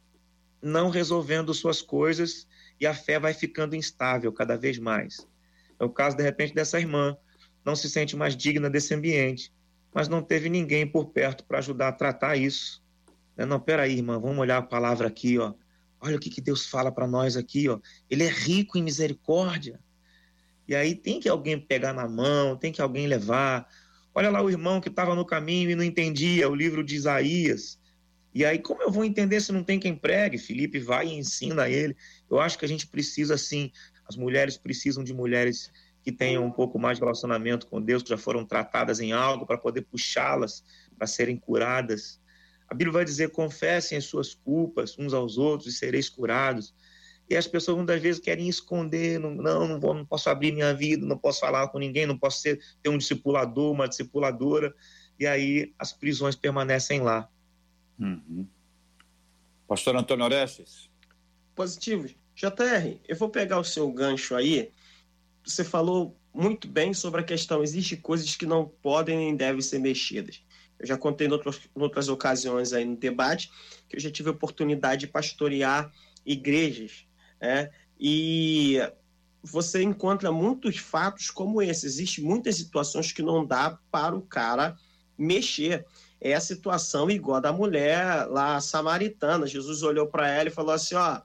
não 0.60 0.90
resolvendo 0.90 1.54
suas 1.54 1.80
coisas 1.80 2.46
e 2.78 2.86
a 2.86 2.94
fé 2.94 3.18
vai 3.18 3.32
ficando 3.32 3.74
instável 3.74 4.32
cada 4.32 4.56
vez 4.56 4.78
mais. 4.78 5.26
É 5.78 5.84
o 5.84 5.90
caso, 5.90 6.16
de 6.16 6.22
repente, 6.22 6.54
dessa 6.54 6.78
irmã, 6.78 7.16
não 7.64 7.74
se 7.74 7.88
sente 7.88 8.16
mais 8.16 8.36
digna 8.36 8.68
desse 8.68 8.94
ambiente, 8.94 9.52
mas 9.94 10.08
não 10.08 10.22
teve 10.22 10.48
ninguém 10.48 10.86
por 10.86 11.06
perto 11.06 11.44
para 11.44 11.58
ajudar 11.58 11.88
a 11.88 11.92
tratar 11.92 12.36
isso. 12.36 12.82
Não, 13.36 13.58
peraí, 13.58 13.96
irmã, 13.96 14.18
vamos 14.20 14.38
olhar 14.38 14.58
a 14.58 14.62
palavra 14.62 15.08
aqui, 15.08 15.38
ó. 15.38 15.54
Olha 16.02 16.16
o 16.16 16.18
que, 16.18 16.28
que 16.28 16.40
Deus 16.40 16.66
fala 16.66 16.90
para 16.90 17.06
nós 17.06 17.36
aqui, 17.36 17.68
ó. 17.68 17.78
Ele 18.10 18.24
é 18.24 18.28
rico 18.28 18.76
em 18.76 18.82
misericórdia. 18.82 19.78
E 20.66 20.74
aí 20.74 20.96
tem 20.96 21.20
que 21.20 21.28
alguém 21.28 21.60
pegar 21.60 21.92
na 21.92 22.08
mão, 22.08 22.56
tem 22.56 22.72
que 22.72 22.82
alguém 22.82 23.06
levar. 23.06 23.68
Olha 24.12 24.28
lá 24.28 24.42
o 24.42 24.50
irmão 24.50 24.80
que 24.80 24.88
estava 24.88 25.14
no 25.14 25.24
caminho 25.24 25.70
e 25.70 25.76
não 25.76 25.84
entendia 25.84 26.48
o 26.50 26.54
livro 26.54 26.82
de 26.82 26.96
Isaías. 26.96 27.80
E 28.34 28.44
aí, 28.44 28.58
como 28.58 28.82
eu 28.82 28.90
vou 28.90 29.04
entender 29.04 29.40
se 29.40 29.52
não 29.52 29.62
tem 29.62 29.78
quem 29.78 29.94
pregue? 29.94 30.38
Felipe 30.38 30.80
vai 30.80 31.06
e 31.06 31.14
ensina 31.14 31.68
ele. 31.68 31.96
Eu 32.28 32.40
acho 32.40 32.58
que 32.58 32.64
a 32.64 32.68
gente 32.68 32.86
precisa, 32.86 33.36
sim, 33.36 33.70
as 34.08 34.16
mulheres 34.16 34.56
precisam 34.56 35.04
de 35.04 35.14
mulheres 35.14 35.70
que 36.02 36.10
tenham 36.10 36.44
um 36.44 36.50
pouco 36.50 36.78
mais 36.80 36.98
de 36.98 37.04
relacionamento 37.04 37.68
com 37.68 37.80
Deus, 37.80 38.02
que 38.02 38.08
já 38.08 38.18
foram 38.18 38.44
tratadas 38.44 38.98
em 38.98 39.12
algo, 39.12 39.46
para 39.46 39.58
poder 39.58 39.82
puxá-las 39.82 40.64
para 40.98 41.06
serem 41.06 41.36
curadas. 41.36 42.20
A 42.72 42.74
Bíblia 42.74 42.94
vai 42.94 43.04
dizer: 43.04 43.30
confessem 43.32 43.98
as 43.98 44.06
suas 44.06 44.32
culpas 44.32 44.98
uns 44.98 45.12
aos 45.12 45.36
outros 45.36 45.74
e 45.74 45.76
sereis 45.76 46.08
curados. 46.08 46.74
E 47.28 47.36
as 47.36 47.46
pessoas 47.46 47.76
muitas 47.76 48.00
vezes 48.00 48.18
querem 48.18 48.48
esconder, 48.48 49.20
não, 49.20 49.30
não, 49.34 49.68
não, 49.68 49.78
vou, 49.78 49.92
não 49.92 50.06
posso 50.06 50.30
abrir 50.30 50.52
minha 50.52 50.72
vida, 50.72 51.04
não 51.04 51.18
posso 51.18 51.40
falar 51.40 51.68
com 51.68 51.78
ninguém, 51.78 52.06
não 52.06 52.16
posso 52.16 52.40
ser, 52.40 52.58
ter 52.82 52.88
um 52.88 52.96
discipulador, 52.96 53.72
uma 53.72 53.86
discipuladora. 53.86 54.74
E 55.20 55.26
aí 55.26 55.74
as 55.78 55.92
prisões 55.92 56.34
permanecem 56.34 57.02
lá. 57.02 57.28
Uhum. 58.00 58.46
Pastor 59.68 59.94
Antônio 59.94 60.24
Orestes. 60.24 60.88
Positivo. 61.54 62.08
JR, 62.34 62.98
eu 63.06 63.16
vou 63.16 63.28
pegar 63.28 63.58
o 63.58 63.64
seu 63.64 63.92
gancho 63.92 64.34
aí. 64.34 64.72
Você 65.44 65.62
falou 65.62 66.16
muito 66.32 66.66
bem 66.66 66.94
sobre 66.94 67.20
a 67.20 67.24
questão. 67.24 67.62
Existem 67.62 68.00
coisas 68.00 68.34
que 68.34 68.46
não 68.46 68.66
podem 68.66 69.18
nem 69.18 69.36
devem 69.36 69.60
ser 69.60 69.78
mexidas. 69.78 70.42
Eu 70.82 70.88
já 70.88 70.98
contei 70.98 71.28
em 71.28 71.30
outras, 71.30 71.60
em 71.74 71.80
outras 71.80 72.08
ocasiões 72.08 72.72
aí 72.72 72.84
no 72.84 72.96
debate 72.96 73.50
que 73.88 73.96
eu 73.96 74.00
já 74.00 74.10
tive 74.10 74.30
oportunidade 74.30 75.06
de 75.06 75.12
pastorear 75.12 75.92
igrejas. 76.26 77.06
Né? 77.40 77.70
E 77.98 78.78
você 79.42 79.80
encontra 79.82 80.32
muitos 80.32 80.78
fatos 80.78 81.30
como 81.30 81.62
esse. 81.62 81.86
Existem 81.86 82.24
muitas 82.24 82.56
situações 82.56 83.12
que 83.12 83.22
não 83.22 83.46
dá 83.46 83.78
para 83.92 84.16
o 84.16 84.22
cara 84.22 84.76
mexer. 85.16 85.86
É 86.20 86.34
a 86.34 86.40
situação 86.40 87.08
igual 87.08 87.36
a 87.36 87.40
da 87.40 87.52
mulher 87.52 88.26
lá 88.26 88.60
samaritana. 88.60 89.46
Jesus 89.46 89.84
olhou 89.84 90.08
para 90.08 90.28
ela 90.28 90.48
e 90.48 90.52
falou 90.52 90.74
assim: 90.74 90.96
Ó, 90.96 91.20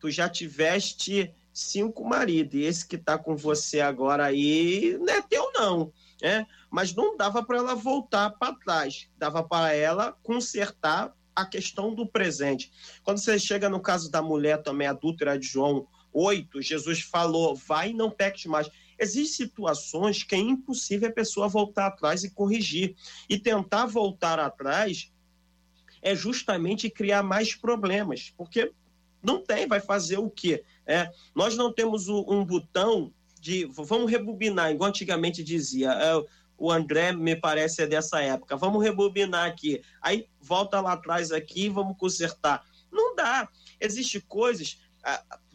tu 0.00 0.10
já 0.10 0.28
tiveste 0.28 1.32
cinco 1.52 2.04
maridos, 2.04 2.54
e 2.54 2.62
esse 2.62 2.86
que 2.86 2.96
está 2.96 3.18
com 3.18 3.36
você 3.36 3.80
agora 3.80 4.24
aí 4.24 4.96
não 4.98 5.12
é 5.12 5.20
teu, 5.20 5.52
não 5.52 5.92
né? 6.20 6.46
mas 6.70 6.94
não 6.94 7.16
dava 7.16 7.42
para 7.42 7.58
ela 7.58 7.74
voltar 7.74 8.30
para 8.30 8.54
trás, 8.54 9.08
dava 9.16 9.42
para 9.42 9.74
ela 9.74 10.12
consertar 10.22 11.14
a 11.34 11.46
questão 11.46 11.94
do 11.94 12.06
presente. 12.06 12.70
Quando 13.02 13.18
você 13.18 13.38
chega 13.38 13.68
no 13.68 13.80
caso 13.80 14.10
da 14.10 14.20
mulher 14.20 14.62
também 14.62 14.86
adúltera 14.86 15.38
de 15.38 15.46
João 15.46 15.86
8, 16.12 16.60
Jesus 16.60 17.00
falou: 17.00 17.54
vai 17.54 17.90
e 17.90 17.94
não 17.94 18.10
peques 18.10 18.46
mais. 18.46 18.68
Existem 18.98 19.46
situações 19.46 20.22
que 20.22 20.34
é 20.34 20.38
impossível 20.38 21.08
a 21.08 21.12
pessoa 21.12 21.48
voltar 21.48 21.86
atrás 21.86 22.22
e 22.22 22.30
corrigir. 22.30 22.94
E 23.28 23.38
tentar 23.38 23.86
voltar 23.86 24.38
atrás 24.38 25.10
é 26.02 26.14
justamente 26.14 26.90
criar 26.90 27.22
mais 27.22 27.54
problemas, 27.54 28.32
porque 28.36 28.72
não 29.22 29.42
tem, 29.42 29.66
vai 29.66 29.80
fazer 29.80 30.18
o 30.18 30.30
quê? 30.30 30.64
É, 30.86 31.10
nós 31.34 31.56
não 31.56 31.72
temos 31.72 32.08
um 32.08 32.44
botão 32.44 33.12
de 33.40 33.64
vamos 33.64 34.10
rebobinar, 34.10 34.70
igual 34.70 34.90
antigamente 34.90 35.42
dizia. 35.42 35.92
É, 35.92 36.40
o 36.60 36.70
André 36.70 37.12
me 37.12 37.34
parece 37.34 37.82
é 37.82 37.86
dessa 37.86 38.20
época. 38.20 38.54
Vamos 38.54 38.82
rebobinar 38.84 39.46
aqui. 39.48 39.80
Aí 40.02 40.28
volta 40.38 40.78
lá 40.80 40.92
atrás 40.92 41.32
aqui, 41.32 41.70
vamos 41.70 41.96
consertar. 41.96 42.62
Não 42.92 43.16
dá. 43.16 43.48
Existem 43.80 44.20
coisas. 44.20 44.78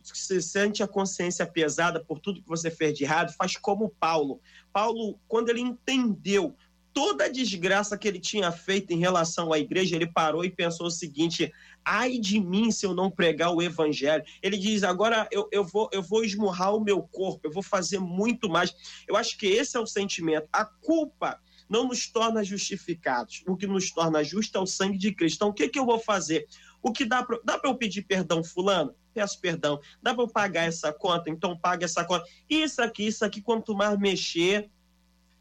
Você 0.03 0.41
sente 0.41 0.81
a 0.81 0.87
consciência 0.87 1.45
pesada 1.45 2.03
por 2.03 2.19
tudo 2.19 2.41
que 2.41 2.47
você 2.47 2.71
fez 2.71 2.97
de 2.97 3.03
errado, 3.03 3.33
faz 3.33 3.55
como 3.55 3.89
Paulo. 3.99 4.41
Paulo, 4.73 5.19
quando 5.27 5.49
ele 5.49 5.61
entendeu 5.61 6.55
toda 6.95 7.25
a 7.25 7.29
desgraça 7.29 7.97
que 7.97 8.07
ele 8.07 8.21
tinha 8.21 8.49
feito 8.53 8.91
em 8.91 8.99
relação 8.99 9.51
à 9.51 9.59
igreja, 9.59 9.97
ele 9.97 10.07
parou 10.07 10.45
e 10.45 10.49
pensou 10.49 10.87
o 10.87 10.91
seguinte: 10.91 11.51
ai 11.83 12.17
de 12.17 12.39
mim 12.39 12.71
se 12.71 12.85
eu 12.85 12.95
não 12.95 13.11
pregar 13.11 13.53
o 13.53 13.61
evangelho. 13.61 14.23
Ele 14.41 14.57
diz: 14.57 14.81
agora 14.81 15.27
eu, 15.29 15.49
eu, 15.51 15.65
vou, 15.65 15.89
eu 15.91 16.01
vou 16.01 16.23
esmurrar 16.23 16.73
o 16.73 16.83
meu 16.83 17.03
corpo, 17.03 17.41
eu 17.43 17.51
vou 17.51 17.61
fazer 17.61 17.99
muito 17.99 18.49
mais. 18.49 18.73
Eu 19.05 19.17
acho 19.17 19.37
que 19.37 19.45
esse 19.45 19.75
é 19.75 19.79
o 19.79 19.85
sentimento. 19.85 20.47
A 20.53 20.63
culpa 20.63 21.37
não 21.69 21.85
nos 21.85 22.07
torna 22.07 22.43
justificados. 22.43 23.43
O 23.45 23.57
que 23.57 23.67
nos 23.67 23.91
torna 23.91 24.23
justo 24.23 24.57
é 24.57 24.61
o 24.61 24.65
sangue 24.65 24.97
de 24.97 25.13
Cristo. 25.13 25.35
Então, 25.37 25.49
o 25.49 25.53
que, 25.53 25.67
que 25.67 25.79
eu 25.79 25.85
vou 25.85 25.99
fazer? 25.99 26.47
O 26.81 26.93
que 26.93 27.03
dá 27.03 27.23
para 27.23 27.39
dá 27.43 27.59
eu 27.61 27.75
pedir 27.75 28.03
perdão, 28.03 28.43
Fulano? 28.43 28.95
Peço 29.13 29.41
perdão. 29.41 29.81
Dá 30.01 30.13
para 30.13 30.23
eu 30.23 30.27
pagar 30.29 30.67
essa 30.67 30.93
conta? 30.93 31.29
Então, 31.29 31.57
paga 31.57 31.83
essa 31.83 32.05
conta. 32.05 32.25
Isso 32.49 32.81
aqui, 32.81 33.07
isso 33.07 33.25
aqui, 33.25 33.41
quanto 33.41 33.75
mais 33.75 33.97
mexer, 33.97 34.69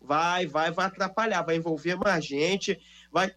vai, 0.04 0.46
vai, 0.46 0.70
vai 0.70 0.86
atrapalhar, 0.86 1.42
vai 1.42 1.56
envolver 1.56 1.96
mais 1.96 2.24
gente, 2.24 2.78
vai. 3.10 3.34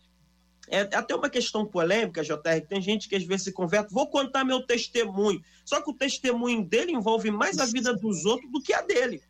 É 0.69 0.81
até 0.81 1.15
uma 1.15 1.29
questão 1.29 1.65
polêmica, 1.65 2.23
JR, 2.23 2.61
tem 2.67 2.81
gente 2.81 3.07
que 3.07 3.15
às 3.15 3.23
vezes 3.23 3.45
se 3.45 3.51
converte, 3.53 3.93
vou 3.93 4.09
contar 4.09 4.43
meu 4.43 4.61
testemunho. 4.65 5.41
Só 5.63 5.81
que 5.81 5.89
o 5.89 5.93
testemunho 5.93 6.61
dele 6.65 6.91
envolve 6.91 7.31
mais 7.31 7.57
a 7.57 7.65
vida 7.65 7.93
dos 7.93 8.25
outros 8.25 8.51
do 8.51 8.61
que 8.61 8.73
a 8.73 8.81
dele. 8.81 9.21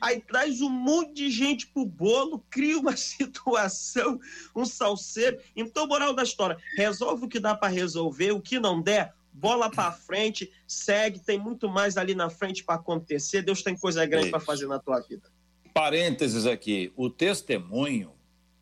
Aí 0.00 0.20
traz 0.20 0.60
um 0.60 0.70
monte 0.70 1.14
de 1.14 1.30
gente 1.30 1.66
pro 1.66 1.84
bolo, 1.84 2.44
cria 2.48 2.78
uma 2.78 2.94
situação, 2.96 4.20
um 4.54 4.64
salseiro. 4.64 5.40
Então, 5.56 5.88
moral 5.88 6.14
da 6.14 6.22
história, 6.22 6.56
resolve 6.76 7.24
o 7.24 7.28
que 7.28 7.40
dá 7.40 7.52
para 7.52 7.66
resolver, 7.66 8.30
o 8.30 8.40
que 8.40 8.60
não 8.60 8.80
der, 8.80 9.12
bola 9.32 9.68
para 9.68 9.90
frente, 9.90 10.52
segue, 10.64 11.18
tem 11.18 11.40
muito 11.40 11.68
mais 11.68 11.96
ali 11.96 12.14
na 12.14 12.30
frente 12.30 12.62
para 12.62 12.76
acontecer. 12.76 13.42
Deus 13.42 13.64
tem 13.64 13.76
coisa 13.76 14.06
grande 14.06 14.30
para 14.30 14.38
fazer 14.38 14.68
na 14.68 14.78
tua 14.78 15.00
vida 15.00 15.28
parênteses 15.76 16.46
aqui, 16.46 16.90
o 16.96 17.10
testemunho, 17.10 18.10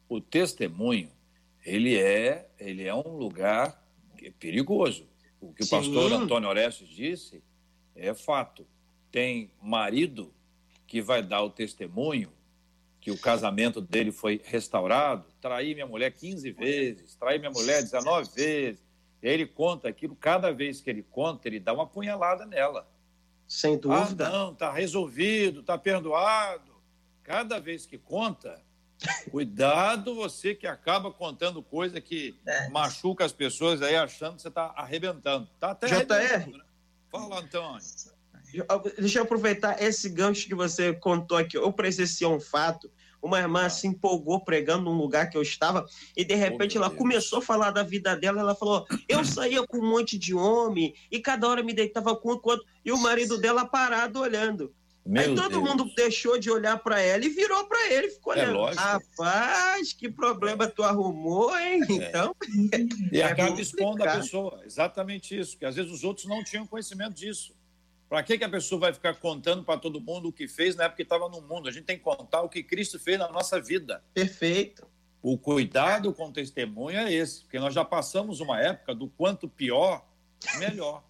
o 0.08 0.20
testemunho, 0.20 1.12
ele 1.64 1.96
é, 1.96 2.50
ele 2.58 2.82
é 2.82 2.92
um 2.92 3.16
lugar 3.16 3.80
perigoso. 4.40 5.06
O 5.40 5.52
que 5.52 5.62
Sim. 5.62 5.76
o 5.76 5.78
pastor 5.78 6.12
Antônio 6.12 6.48
Orestes 6.48 6.88
disse 6.88 7.40
é 7.94 8.12
fato. 8.14 8.66
Tem 9.12 9.48
marido 9.62 10.34
que 10.88 11.00
vai 11.00 11.22
dar 11.22 11.42
o 11.42 11.50
testemunho 11.50 12.32
que 13.00 13.12
o 13.12 13.18
casamento 13.18 13.80
dele 13.80 14.10
foi 14.10 14.40
restaurado, 14.44 15.24
traí 15.40 15.72
minha 15.72 15.86
mulher 15.86 16.10
15 16.10 16.50
vezes, 16.50 17.14
traí 17.14 17.38
minha 17.38 17.52
mulher 17.52 17.80
19 17.80 18.28
vezes. 18.34 18.82
Ele 19.22 19.46
conta 19.46 19.88
aquilo, 19.88 20.16
cada 20.16 20.50
vez 20.50 20.80
que 20.80 20.90
ele 20.90 21.04
conta, 21.04 21.46
ele 21.46 21.60
dá 21.60 21.72
uma 21.72 21.86
punhalada 21.86 22.44
nela. 22.44 22.90
Sem 23.46 23.78
dúvida. 23.78 24.26
Ah, 24.26 24.30
não, 24.32 24.52
tá 24.52 24.72
resolvido, 24.72 25.62
tá 25.62 25.78
perdoado 25.78 26.73
cada 27.24 27.58
vez 27.58 27.86
que 27.86 27.98
conta, 27.98 28.62
cuidado 29.30 30.14
você 30.14 30.54
que 30.54 30.66
acaba 30.66 31.10
contando 31.10 31.62
coisa 31.62 32.00
que 32.00 32.38
é. 32.46 32.68
machuca 32.68 33.24
as 33.24 33.32
pessoas 33.32 33.82
aí 33.82 33.96
achando 33.96 34.36
que 34.36 34.42
você 34.42 34.48
está 34.48 34.72
arrebentando. 34.76 35.48
Tá 35.58 35.70
até 35.70 35.88
JR. 35.88 36.50
Né? 36.50 36.60
Fala, 37.10 37.40
Antônio. 37.40 37.80
Deixa 38.98 39.18
eu 39.18 39.24
aproveitar 39.24 39.82
esse 39.82 40.08
gancho 40.08 40.46
que 40.46 40.54
você 40.54 40.92
contou 40.92 41.38
aqui. 41.38 41.56
Eu 41.56 41.72
presenciei 41.72 42.28
um 42.28 42.38
fato. 42.38 42.90
Uma 43.20 43.38
irmã 43.38 43.64
ah. 43.64 43.70
se 43.70 43.86
empolgou 43.86 44.44
pregando 44.44 44.84
num 44.84 44.98
lugar 44.98 45.30
que 45.30 45.36
eu 45.36 45.40
estava 45.40 45.86
e 46.14 46.22
de 46.26 46.34
repente 46.34 46.76
oh, 46.76 46.80
ela 46.80 46.88
Deus. 46.88 46.98
começou 46.98 47.38
a 47.38 47.42
falar 47.42 47.70
da 47.70 47.82
vida 47.82 48.14
dela. 48.14 48.40
Ela 48.40 48.54
falou: 48.54 48.86
Eu 49.08 49.24
saía 49.24 49.66
com 49.66 49.78
um 49.78 49.88
monte 49.88 50.18
de 50.18 50.34
homem 50.34 50.94
e 51.10 51.18
cada 51.18 51.48
hora 51.48 51.62
me 51.62 51.72
deitava 51.72 52.14
com 52.14 52.28
o 52.28 52.40
outro 52.44 52.66
e 52.84 52.92
o 52.92 52.98
marido 52.98 53.38
dela 53.38 53.64
parado 53.64 54.20
olhando. 54.20 54.74
Meu 55.04 55.22
Aí 55.22 55.34
todo 55.34 55.50
Deus. 55.50 55.62
mundo 55.62 55.92
deixou 55.94 56.38
de 56.38 56.50
olhar 56.50 56.78
para 56.78 56.98
ela 56.98 57.22
e 57.24 57.28
virou 57.28 57.66
para 57.66 57.92
ele, 57.92 58.08
ficou 58.08 58.32
é 58.32 58.38
olhando. 58.38 58.56
Lógico. 58.56 58.82
Rapaz, 58.82 59.92
que 59.92 60.08
problema 60.08 60.66
tu 60.66 60.82
arrumou, 60.82 61.56
hein? 61.58 61.82
É. 61.82 61.94
Então. 61.94 62.34
E 63.12 63.20
é 63.20 63.24
acaba 63.24 63.60
expondo 63.60 64.02
a 64.02 64.16
pessoa. 64.16 64.62
Exatamente 64.64 65.38
isso, 65.38 65.58
que 65.58 65.66
às 65.66 65.76
vezes 65.76 65.92
os 65.92 66.04
outros 66.04 66.26
não 66.26 66.42
tinham 66.42 66.66
conhecimento 66.66 67.14
disso. 67.14 67.54
Para 68.08 68.22
que, 68.22 68.38
que 68.38 68.44
a 68.44 68.48
pessoa 68.48 68.80
vai 68.80 68.92
ficar 68.94 69.14
contando 69.14 69.62
para 69.62 69.78
todo 69.78 70.00
mundo 70.00 70.28
o 70.28 70.32
que 70.32 70.48
fez 70.48 70.76
na 70.76 70.84
época 70.84 70.96
que 70.96 71.02
estava 71.02 71.28
no 71.28 71.42
mundo? 71.42 71.68
A 71.68 71.72
gente 71.72 71.84
tem 71.84 71.98
que 71.98 72.04
contar 72.04 72.42
o 72.42 72.48
que 72.48 72.62
Cristo 72.62 72.98
fez 72.98 73.18
na 73.18 73.28
nossa 73.30 73.60
vida. 73.60 74.02
Perfeito. 74.14 74.86
O 75.20 75.36
cuidado 75.36 76.12
com 76.12 76.28
o 76.28 76.32
testemunho 76.32 76.98
é 76.98 77.12
esse, 77.12 77.42
porque 77.42 77.58
nós 77.58 77.74
já 77.74 77.84
passamos 77.84 78.40
uma 78.40 78.60
época 78.60 78.94
do 78.94 79.08
quanto 79.08 79.48
pior, 79.48 80.06
melhor. 80.58 81.02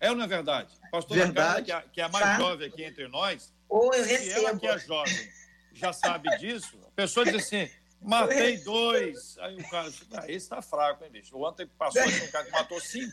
É 0.00 0.10
ou 0.10 0.16
não 0.16 0.24
é 0.24 0.28
verdade? 0.28 0.74
Pastor 0.90 1.16
verdade. 1.16 1.70
Carla, 1.70 1.88
que, 1.92 2.00
é, 2.00 2.04
a 2.04 2.08
mais 2.08 2.24
tá. 2.24 2.36
jovem 2.38 2.68
aqui 2.68 2.84
entre 2.84 3.08
nós, 3.08 3.52
ou 3.68 3.92
eu 3.94 4.04
recebo. 4.04 4.46
ela 4.46 4.58
que 4.58 4.66
é 4.66 4.78
jovem 4.78 5.32
já 5.72 5.92
sabe 5.92 6.36
disso, 6.38 6.78
a 6.86 6.90
pessoa 6.92 7.26
diz 7.26 7.34
assim, 7.34 7.68
Matei 8.00 8.58
dois. 8.58 9.36
Aí 9.38 9.56
o 9.56 9.68
cara, 9.68 9.90
ah, 10.12 10.30
esse 10.30 10.48
tá 10.48 10.62
fraco, 10.62 11.04
hein, 11.04 11.10
bicho? 11.10 11.36
Ontem 11.36 11.66
passou 11.78 12.02
aqui 12.02 12.22
um 12.22 12.30
cara 12.30 12.44
que 12.44 12.52
matou 12.52 12.80
cinco. 12.80 13.12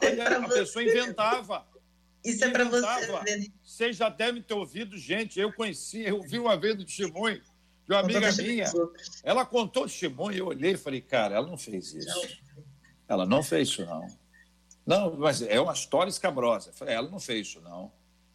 É 0.00 0.06
Aí 0.08 0.20
a, 0.20 0.38
a 0.38 0.48
pessoa 0.48 0.82
inventava. 0.82 1.66
Isso 2.24 2.44
é 2.44 2.50
para 2.50 2.64
você 2.64 3.06
ver. 3.22 3.52
Vocês 3.62 3.96
já 3.96 4.08
devem 4.08 4.42
ter 4.42 4.54
ouvido, 4.54 4.96
gente. 4.96 5.38
Eu 5.38 5.52
conheci, 5.52 6.02
eu 6.02 6.22
vi 6.22 6.38
uma 6.38 6.56
vez 6.56 6.76
no 6.76 6.84
testemunho 6.84 7.40
de 7.86 7.92
uma 7.92 8.00
amiga 8.00 8.32
minha. 8.32 8.66
Ela 9.22 9.44
contou 9.44 9.84
o 9.84 9.86
testemunho 9.86 10.32
e 10.34 10.38
eu 10.38 10.46
olhei 10.46 10.72
e 10.72 10.76
falei, 10.76 11.00
cara, 11.00 11.36
ela 11.36 11.46
não 11.46 11.58
fez 11.58 11.92
isso. 11.92 12.28
Ela 13.06 13.26
não 13.26 13.42
fez 13.42 13.68
isso, 13.68 13.84
não. 13.84 14.08
Não, 14.86 15.16
mas 15.16 15.42
é 15.42 15.60
uma 15.60 15.72
história 15.72 16.10
escabrosa. 16.10 16.70
Eu 16.70 16.74
falei, 16.74 16.94
ela 16.94 17.08
não 17.08 17.18
fez 17.18 17.48
isso, 17.48 17.60
não. 17.60 17.90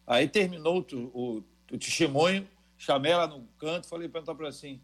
Aí 0.06 0.28
terminou 0.28 0.84
o, 0.92 0.96
o, 0.96 1.44
o 1.72 1.78
testemunho, 1.78 2.48
chamei 2.76 3.12
ela 3.12 3.26
no 3.26 3.46
canto, 3.58 3.86
falei, 3.86 4.08
perguntar 4.08 4.34
para 4.34 4.46
ela 4.46 4.54
assim, 4.54 4.80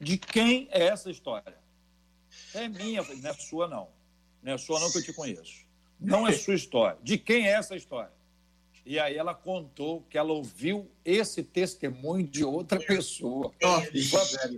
de 0.00 0.16
quem 0.16 0.68
é 0.70 0.86
essa 0.86 1.10
história? 1.10 1.58
É 2.54 2.68
minha, 2.68 3.02
falei, 3.02 3.20
não 3.20 3.30
é 3.30 3.34
sua, 3.34 3.68
não. 3.68 3.88
Não 4.42 4.52
é 4.54 4.58
sua, 4.58 4.80
não, 4.80 4.90
que 4.90 4.98
eu 4.98 5.02
te 5.02 5.12
conheço. 5.12 5.66
Não 6.00 6.26
é 6.26 6.32
sua 6.32 6.54
história. 6.54 6.98
De 7.02 7.18
quem 7.18 7.46
é 7.46 7.52
essa 7.52 7.76
história? 7.76 8.12
E 8.84 8.98
aí 8.98 9.16
ela 9.16 9.34
contou 9.34 10.02
que 10.08 10.16
ela 10.16 10.32
ouviu 10.32 10.90
esse 11.04 11.42
testemunho 11.42 12.26
de 12.26 12.42
outra 12.42 12.80
pessoa. 12.80 13.52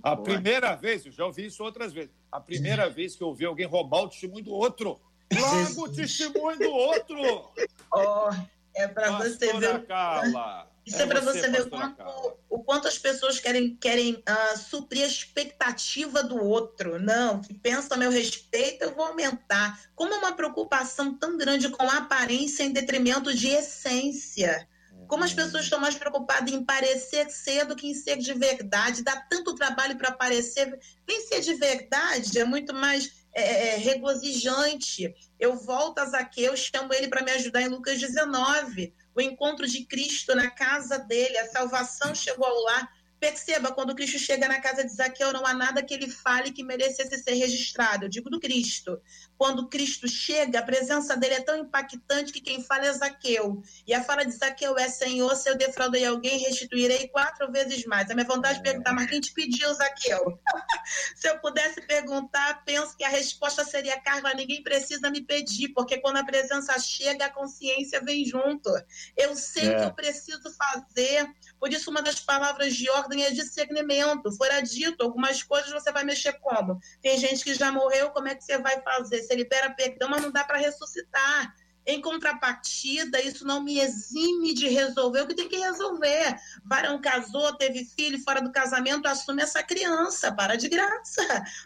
a 0.02 0.16
primeira 0.16 0.74
vez, 0.76 1.04
eu 1.04 1.12
já 1.12 1.26
ouvi 1.26 1.46
isso 1.46 1.62
outras 1.62 1.92
vezes, 1.92 2.10
a 2.30 2.40
primeira 2.40 2.88
vez 2.88 3.16
que 3.16 3.22
eu 3.22 3.28
ouvi 3.28 3.44
alguém 3.44 3.66
roubar 3.66 4.02
o 4.02 4.08
testemunho 4.08 4.44
do 4.44 4.52
outro. 4.52 5.00
Larga 5.40 5.80
o 5.80 5.88
testemunho 5.88 6.58
do 6.58 6.70
outro! 6.70 7.52
Oh, 7.92 8.30
é 8.74 8.88
para 8.88 9.18
você 9.18 9.52
ver. 9.58 9.86
Carla. 9.86 10.72
Isso 10.84 10.98
é, 10.98 11.02
é 11.02 11.06
para 11.06 11.20
você, 11.20 11.48
ver 11.48 11.62
o 11.62 11.70
quanto, 11.70 12.02
o 12.50 12.64
quanto, 12.64 12.88
as 12.88 12.98
pessoas 12.98 13.38
querem, 13.38 13.76
querem 13.76 14.14
uh, 14.14 14.58
suprir 14.58 15.04
a 15.04 15.06
expectativa 15.06 16.24
do 16.24 16.42
outro. 16.42 17.00
Não, 17.00 17.40
que 17.40 17.54
pensa 17.54 17.94
a 17.94 17.96
meu 17.96 18.10
respeito, 18.10 18.82
eu 18.82 18.94
vou 18.94 19.06
aumentar. 19.06 19.80
Como 19.94 20.12
é 20.12 20.18
uma 20.18 20.32
preocupação 20.32 21.16
tão 21.16 21.36
grande 21.36 21.68
com 21.68 21.84
a 21.84 21.98
aparência 21.98 22.64
em 22.64 22.72
detrimento 22.72 23.32
de 23.32 23.48
essência. 23.48 24.68
Como 25.06 25.24
as 25.24 25.34
pessoas 25.34 25.64
estão 25.64 25.78
mais 25.78 25.94
preocupadas 25.94 26.52
em 26.52 26.64
parecer 26.64 27.30
ser 27.30 27.64
do 27.64 27.76
que 27.76 27.86
em 27.86 27.94
ser 27.94 28.16
de 28.16 28.32
verdade. 28.32 29.04
Dá 29.04 29.16
tanto 29.30 29.54
trabalho 29.54 29.96
para 29.96 30.10
parecer. 30.10 30.76
Vem 31.06 31.20
ser 31.26 31.42
de 31.42 31.54
verdade, 31.54 32.40
é 32.40 32.44
muito 32.44 32.74
mais 32.74 33.21
é, 33.34 33.42
é, 33.42 33.74
é 33.74 33.76
regozijante. 33.76 35.14
Eu 35.38 35.56
volto 35.56 35.98
a 35.98 36.06
Zaqueu, 36.06 36.56
chamo 36.56 36.92
ele 36.92 37.08
para 37.08 37.22
me 37.22 37.30
ajudar 37.30 37.62
em 37.62 37.68
Lucas 37.68 37.98
19 37.98 38.92
o 39.14 39.20
encontro 39.20 39.66
de 39.66 39.84
Cristo 39.84 40.34
na 40.34 40.50
casa 40.50 40.98
dele, 40.98 41.36
a 41.38 41.48
salvação 41.48 42.14
chegou 42.14 42.46
ao 42.46 42.62
lar. 42.62 42.88
Perceba, 43.20 43.70
quando 43.70 43.94
Cristo 43.94 44.18
chega 44.18 44.48
na 44.48 44.60
casa 44.60 44.84
de 44.84 44.92
Zaqueu, 44.92 45.32
não 45.32 45.46
há 45.46 45.54
nada 45.54 45.82
que 45.82 45.94
ele 45.94 46.08
fale 46.08 46.50
que 46.50 46.64
merecesse 46.64 47.22
ser 47.22 47.34
registrado. 47.34 48.06
Eu 48.06 48.08
digo 48.08 48.28
do 48.28 48.40
Cristo. 48.40 49.00
Quando 49.42 49.66
Cristo 49.66 50.06
chega, 50.06 50.60
a 50.60 50.62
presença 50.62 51.16
dele 51.16 51.34
é 51.34 51.40
tão 51.40 51.56
impactante 51.56 52.32
que 52.32 52.40
quem 52.40 52.62
fala 52.62 52.86
é 52.86 52.92
Zaqueu. 52.92 53.60
E 53.84 53.92
a 53.92 54.04
fala 54.04 54.24
de 54.24 54.30
Zaqueu 54.30 54.78
é: 54.78 54.88
Senhor, 54.88 55.34
se 55.34 55.50
eu 55.50 55.58
defraudei 55.58 56.06
alguém, 56.06 56.38
restituirei 56.38 57.08
quatro 57.08 57.50
vezes 57.50 57.84
mais. 57.84 58.08
A 58.08 58.14
minha 58.14 58.24
vontade 58.24 58.58
de 58.58 58.62
perguntar, 58.62 58.92
mas 58.92 59.10
quem 59.10 59.20
te 59.20 59.32
pediu, 59.32 59.74
Zaqueu? 59.74 60.38
se 61.16 61.28
eu 61.28 61.40
pudesse 61.40 61.80
perguntar, 61.88 62.62
penso 62.64 62.96
que 62.96 63.02
a 63.02 63.08
resposta 63.08 63.64
seria: 63.64 64.00
Carla, 64.00 64.32
ninguém 64.32 64.62
precisa 64.62 65.10
me 65.10 65.20
pedir, 65.20 65.70
porque 65.70 65.98
quando 65.98 66.18
a 66.18 66.24
presença 66.24 66.78
chega, 66.78 67.24
a 67.24 67.30
consciência 67.30 68.00
vem 68.00 68.24
junto. 68.24 68.70
Eu 69.16 69.34
sei 69.34 69.70
é. 69.70 69.74
que 69.74 69.84
eu 69.86 69.92
preciso 69.92 70.54
fazer. 70.54 71.28
Por 71.58 71.72
isso, 71.72 71.90
uma 71.90 72.00
das 72.00 72.20
palavras 72.20 72.76
de 72.76 72.88
ordem 72.90 73.24
é 73.24 73.32
discernimento. 73.32 74.30
Fora 74.36 74.60
dito, 74.60 75.02
algumas 75.02 75.42
coisas 75.42 75.72
você 75.72 75.90
vai 75.90 76.04
mexer 76.04 76.34
como? 76.34 76.78
Tem 77.00 77.18
gente 77.18 77.42
que 77.42 77.54
já 77.54 77.72
morreu, 77.72 78.10
como 78.10 78.28
é 78.28 78.36
que 78.36 78.44
você 78.44 78.56
vai 78.58 78.80
fazer? 78.82 79.31
Você 79.32 79.36
libera 79.36 79.70
perdão, 79.70 80.10
mas 80.10 80.22
não 80.22 80.30
dá 80.30 80.44
para 80.44 80.58
ressuscitar. 80.58 81.54
Em 81.84 82.00
contrapartida, 82.00 83.20
isso 83.20 83.44
não 83.44 83.60
me 83.60 83.80
exime 83.80 84.54
de 84.54 84.68
resolver 84.68 85.22
o 85.22 85.26
que 85.26 85.34
tem 85.34 85.48
que 85.48 85.56
resolver. 85.56 86.36
Varão 86.64 87.00
casou, 87.00 87.56
teve 87.56 87.84
filho, 87.84 88.22
fora 88.22 88.40
do 88.40 88.52
casamento, 88.52 89.08
assume 89.08 89.42
essa 89.42 89.64
criança, 89.64 90.30
para 90.30 90.54
de 90.54 90.68
graça. 90.68 91.22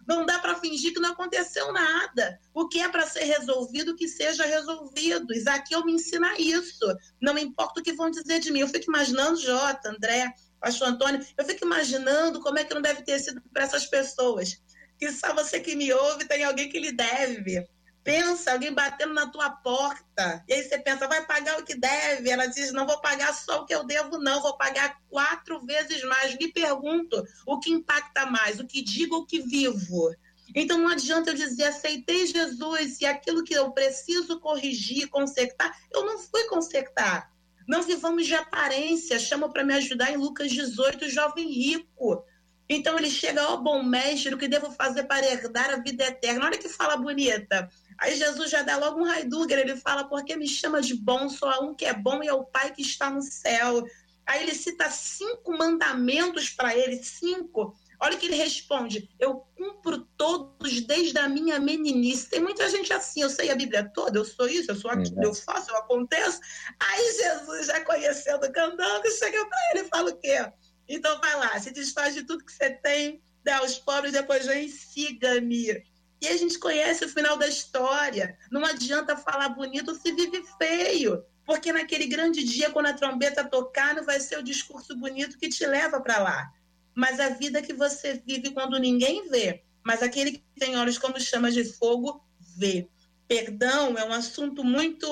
Não 0.08 0.24
dá 0.24 0.38
para 0.38 0.54
fingir 0.54 0.94
que 0.94 1.00
não 1.00 1.10
aconteceu 1.10 1.70
nada. 1.70 2.40
O 2.54 2.66
que 2.66 2.80
é 2.80 2.88
para 2.88 3.06
ser 3.06 3.24
resolvido, 3.24 3.94
que 3.94 4.08
seja 4.08 4.46
resolvido. 4.46 5.34
Isaquiel 5.34 5.84
me 5.84 5.92
ensina 5.92 6.34
isso. 6.38 6.86
Não 7.20 7.36
importa 7.36 7.80
o 7.80 7.82
que 7.82 7.92
vão 7.92 8.10
dizer 8.10 8.40
de 8.40 8.50
mim. 8.50 8.60
Eu 8.60 8.68
fico 8.68 8.86
imaginando, 8.88 9.38
Jota, 9.38 9.90
André, 9.90 10.32
Pastor 10.58 10.88
Antônio, 10.88 11.26
eu 11.36 11.44
fico 11.44 11.66
imaginando 11.66 12.40
como 12.40 12.58
é 12.58 12.64
que 12.64 12.72
não 12.72 12.80
deve 12.80 13.02
ter 13.02 13.18
sido 13.18 13.42
para 13.52 13.64
essas 13.64 13.84
pessoas 13.84 14.62
que 14.98 15.10
só 15.12 15.34
você 15.34 15.60
que 15.60 15.74
me 15.74 15.92
ouve 15.92 16.26
tem 16.26 16.44
alguém 16.44 16.68
que 16.68 16.78
lhe 16.78 16.92
deve. 16.92 17.66
Pensa, 18.02 18.52
alguém 18.52 18.72
batendo 18.72 19.14
na 19.14 19.26
tua 19.26 19.50
porta. 19.50 20.44
E 20.48 20.52
aí 20.52 20.62
você 20.62 20.78
pensa, 20.78 21.08
vai 21.08 21.26
pagar 21.26 21.58
o 21.58 21.64
que 21.64 21.74
deve. 21.74 22.30
Ela 22.30 22.46
diz, 22.46 22.72
não 22.72 22.86
vou 22.86 23.00
pagar 23.00 23.34
só 23.34 23.62
o 23.62 23.66
que 23.66 23.74
eu 23.74 23.84
devo, 23.84 24.18
não. 24.18 24.40
Vou 24.40 24.56
pagar 24.56 25.00
quatro 25.08 25.58
vezes 25.66 26.04
mais. 26.04 26.36
Me 26.38 26.52
pergunto, 26.52 27.24
o 27.44 27.58
que 27.58 27.72
impacta 27.72 28.26
mais? 28.26 28.60
O 28.60 28.66
que 28.66 28.80
digo 28.80 29.16
ou 29.16 29.22
o 29.22 29.26
que 29.26 29.40
vivo? 29.40 30.14
Então 30.54 30.78
não 30.78 30.88
adianta 30.88 31.30
eu 31.30 31.34
dizer, 31.34 31.64
aceitei 31.64 32.26
Jesus 32.26 33.00
e 33.00 33.06
aquilo 33.06 33.42
que 33.42 33.54
eu 33.54 33.72
preciso 33.72 34.38
corrigir, 34.38 35.08
consertar, 35.08 35.76
eu 35.92 36.06
não 36.06 36.18
fui 36.18 36.44
consertar. 36.44 37.30
Não 37.66 37.82
vivamos 37.82 38.26
de 38.26 38.34
aparência. 38.34 39.18
Chama 39.18 39.48
para 39.52 39.64
me 39.64 39.74
ajudar 39.74 40.12
em 40.12 40.16
Lucas 40.16 40.52
18, 40.52 41.10
jovem 41.10 41.50
rico. 41.50 42.24
Então 42.68 42.98
ele 42.98 43.10
chega, 43.10 43.48
ó 43.48 43.56
bom 43.56 43.82
mestre, 43.82 44.34
o 44.34 44.38
que 44.38 44.48
devo 44.48 44.70
fazer 44.72 45.04
para 45.04 45.24
herdar 45.24 45.70
a 45.70 45.76
vida 45.76 46.04
eterna? 46.04 46.46
Olha 46.46 46.58
que 46.58 46.68
fala 46.68 46.96
bonita. 46.96 47.68
Aí 47.98 48.16
Jesus 48.16 48.50
já 48.50 48.62
dá 48.62 48.76
logo 48.76 49.00
um 49.00 49.10
Heidegger, 49.10 49.58
ele 49.58 49.76
fala, 49.76 50.04
porque 50.04 50.36
me 50.36 50.48
chama 50.48 50.82
de 50.82 50.94
bom, 50.94 51.28
só 51.28 51.50
há 51.50 51.60
um 51.60 51.74
que 51.74 51.84
é 51.84 51.92
bom 51.92 52.22
e 52.22 52.28
é 52.28 52.32
o 52.32 52.44
Pai 52.44 52.72
que 52.72 52.82
está 52.82 53.10
no 53.10 53.22
céu. 53.22 53.84
Aí 54.26 54.42
ele 54.42 54.54
cita 54.54 54.90
cinco 54.90 55.56
mandamentos 55.56 56.50
para 56.50 56.76
ele, 56.76 57.02
cinco. 57.02 57.74
Olha 58.00 58.16
que 58.16 58.26
ele 58.26 58.36
responde: 58.36 59.08
Eu 59.18 59.46
cumpro 59.56 60.06
todos 60.16 60.80
desde 60.82 61.18
a 61.18 61.28
minha 61.28 61.58
meninice. 61.58 62.28
Tem 62.28 62.40
muita 62.40 62.68
gente 62.68 62.92
assim, 62.92 63.22
eu 63.22 63.30
sei 63.30 63.50
a 63.50 63.54
Bíblia 63.54 63.90
toda, 63.94 64.18
eu 64.18 64.24
sou 64.24 64.48
isso, 64.48 64.70
eu 64.70 64.76
sou 64.76 64.90
aquilo, 64.90 65.22
eu 65.22 65.34
faço, 65.34 65.70
eu 65.70 65.76
aconteço. 65.76 66.40
Aí 66.78 67.12
Jesus, 67.12 67.66
já 67.66 67.84
conhecendo 67.84 68.44
o 68.46 68.52
candango, 68.52 69.10
chega 69.10 69.46
para 69.46 69.58
ele 69.70 69.80
e 69.86 69.88
fala 69.88 70.10
o 70.10 70.16
quê? 70.16 70.52
Então 70.88 71.20
vai 71.20 71.36
lá, 71.36 71.58
se 71.58 71.70
desfaz 71.70 72.14
de 72.14 72.24
tudo 72.24 72.44
que 72.44 72.52
você 72.52 72.70
tem, 72.70 73.20
dá 73.44 73.58
aos 73.58 73.78
pobres, 73.78 74.12
depois 74.12 74.46
vem 74.46 74.68
siga-me. 74.68 75.84
E 76.20 76.28
a 76.28 76.36
gente 76.36 76.58
conhece 76.58 77.04
o 77.04 77.08
final 77.08 77.36
da 77.36 77.46
história. 77.46 78.38
Não 78.50 78.64
adianta 78.64 79.16
falar 79.16 79.50
bonito 79.50 79.94
se 79.94 80.12
vive 80.12 80.42
feio. 80.58 81.24
Porque 81.44 81.72
naquele 81.72 82.06
grande 82.06 82.42
dia, 82.42 82.70
quando 82.70 82.86
a 82.86 82.92
trombeta 82.92 83.44
tocar, 83.44 83.94
não 83.94 84.04
vai 84.04 84.18
ser 84.18 84.38
o 84.38 84.42
discurso 84.42 84.96
bonito 84.96 85.38
que 85.38 85.48
te 85.48 85.64
leva 85.66 86.00
para 86.00 86.18
lá. 86.18 86.50
Mas 86.94 87.20
a 87.20 87.28
vida 87.28 87.62
que 87.62 87.72
você 87.72 88.20
vive 88.26 88.50
quando 88.50 88.78
ninguém 88.78 89.28
vê. 89.28 89.62
Mas 89.84 90.02
aquele 90.02 90.32
que 90.32 90.44
tem 90.58 90.76
olhos 90.76 90.98
como 90.98 91.20
chama 91.20 91.50
de 91.50 91.64
fogo, 91.64 92.24
vê. 92.56 92.88
Perdão 93.28 93.96
é 93.96 94.04
um 94.04 94.12
assunto 94.12 94.64
muito 94.64 95.06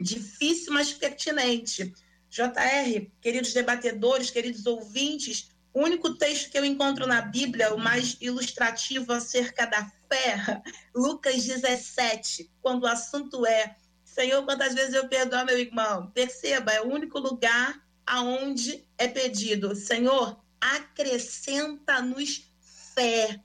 difícil, 0.00 0.72
mas 0.72 0.92
pertinente. 0.92 1.92
JR, 2.32 3.10
queridos 3.20 3.52
debatedores, 3.52 4.30
queridos 4.30 4.64
ouvintes, 4.64 5.50
o 5.74 5.82
único 5.82 6.14
texto 6.14 6.50
que 6.50 6.58
eu 6.58 6.64
encontro 6.64 7.06
na 7.06 7.20
Bíblia, 7.20 7.74
o 7.74 7.78
mais 7.78 8.16
ilustrativo 8.22 9.12
acerca 9.12 9.66
da 9.66 9.84
fé, 10.08 10.62
Lucas 10.96 11.44
17, 11.44 12.50
quando 12.62 12.84
o 12.84 12.86
assunto 12.86 13.44
é 13.44 13.76
Senhor, 14.02 14.42
quantas 14.46 14.72
vezes 14.72 14.94
eu 14.94 15.08
perdoo 15.08 15.44
meu 15.44 15.58
irmão? 15.58 16.10
Perceba, 16.10 16.72
é 16.72 16.80
o 16.80 16.90
único 16.90 17.18
lugar 17.18 17.82
aonde 18.06 18.82
é 18.96 19.06
pedido, 19.06 19.76
Senhor, 19.76 20.42
acrescenta-nos 20.58 22.50
fé. 22.94 23.38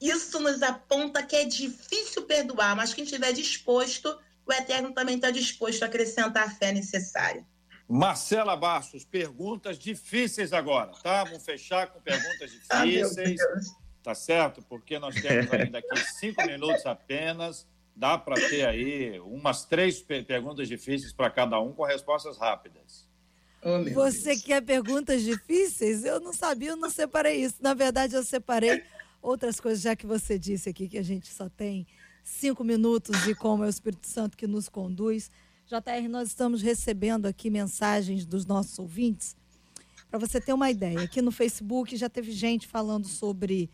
Isso 0.00 0.40
nos 0.40 0.60
aponta 0.60 1.22
que 1.22 1.36
é 1.36 1.44
difícil 1.44 2.22
perdoar, 2.22 2.74
mas 2.74 2.92
quem 2.92 3.04
estiver 3.04 3.32
disposto, 3.32 4.18
o 4.44 4.52
Eterno 4.52 4.92
também 4.92 5.14
está 5.14 5.30
disposto 5.30 5.84
a 5.84 5.86
acrescentar 5.86 6.48
a 6.48 6.50
fé 6.50 6.72
necessária. 6.72 7.46
Marcela 7.88 8.56
Bastos, 8.56 9.04
perguntas 9.04 9.78
difíceis 9.78 10.52
agora, 10.52 10.92
tá? 11.02 11.22
Vamos 11.24 11.44
fechar 11.44 11.86
com 11.88 12.00
perguntas 12.00 12.50
ah, 12.68 12.84
difíceis, 12.84 13.40
ah, 13.40 13.60
tá 14.02 14.14
certo? 14.14 14.60
Porque 14.62 14.98
nós 14.98 15.14
temos 15.14 15.52
ainda 15.52 15.78
aqui 15.78 15.96
cinco 16.18 16.44
minutos 16.46 16.84
apenas. 16.84 17.66
Dá 17.94 18.18
para 18.18 18.34
ter 18.34 18.66
aí 18.66 19.20
umas 19.20 19.64
três 19.64 20.02
perguntas 20.02 20.68
difíceis 20.68 21.12
para 21.12 21.30
cada 21.30 21.60
um 21.60 21.72
com 21.72 21.84
respostas 21.84 22.36
rápidas. 22.36 23.08
Oh, 23.62 23.82
você 23.92 24.30
Deus. 24.30 24.42
quer 24.42 24.62
perguntas 24.62 25.22
difíceis? 25.22 26.04
Eu 26.04 26.20
não 26.20 26.32
sabia, 26.32 26.70
eu 26.70 26.76
não 26.76 26.90
separei 26.90 27.42
isso. 27.42 27.56
Na 27.60 27.72
verdade, 27.72 28.14
eu 28.14 28.22
separei 28.22 28.82
outras 29.22 29.58
coisas, 29.58 29.82
já 29.82 29.96
que 29.96 30.06
você 30.06 30.38
disse 30.38 30.68
aqui 30.68 30.88
que 30.88 30.98
a 30.98 31.02
gente 31.02 31.32
só 31.32 31.48
tem 31.48 31.86
cinco 32.22 32.62
minutos 32.62 33.26
e 33.26 33.34
como 33.34 33.64
é 33.64 33.66
o 33.66 33.70
Espírito 33.70 34.06
Santo 34.06 34.36
que 34.36 34.46
nos 34.46 34.68
conduz. 34.68 35.30
JR, 35.66 36.08
nós 36.08 36.28
estamos 36.28 36.62
recebendo 36.62 37.26
aqui 37.26 37.50
mensagens 37.50 38.24
dos 38.24 38.46
nossos 38.46 38.78
ouvintes 38.78 39.34
Para 40.08 40.20
você 40.20 40.40
ter 40.40 40.52
uma 40.52 40.70
ideia, 40.70 41.02
aqui 41.02 41.20
no 41.20 41.32
Facebook 41.32 41.96
já 41.96 42.08
teve 42.08 42.30
gente 42.30 42.68
falando 42.68 43.08
sobre 43.08 43.68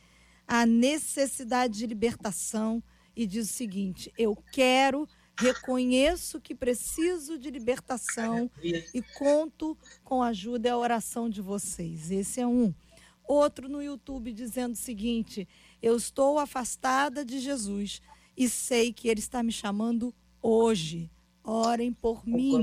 a 0.49 0.65
necessidade 0.65 1.79
de 1.79 1.87
libertação 1.87 2.83
e 3.15 3.27
diz 3.27 3.51
o 3.51 3.53
seguinte: 3.53 4.11
eu 4.17 4.35
quero, 4.53 5.07
reconheço 5.39 6.41
que 6.41 6.55
preciso 6.55 7.39
de 7.39 7.51
libertação 7.51 8.51
e 8.63 9.03
conto 9.19 9.77
com 10.03 10.23
a 10.23 10.29
ajuda 10.29 10.69
e 10.69 10.71
a 10.71 10.79
oração 10.79 11.29
de 11.29 11.43
vocês. 11.43 12.11
Esse 12.11 12.41
é 12.41 12.47
um. 12.47 12.75
Outro 13.23 13.69
no 13.69 13.83
YouTube 13.83 14.33
dizendo 14.33 14.73
o 14.73 14.79
seguinte: 14.79 15.47
eu 15.83 15.95
estou 15.95 16.39
afastada 16.39 17.23
de 17.23 17.39
Jesus 17.39 18.01
e 18.35 18.49
sei 18.49 18.95
que 18.95 19.09
ele 19.09 19.21
está 19.21 19.43
me 19.43 19.53
chamando 19.53 20.15
hoje. 20.41 21.11
Orem 21.45 21.93
por 21.93 22.27
mim. 22.27 22.63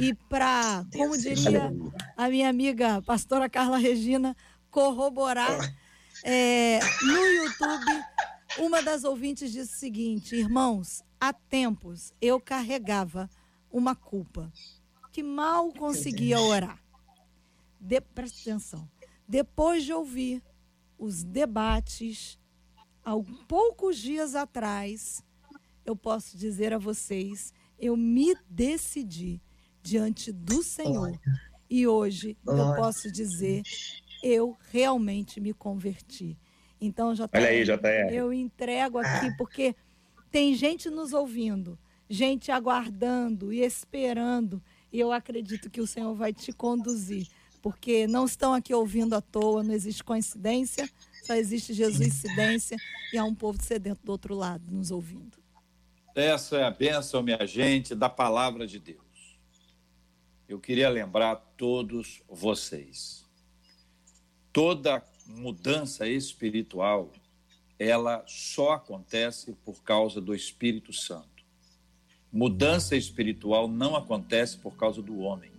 E 0.00 0.14
para, 0.28 0.84
como 0.92 1.16
diria 1.16 1.72
a 2.16 2.28
minha 2.28 2.48
amiga 2.48 3.02
pastora 3.02 3.48
Carla 3.48 3.78
Regina, 3.78 4.36
corroborar, 4.70 5.58
é, 6.24 6.80
no 7.02 7.26
YouTube, 7.26 8.04
uma 8.58 8.82
das 8.82 9.04
ouvintes 9.04 9.52
disse 9.52 9.74
o 9.74 9.78
seguinte: 9.78 10.36
irmãos, 10.36 11.02
há 11.20 11.32
tempos 11.32 12.12
eu 12.20 12.40
carregava 12.40 13.28
uma 13.70 13.94
culpa 13.94 14.52
que 15.12 15.22
mal 15.22 15.72
conseguia 15.72 16.40
orar. 16.40 16.78
De, 17.80 18.00
presta 18.00 18.50
atenção. 18.50 18.88
Depois 19.26 19.84
de 19.84 19.92
ouvir 19.92 20.42
os 20.98 21.22
debates, 21.22 22.38
há 23.04 23.12
poucos 23.46 23.98
dias 23.98 24.34
atrás, 24.34 25.22
eu 25.84 25.94
posso 25.94 26.36
dizer 26.36 26.72
a 26.72 26.78
vocês, 26.78 27.52
eu 27.78 27.96
me 27.96 28.34
decidi 28.48 29.40
diante 29.82 30.32
do 30.32 30.62
Senhor. 30.62 31.18
E 31.70 31.86
hoje 31.86 32.36
eu 32.46 32.74
posso 32.74 33.10
dizer, 33.12 33.62
eu 34.22 34.56
realmente 34.70 35.40
me 35.40 35.52
converti. 35.52 36.36
Então, 36.80 37.12
JR, 37.12 37.28
Olha 37.34 37.48
aí, 37.48 37.64
JR. 37.64 38.12
eu 38.12 38.32
entrego 38.32 38.98
aqui, 38.98 39.36
porque 39.36 39.74
tem 40.30 40.54
gente 40.54 40.88
nos 40.88 41.12
ouvindo, 41.12 41.78
gente 42.08 42.50
aguardando 42.50 43.52
e 43.52 43.60
esperando, 43.60 44.62
e 44.92 44.98
eu 44.98 45.12
acredito 45.12 45.70
que 45.70 45.80
o 45.80 45.86
Senhor 45.86 46.14
vai 46.14 46.32
te 46.32 46.52
conduzir, 46.52 47.28
porque 47.60 48.06
não 48.06 48.24
estão 48.24 48.54
aqui 48.54 48.72
ouvindo 48.72 49.14
à 49.14 49.20
toa, 49.20 49.62
não 49.62 49.74
existe 49.74 50.04
coincidência, 50.04 50.88
só 51.24 51.34
existe 51.34 51.74
Jesus 51.74 52.14
cidência 52.14 52.76
e 53.12 53.18
há 53.18 53.24
um 53.24 53.34
povo 53.34 53.62
sedento 53.62 54.00
do 54.04 54.12
outro 54.12 54.34
lado 54.34 54.64
nos 54.72 54.90
ouvindo. 54.90 55.37
Essa 56.14 56.56
é 56.58 56.64
a 56.64 56.70
bênção, 56.70 57.22
minha 57.22 57.46
gente, 57.46 57.94
da 57.94 58.08
palavra 58.08 58.66
de 58.66 58.78
Deus. 58.78 59.38
Eu 60.48 60.58
queria 60.58 60.88
lembrar 60.88 61.36
todos 61.56 62.22
vocês. 62.28 63.24
Toda 64.52 65.04
mudança 65.26 66.08
espiritual, 66.08 67.12
ela 67.78 68.24
só 68.26 68.72
acontece 68.72 69.52
por 69.64 69.82
causa 69.82 70.20
do 70.20 70.34
Espírito 70.34 70.92
Santo. 70.92 71.44
Mudança 72.32 72.96
espiritual 72.96 73.68
não 73.68 73.94
acontece 73.94 74.58
por 74.58 74.76
causa 74.76 75.00
do 75.02 75.18
homem. 75.18 75.50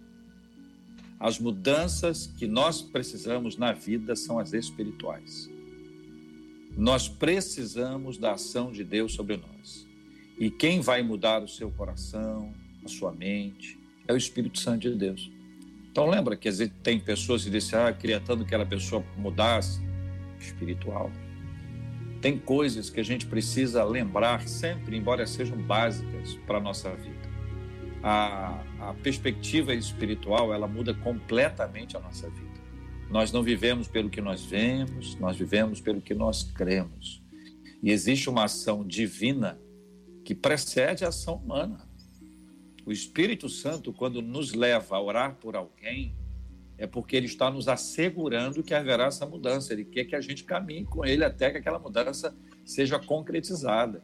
As 1.19 1.37
mudanças 1.37 2.27
que 2.27 2.47
nós 2.47 2.81
precisamos 2.81 3.57
na 3.57 3.73
vida 3.73 4.15
são 4.15 4.39
as 4.39 4.53
espirituais. 4.53 5.49
Nós 6.75 7.09
precisamos 7.09 8.17
da 8.17 8.33
ação 8.33 8.71
de 8.71 8.83
Deus 8.83 9.13
sobre 9.13 9.37
nós. 9.37 9.88
E 10.39 10.49
quem 10.49 10.79
vai 10.79 11.03
mudar 11.03 11.43
o 11.43 11.47
seu 11.49 11.69
coração, 11.69 12.53
a 12.85 12.87
sua 12.87 13.11
mente, 13.11 13.77
é 14.07 14.13
o 14.13 14.17
Espírito 14.17 14.57
Santo 14.57 14.89
de 14.89 14.95
Deus. 14.95 15.29
Então 15.91 16.09
lembra 16.09 16.37
que 16.37 16.47
às 16.47 16.59
vezes 16.59 16.73
tem 16.81 16.97
pessoas 16.97 17.43
que 17.43 17.49
dizem, 17.49 17.77
ah, 17.77 17.91
queria 17.91 18.21
tanto 18.21 18.39
que 18.39 18.45
aquela 18.45 18.65
pessoa 18.65 19.03
mudasse. 19.17 19.81
Espiritual. 20.39 21.11
Tem 22.21 22.39
coisas 22.39 22.89
que 22.89 23.01
a 23.01 23.03
gente 23.03 23.25
precisa 23.25 23.83
lembrar 23.83 24.47
sempre, 24.47 24.95
embora 24.95 25.27
sejam 25.27 25.57
básicas 25.57 26.35
para 26.47 26.57
a 26.57 26.61
nossa 26.61 26.95
vida. 26.95 27.29
A, 28.01 28.63
a 28.79 28.93
perspectiva 29.03 29.73
espiritual, 29.73 30.53
ela 30.53 30.67
muda 30.67 30.93
completamente 30.93 31.97
a 31.97 31.99
nossa 31.99 32.29
vida. 32.29 32.59
Nós 33.09 33.33
não 33.33 33.43
vivemos 33.43 33.89
pelo 33.89 34.09
que 34.09 34.21
nós 34.21 34.45
vemos, 34.45 35.15
nós 35.15 35.35
vivemos 35.35 35.81
pelo 35.81 35.99
que 35.99 36.13
nós 36.13 36.43
cremos. 36.43 37.21
E 37.83 37.91
existe 37.91 38.29
uma 38.29 38.45
ação 38.45 38.87
divina 38.87 39.59
que 40.29 40.35
precede 40.35 41.03
a 41.03 41.07
ação 41.07 41.37
humana. 41.37 41.79
O 42.85 42.91
Espírito 42.91 43.49
Santo, 43.49 43.91
quando 43.91 44.21
nos 44.21 44.53
leva 44.53 44.95
a 44.95 45.01
orar 45.01 45.37
por 45.37 45.55
alguém, 45.55 46.15
é 46.77 46.85
porque 46.85 47.15
ele 47.15 47.25
está 47.25 47.49
nos 47.49 47.67
assegurando 47.67 48.61
que 48.61 48.75
haverá 48.75 49.05
essa 49.05 49.25
mudança. 49.25 49.73
Ele 49.73 49.83
quer 49.83 50.05
que 50.05 50.15
a 50.15 50.21
gente 50.21 50.43
caminhe 50.43 50.85
com 50.85 51.03
ele 51.03 51.23
até 51.23 51.49
que 51.49 51.57
aquela 51.57 51.79
mudança 51.79 52.37
seja 52.63 52.99
concretizada. 52.99 54.03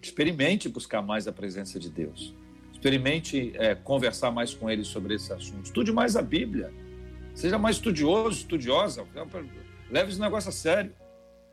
Experimente 0.00 0.68
buscar 0.68 1.02
mais 1.02 1.26
a 1.26 1.32
presença 1.32 1.76
de 1.76 1.90
Deus. 1.90 2.32
Experimente 2.72 3.50
é, 3.56 3.74
conversar 3.74 4.30
mais 4.30 4.54
com 4.54 4.70
ele 4.70 4.84
sobre 4.84 5.16
esse 5.16 5.32
assunto. 5.32 5.64
Estude 5.64 5.90
mais 5.90 6.14
a 6.14 6.22
Bíblia. 6.22 6.72
Seja 7.34 7.58
mais 7.58 7.74
estudioso, 7.74 8.38
estudiosa. 8.38 9.04
Leve 9.90 10.12
esse 10.12 10.20
negócio 10.20 10.50
a 10.50 10.52
sério. 10.52 10.94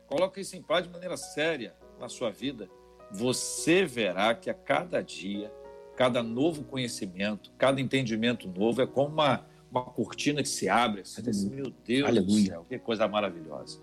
Coloque 0.06 0.42
isso 0.42 0.54
em 0.54 0.62
paz 0.62 0.86
de 0.86 0.92
maneira 0.92 1.16
séria 1.16 1.74
na 1.98 2.08
sua 2.08 2.30
vida. 2.30 2.70
Você 3.10 3.84
verá 3.84 4.34
que 4.34 4.50
a 4.50 4.54
cada 4.54 5.02
dia, 5.02 5.52
cada 5.96 6.22
novo 6.22 6.64
conhecimento, 6.64 7.50
cada 7.56 7.80
entendimento 7.80 8.48
novo 8.48 8.82
é 8.82 8.86
como 8.86 9.08
uma, 9.08 9.46
uma 9.70 9.82
cortina 9.84 10.42
que 10.42 10.48
se 10.48 10.68
abre. 10.68 11.04
Você 11.04 11.22
diz, 11.22 11.44
meu 11.44 11.72
Deus 11.84 12.08
Aleluia. 12.08 12.42
do 12.42 12.46
céu, 12.46 12.66
que 12.68 12.78
coisa 12.78 13.06
maravilhosa. 13.08 13.80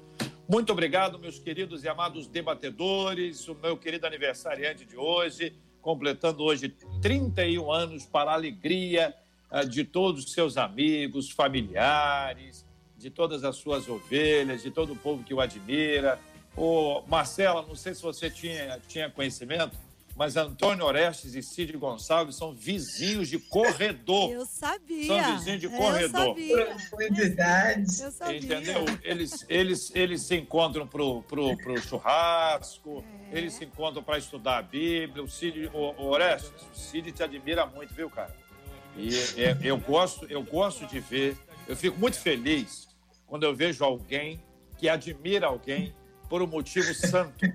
Muito 0.48 0.74
obrigado, 0.74 1.18
meus 1.18 1.40
queridos 1.40 1.84
e 1.84 1.90
amados 1.90 2.28
debatedores, 2.28 3.48
o 3.48 3.56
meu 3.56 3.78
querido 3.78 4.06
aniversariante 4.06 4.86
de 4.86 4.98
hoje, 4.98 5.56
completando 5.82 6.44
hoje 6.44 6.76
31 7.02 7.72
anos 7.72 8.06
para 8.06 8.32
a 8.32 8.34
alegria 8.34 9.16
ah, 9.50 9.64
de 9.64 9.84
todos 9.84 10.26
os 10.26 10.34
seus 10.34 10.58
amigos, 10.58 11.32
familiares, 11.32 12.66
de 12.98 13.10
todas 13.10 13.44
as 13.44 13.56
suas 13.56 13.88
ovelhas, 13.88 14.64
de 14.64 14.72
todo 14.72 14.94
o 14.94 14.96
povo 14.96 15.24
que 15.24 15.34
o 15.34 15.40
admira. 15.40 16.20
O 16.56 17.02
Marcela, 17.08 17.62
não 17.64 17.76
sei 17.76 17.96
se 17.96 18.02
você 18.02 18.30
tinha, 18.30 18.80
tinha 18.88 19.10
conhecimento, 19.10 19.78
mas 20.16 20.38
Antônio 20.38 20.86
Orestes 20.86 21.34
e 21.34 21.42
Cid 21.42 21.76
Gonçalves 21.76 22.36
são 22.36 22.54
vizinhos 22.54 23.28
de 23.28 23.40
corredor. 23.40 24.32
Eu 24.32 24.46
sabia. 24.46 25.08
São 25.08 25.36
vizinhos 25.36 25.62
de 25.62 25.70
corredor. 25.70 26.38
Eu 26.38 26.80
sabia. 26.80 28.06
Eu 28.06 28.12
sabia. 28.12 28.38
Entendeu? 28.38 28.86
Eles, 29.02 29.44
eles, 29.50 29.92
eles 29.96 30.22
se 30.22 30.36
encontram 30.36 30.86
pro, 30.86 31.24
pro, 31.24 31.58
pro 31.58 31.82
churrasco, 31.82 33.04
é. 33.32 33.40
eles 33.40 33.54
se 33.54 33.66
encontram 33.66 34.04
para 34.04 34.20
estudar 34.20 34.60
a 34.60 34.62
Bíblia. 34.62 35.24
O 35.24 35.28
Cid, 35.28 35.72
o, 35.74 35.80
o 35.80 36.06
Orestes, 36.06 36.62
o 36.72 36.78
Cid 36.78 37.12
te 37.12 37.24
admira 37.24 37.66
muito, 37.66 37.92
viu, 37.96 38.10
cara? 38.10 38.36
E 38.96 39.10
é, 39.42 39.58
eu, 39.64 39.78
gosto, 39.78 40.28
eu 40.30 40.44
gosto 40.44 40.86
de 40.86 41.00
ver, 41.00 41.36
eu 41.68 41.76
fico 41.76 41.98
muito 41.98 42.20
feliz 42.20 42.88
quando 43.26 43.44
eu 43.44 43.56
vejo 43.56 43.84
alguém 43.84 44.40
que 44.78 44.88
admira 44.88 45.48
alguém 45.48 45.92
por 46.34 46.42
um 46.42 46.48
motivo 46.48 46.92
santo, 46.96 47.46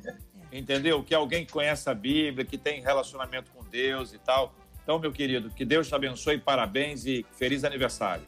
entendeu? 0.52 1.02
Que 1.02 1.12
é 1.12 1.16
alguém 1.16 1.44
que 1.44 1.52
conhece 1.52 1.90
a 1.90 1.94
Bíblia, 1.94 2.44
que 2.44 2.56
tem 2.56 2.80
relacionamento 2.80 3.50
com 3.50 3.64
Deus 3.64 4.12
e 4.12 4.18
tal. 4.18 4.54
Então, 4.80 5.00
meu 5.00 5.10
querido, 5.10 5.50
que 5.50 5.64
Deus 5.64 5.88
te 5.88 5.96
abençoe, 5.96 6.38
parabéns 6.38 7.04
e 7.04 7.26
feliz 7.32 7.64
aniversário. 7.64 8.24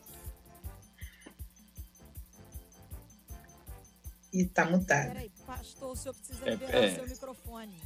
E 4.32 4.44
tá 4.44 4.64
mutado. 4.64 5.12
Peraí, 5.12 5.30
pastor, 5.46 5.92
o 5.92 5.94
senhor 5.94 6.14
precisa 6.14 6.44
é, 6.44 6.50
liberar 6.50 6.82
é, 6.82 6.86
o 6.88 6.94
seu 6.96 7.06
microfone. 7.06 7.76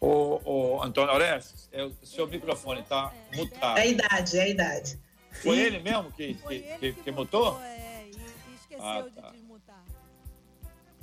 O, 0.00 0.40
o 0.44 0.82
Antônio 0.82 1.14
Orestes, 1.14 1.68
é, 1.70 1.84
o 1.84 1.94
seu 2.02 2.26
microfone 2.26 2.80
está 2.80 3.14
é, 3.30 3.36
mutado. 3.36 3.78
É 3.78 3.82
a 3.82 3.86
idade, 3.86 4.36
é 4.36 4.42
a 4.42 4.48
idade. 4.48 5.00
Foi 5.30 5.60
ele 5.60 5.78
mesmo 5.78 6.10
que, 6.10 6.34
que, 6.34 6.54
ele 6.54 6.92
que, 6.92 7.02
que 7.04 7.10
mutou? 7.12 7.56
É, 7.62 8.08
e, 8.08 8.50
e 8.50 8.54
esqueceu 8.56 8.84
ah, 8.84 9.04
tá. 9.14 9.30
de 9.30 9.36
desmutar. 9.36 9.43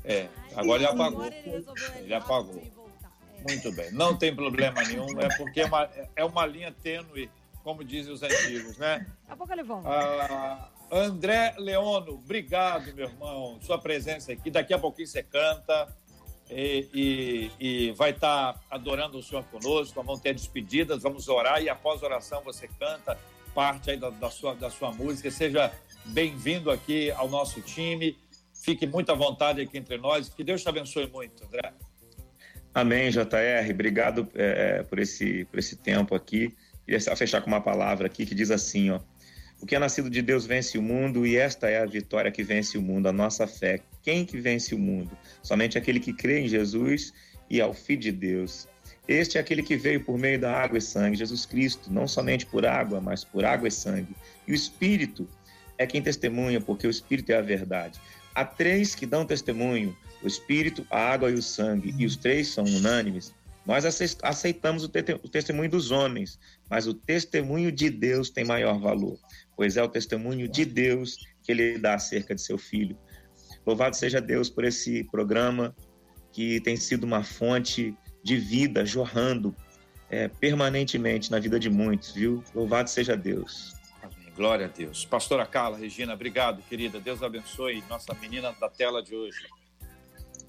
É, 0.03 0.27
agora 0.55 0.81
ele 0.81 0.91
apagou. 0.91 1.25
Ele, 1.25 2.13
apagou. 2.13 2.63
Muito 3.47 3.71
bem, 3.71 3.91
não 3.91 4.15
tem 4.15 4.35
problema 4.35 4.83
nenhum, 4.83 5.19
é 5.19 5.27
porque 5.35 5.61
é 5.61 5.65
uma, 5.65 5.89
é 6.15 6.23
uma 6.25 6.45
linha 6.45 6.71
tênue, 6.71 7.29
como 7.63 7.83
dizem 7.83 8.13
os 8.13 8.21
antigos, 8.21 8.77
né? 8.77 8.99
Daqui 8.99 9.31
a 9.31 9.35
pouco 9.35 9.53
ele 9.53 9.63
volta. 9.63 9.89
Ah, 9.89 10.69
André 10.91 11.55
Leono, 11.57 12.13
obrigado, 12.13 12.93
meu 12.93 13.07
irmão, 13.07 13.57
sua 13.61 13.79
presença 13.79 14.33
aqui. 14.33 14.51
Daqui 14.51 14.73
a 14.73 14.79
pouquinho 14.79 15.07
você 15.07 15.23
canta 15.23 15.87
e, 16.49 16.87
e, 16.93 17.51
e 17.59 17.91
vai 17.93 18.11
estar 18.11 18.53
tá 18.53 18.59
adorando 18.69 19.17
o 19.17 19.23
Senhor 19.23 19.43
conosco. 19.45 20.03
Vamos 20.03 20.19
ter 20.19 20.33
despedidas, 20.33 21.01
vamos 21.01 21.29
orar 21.29 21.63
e 21.63 21.69
após 21.69 22.03
a 22.03 22.07
oração 22.07 22.41
você 22.43 22.67
canta 22.67 23.17
parte 23.55 23.91
aí 23.91 23.97
da, 23.97 24.09
da 24.09 24.29
sua, 24.29 24.53
da 24.53 24.69
sua 24.69 24.91
música. 24.91 25.31
Seja 25.31 25.71
bem-vindo 26.05 26.69
aqui 26.69 27.09
ao 27.11 27.29
nosso 27.29 27.61
time. 27.61 28.17
Fique 28.61 28.85
muito 28.85 29.11
à 29.11 29.15
vontade 29.15 29.59
aqui 29.59 29.77
entre 29.77 29.97
nós. 29.97 30.29
Que 30.29 30.43
Deus 30.43 30.61
te 30.61 30.69
abençoe 30.69 31.07
muito, 31.07 31.43
André. 31.43 31.73
Amém, 32.73 33.09
JR. 33.09 33.69
Obrigado 33.71 34.29
é, 34.35 34.77
é, 34.79 34.83
por, 34.83 34.99
esse, 34.99 35.45
por 35.45 35.59
esse 35.59 35.75
tempo 35.75 36.13
aqui. 36.13 36.55
Queria 36.85 36.99
fechar 37.15 37.41
com 37.41 37.47
uma 37.47 37.61
palavra 37.61 38.05
aqui 38.05 38.25
que 38.25 38.35
diz 38.35 38.51
assim, 38.51 38.91
ó. 38.91 38.99
O 39.59 39.65
que 39.65 39.75
é 39.75 39.79
nascido 39.79 40.09
de 40.09 40.21
Deus 40.21 40.45
vence 40.45 40.77
o 40.77 40.81
mundo 40.81 41.25
e 41.25 41.37
esta 41.37 41.69
é 41.69 41.81
a 41.81 41.85
vitória 41.85 42.31
que 42.31 42.43
vence 42.43 42.77
o 42.77 42.81
mundo, 42.81 43.07
a 43.07 43.11
nossa 43.11 43.45
fé. 43.45 43.79
Quem 44.01 44.25
que 44.25 44.39
vence 44.39 44.73
o 44.73 44.79
mundo? 44.79 45.15
Somente 45.43 45.77
aquele 45.77 45.99
que 45.99 46.13
crê 46.13 46.39
em 46.39 46.47
Jesus 46.47 47.13
e 47.49 47.61
ao 47.61 47.73
Filho 47.73 48.01
de 48.01 48.11
Deus. 48.11 48.67
Este 49.07 49.37
é 49.37 49.41
aquele 49.41 49.61
que 49.61 49.75
veio 49.75 50.03
por 50.03 50.17
meio 50.17 50.39
da 50.39 50.51
água 50.51 50.77
e 50.77 50.81
sangue, 50.81 51.17
Jesus 51.17 51.45
Cristo, 51.45 51.91
não 51.91 52.07
somente 52.07 52.45
por 52.45 52.65
água, 52.65 52.99
mas 52.99 53.23
por 53.23 53.45
água 53.45 53.67
e 53.67 53.71
sangue. 53.71 54.15
E 54.47 54.51
o 54.51 54.55
Espírito 54.55 55.27
é 55.77 55.85
quem 55.85 56.01
testemunha, 56.01 56.61
porque 56.61 56.87
o 56.87 56.89
Espírito 56.89 57.31
é 57.31 57.37
a 57.37 57.41
verdade. 57.41 57.99
Há 58.33 58.45
três 58.45 58.95
que 58.95 59.05
dão 59.05 59.25
testemunho: 59.25 59.95
o 60.23 60.27
Espírito, 60.27 60.85
a 60.89 60.99
água 60.99 61.29
e 61.29 61.33
o 61.33 61.41
sangue, 61.41 61.93
e 61.97 62.05
os 62.05 62.15
três 62.15 62.47
são 62.49 62.63
unânimes. 62.63 63.33
Nós 63.65 63.85
aceitamos 64.23 64.83
o 64.83 65.29
testemunho 65.29 65.69
dos 65.69 65.91
homens, 65.91 66.39
mas 66.67 66.87
o 66.87 66.95
testemunho 66.95 67.71
de 67.71 67.91
Deus 67.91 68.31
tem 68.31 68.43
maior 68.43 68.79
valor 68.79 69.19
pois 69.61 69.77
é 69.77 69.83
o 69.83 69.87
testemunho 69.87 70.47
de 70.47 70.65
Deus 70.65 71.19
que 71.43 71.51
ele 71.51 71.77
dá 71.77 71.93
acerca 71.93 72.33
de 72.33 72.41
seu 72.41 72.57
filho. 72.57 72.97
Louvado 73.63 73.95
seja 73.95 74.19
Deus 74.19 74.49
por 74.49 74.63
esse 74.63 75.03
programa 75.03 75.75
que 76.31 76.59
tem 76.61 76.75
sido 76.75 77.03
uma 77.03 77.23
fonte 77.23 77.95
de 78.23 78.37
vida 78.37 78.83
jorrando 78.83 79.55
é, 80.09 80.27
permanentemente 80.27 81.29
na 81.29 81.37
vida 81.37 81.59
de 81.59 81.69
muitos, 81.69 82.11
viu? 82.11 82.43
Louvado 82.55 82.89
seja 82.89 83.15
Deus. 83.15 83.75
Glória 84.35 84.65
a 84.65 84.69
Deus. 84.69 85.05
Pastora 85.05 85.45
Carla, 85.45 85.77
Regina, 85.77 86.13
obrigado, 86.13 86.61
querida. 86.63 86.99
Deus 86.99 87.21
abençoe 87.21 87.83
nossa 87.89 88.13
menina 88.13 88.53
da 88.59 88.69
tela 88.69 89.03
de 89.03 89.15
hoje. 89.15 89.39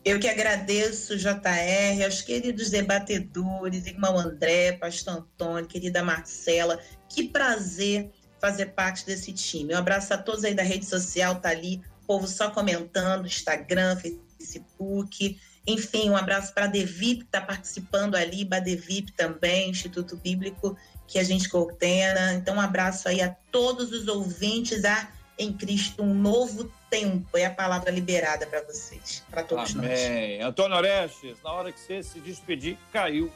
Eu 0.04 0.18
que 0.18 0.28
agradeço, 0.28 1.16
JR, 1.16 2.04
aos 2.04 2.22
queridos 2.22 2.70
debatedores, 2.70 3.86
irmão 3.86 4.18
André, 4.18 4.72
pastor 4.72 5.18
Antônio, 5.18 5.68
querida 5.68 6.02
Marcela. 6.02 6.80
Que 7.08 7.28
prazer 7.28 8.10
fazer 8.40 8.66
parte 8.66 9.06
desse 9.06 9.32
time. 9.32 9.72
Um 9.72 9.78
abraço 9.78 10.12
a 10.12 10.18
todos 10.18 10.42
aí 10.42 10.54
da 10.54 10.64
rede 10.64 10.84
social, 10.84 11.36
tá 11.36 11.50
ali, 11.50 11.80
povo 12.04 12.26
só 12.26 12.50
comentando, 12.50 13.26
Instagram, 13.26 13.96
Facebook. 14.36 15.38
Enfim, 15.64 16.10
um 16.10 16.16
abraço 16.16 16.52
para 16.52 16.64
a 16.64 16.68
Devip, 16.68 17.20
que 17.20 17.24
está 17.24 17.40
participando 17.40 18.16
ali, 18.16 18.44
Badevip 18.44 19.12
também, 19.12 19.70
Instituto 19.70 20.16
Bíblico, 20.16 20.76
que 21.06 21.18
a 21.18 21.24
gente 21.24 21.48
coordena. 21.48 22.34
Então, 22.34 22.56
um 22.56 22.60
abraço 22.60 23.08
aí 23.08 23.20
a 23.20 23.30
todos 23.50 23.92
os 23.92 24.08
ouvintes 24.08 24.84
a 24.84 25.10
Em 25.38 25.52
Cristo, 25.52 26.02
um 26.02 26.14
novo 26.14 26.70
tempo. 26.90 27.36
É 27.36 27.46
a 27.46 27.50
palavra 27.50 27.90
liberada 27.90 28.46
para 28.46 28.62
vocês, 28.62 29.22
para 29.30 29.42
todos 29.42 29.74
Amém. 29.74 29.88
nós. 29.88 30.00
Amém. 30.06 30.42
Antônio 30.42 30.76
Orestes, 30.76 31.36
na 31.42 31.52
hora 31.52 31.72
que 31.72 31.80
você 31.80 32.02
se 32.02 32.20
despedir, 32.20 32.78
caiu. 32.92 33.32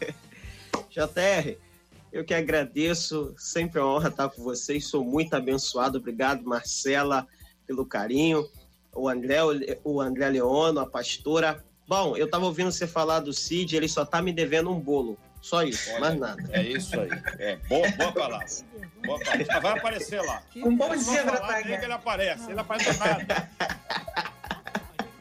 JR, 0.90 1.56
eu 2.12 2.24
que 2.24 2.32
agradeço, 2.32 3.34
sempre 3.36 3.80
é 3.80 3.82
uma 3.82 3.94
honra 3.94 4.08
estar 4.08 4.28
com 4.28 4.42
vocês, 4.42 4.86
sou 4.86 5.04
muito 5.04 5.34
abençoado. 5.34 5.98
Obrigado, 5.98 6.44
Marcela, 6.44 7.26
pelo 7.66 7.84
carinho. 7.84 8.48
O 8.94 9.08
André, 9.08 9.38
o 9.82 10.00
André 10.00 10.28
Leono, 10.28 10.78
a 10.78 10.86
pastora. 10.86 11.64
Bom, 11.88 12.16
eu 12.16 12.26
estava 12.26 12.44
ouvindo 12.44 12.70
você 12.70 12.86
falar 12.86 13.18
do 13.18 13.32
Cid, 13.32 13.74
ele 13.74 13.88
só 13.88 14.04
está 14.04 14.22
me 14.22 14.32
devendo 14.32 14.70
um 14.70 14.78
bolo. 14.78 15.18
Só 15.44 15.62
isso, 15.62 15.90
Olha, 15.90 16.00
mais 16.00 16.18
nada. 16.18 16.42
É 16.52 16.62
isso 16.62 16.98
aí. 16.98 17.10
É, 17.38 17.56
boa, 17.56 17.86
boa 17.90 18.12
palavra. 18.12 18.46
Boa 19.04 19.20
palavra. 19.20 19.60
Vai 19.60 19.78
aparecer 19.78 20.22
lá. 20.22 20.42
Um 20.56 20.74
bom 20.74 20.96
dia, 20.96 21.22
Natalia. 21.22 21.84
Ele 21.84 21.92
aparece, 21.92 22.50
ele 22.50 22.60
aparece 22.60 22.98
nada. 22.98 23.50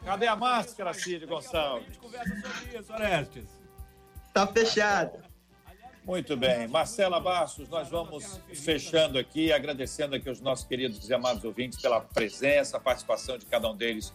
Cadê 0.05 0.27
a 0.27 0.35
máscara, 0.37 0.93
Cid 0.93 1.25
Gonçalves? 1.25 1.83
A 1.83 1.89
gente 1.89 1.99
conversa 1.99 2.41
sobre 2.41 2.79
isso, 2.79 2.93
Orestes. 2.93 3.43
Tá 4.33 4.47
fechado. 4.47 5.19
Muito 6.05 6.37
bem. 6.37 6.69
Marcela 6.69 7.19
Bastos, 7.19 7.67
nós 7.67 7.89
vamos 7.89 8.39
fechando 8.53 9.19
aqui, 9.19 9.51
agradecendo 9.51 10.15
aqui 10.15 10.29
aos 10.29 10.39
nossos 10.39 10.65
queridos 10.65 11.09
e 11.09 11.13
amados 11.13 11.43
ouvintes 11.43 11.81
pela 11.81 11.99
presença, 11.99 12.77
a 12.77 12.79
participação 12.79 13.37
de 13.37 13.45
cada 13.45 13.69
um 13.69 13.75
deles 13.75 14.13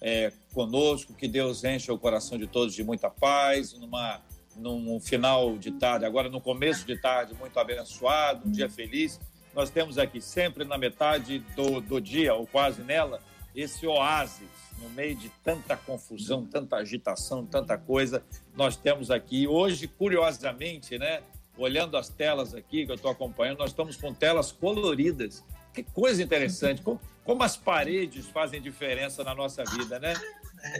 é, 0.00 0.32
conosco. 0.54 1.12
Que 1.12 1.28
Deus 1.28 1.64
encha 1.64 1.92
o 1.92 1.98
coração 1.98 2.38
de 2.38 2.46
todos 2.46 2.74
de 2.74 2.82
muita 2.82 3.10
paz, 3.10 3.74
numa, 3.74 4.22
num 4.56 4.98
final 5.00 5.56
de 5.56 5.70
tarde, 5.72 6.04
agora 6.04 6.28
no 6.28 6.40
começo 6.40 6.86
de 6.86 6.96
tarde, 6.96 7.34
muito 7.34 7.58
abençoado, 7.58 8.48
um 8.48 8.50
dia 8.50 8.68
feliz. 8.68 9.20
Nós 9.54 9.70
temos 9.70 9.98
aqui 9.98 10.20
sempre 10.20 10.64
na 10.64 10.78
metade 10.78 11.40
do, 11.56 11.80
do 11.80 12.00
dia, 12.00 12.34
ou 12.34 12.46
quase 12.46 12.82
nela, 12.82 13.20
esse 13.54 13.86
oásis 13.86 14.48
no 14.80 14.88
meio 14.90 15.14
de 15.14 15.28
tanta 15.44 15.76
confusão, 15.76 16.46
tanta 16.46 16.76
agitação, 16.76 17.44
tanta 17.44 17.76
coisa, 17.76 18.24
nós 18.54 18.76
temos 18.76 19.10
aqui 19.10 19.46
hoje, 19.46 19.86
curiosamente, 19.86 20.98
né? 20.98 21.22
Olhando 21.56 21.96
as 21.96 22.08
telas 22.08 22.54
aqui 22.54 22.86
que 22.86 22.90
eu 22.90 22.96
estou 22.96 23.10
acompanhando, 23.10 23.58
nós 23.58 23.70
estamos 23.70 23.96
com 23.96 24.14
telas 24.14 24.50
coloridas. 24.50 25.44
Que 25.74 25.82
coisa 25.82 26.22
interessante, 26.22 26.80
como, 26.82 27.00
como 27.24 27.42
as 27.42 27.56
paredes 27.56 28.26
fazem 28.26 28.60
diferença 28.60 29.22
na 29.22 29.34
nossa 29.34 29.62
vida, 29.64 29.98
né? 29.98 30.14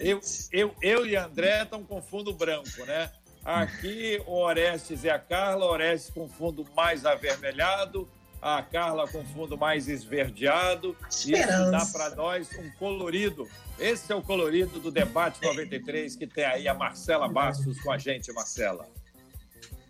Eu, 0.00 0.20
eu, 0.52 0.74
eu 0.82 1.06
e 1.06 1.16
André 1.16 1.62
estamos 1.62 1.86
com 1.86 2.02
fundo 2.02 2.32
branco, 2.32 2.84
né? 2.86 3.10
Aqui 3.44 4.22
o 4.26 4.32
Orestes 4.32 5.04
e 5.04 5.10
a 5.10 5.18
Carla, 5.18 5.66
Orestes 5.66 6.10
com 6.12 6.28
fundo 6.28 6.66
mais 6.76 7.06
avermelhado, 7.06 8.08
a 8.40 8.62
Carla 8.62 9.08
com 9.08 9.24
fundo 9.24 9.56
mais 9.56 9.88
esverdeado. 9.88 10.96
Esperança. 11.08 11.62
Isso 11.62 11.70
dá 11.70 11.86
para 11.86 12.14
nós 12.14 12.50
um 12.58 12.70
colorido. 12.78 13.48
Esse 13.78 14.12
é 14.12 14.14
o 14.14 14.22
colorido 14.22 14.78
do 14.78 14.90
debate 14.90 15.42
93 15.42 16.16
que 16.16 16.26
tem 16.26 16.44
aí 16.44 16.68
a 16.68 16.74
Marcela 16.74 17.28
Bastos 17.28 17.80
com 17.80 17.90
a 17.90 17.98
gente, 17.98 18.32
Marcela. 18.32 18.86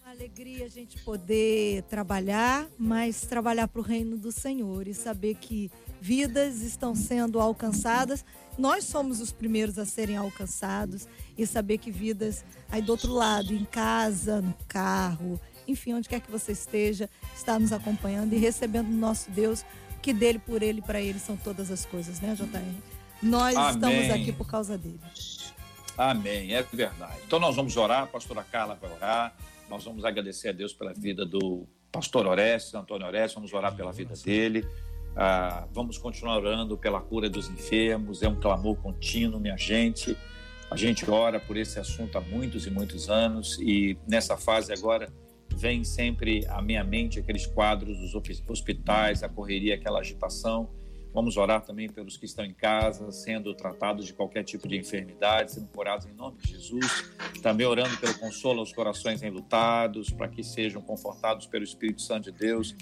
Alegria 0.05 0.67
a 0.67 0.69
gente 0.69 0.99
poder 1.03 1.83
trabalhar, 1.85 2.69
mas 2.77 3.23
trabalhar 3.23 3.69
para 3.69 3.81
o 3.81 3.85
reino 3.85 4.17
do 4.19 4.33
Senhor 4.33 4.89
e 4.89 4.93
saber 4.93 5.37
que 5.37 5.71
vidas 6.01 6.63
estão 6.63 6.95
sendo 6.95 7.41
alcançadas. 7.41 8.25
Nós 8.61 8.85
somos 8.85 9.23
os 9.23 9.33
primeiros 9.33 9.79
a 9.79 9.87
serem 9.87 10.19
alcançados 10.19 11.09
e 11.37 11.47
saber 11.47 11.79
que 11.79 11.91
vidas 11.91 12.45
aí 12.71 12.83
do 12.83 12.93
outro 12.93 13.11
lado, 13.11 13.55
em 13.55 13.65
casa, 13.65 14.43
no 14.43 14.55
carro, 14.69 15.41
enfim, 15.67 15.95
onde 15.95 16.07
quer 16.07 16.21
que 16.21 16.31
você 16.31 16.53
esteja, 16.53 17.09
está 17.35 17.59
nos 17.59 17.73
acompanhando 17.73 18.35
e 18.35 18.37
recebendo 18.37 18.89
o 18.89 18.93
nosso 18.93 19.31
Deus, 19.31 19.65
que 20.03 20.13
dele, 20.13 20.39
por 20.39 20.63
ele, 20.63 20.83
para 20.83 21.01
ele 21.01 21.19
são 21.19 21.39
todas 21.39 21.71
as 21.71 21.87
coisas, 21.87 22.21
né, 22.21 22.35
JR? 22.35 22.47
Nós 23.23 23.57
Amém. 23.57 23.71
estamos 23.71 24.11
aqui 24.11 24.31
por 24.31 24.47
causa 24.47 24.77
dele. 24.77 25.01
Amém, 25.97 26.55
é 26.55 26.63
verdade. 26.63 27.19
Então 27.27 27.39
nós 27.39 27.57
vamos 27.57 27.75
orar, 27.79 28.03
a 28.03 28.07
pastora 28.07 28.45
Carla 28.45 28.75
vai 28.75 28.93
orar, 28.93 29.35
nós 29.71 29.85
vamos 29.85 30.05
agradecer 30.05 30.51
a 30.51 30.53
Deus 30.53 30.75
pela 30.75 30.93
vida 30.93 31.25
do 31.25 31.67
pastor 31.91 32.27
Orestes, 32.27 32.75
Antônio 32.75 33.07
Orestes, 33.07 33.35
vamos 33.35 33.55
orar 33.55 33.75
pela 33.75 33.91
vida 33.91 34.15
dele. 34.23 34.67
Ah, 35.23 35.69
vamos 35.71 35.99
continuar 35.99 36.39
orando 36.39 36.79
pela 36.79 36.99
cura 36.99 37.29
dos 37.29 37.47
enfermos, 37.51 38.23
é 38.23 38.29
um 38.29 38.41
clamor 38.41 38.75
contínuo, 38.77 39.39
minha 39.39 39.59
gente. 39.59 40.17
A 40.71 40.77
gente 40.77 41.11
ora 41.11 41.39
por 41.39 41.59
esse 41.59 41.79
assunto 41.79 42.17
há 42.17 42.23
muitos 42.23 42.67
e 42.67 42.71
muitos 42.71 43.11
anos 43.11 43.59
e 43.61 43.99
nessa 44.09 44.39
fase 44.39 44.73
agora 44.73 45.13
vem 45.55 45.85
sempre 45.85 46.47
à 46.49 46.63
minha 46.63 46.83
mente 46.83 47.19
aqueles 47.19 47.45
quadros 47.45 47.99
dos 47.99 48.15
hospitais, 48.49 49.23
a 49.23 49.29
correria, 49.29 49.75
aquela 49.75 49.99
agitação. 49.99 50.71
Vamos 51.13 51.37
orar 51.37 51.61
também 51.61 51.87
pelos 51.87 52.17
que 52.17 52.25
estão 52.25 52.43
em 52.43 52.55
casa, 52.55 53.13
sendo 53.13 53.53
tratados 53.55 54.07
de 54.07 54.15
qualquer 54.15 54.43
tipo 54.43 54.67
de 54.67 54.79
enfermidade, 54.79 55.53
sendo 55.53 55.67
curados 55.67 56.07
em 56.07 56.15
nome 56.15 56.39
de 56.39 56.53
Jesus. 56.53 57.13
Também 57.43 57.67
orando 57.67 57.95
pelo 57.99 58.19
consolo 58.19 58.61
aos 58.61 58.73
corações 58.73 59.23
enlutados, 59.23 60.09
para 60.09 60.29
que 60.29 60.43
sejam 60.43 60.81
confortados 60.81 61.47
pelo 61.47 61.65
Espírito 61.65 62.01
Santo 62.01 62.33
de 62.33 62.39
Deus. 62.39 62.75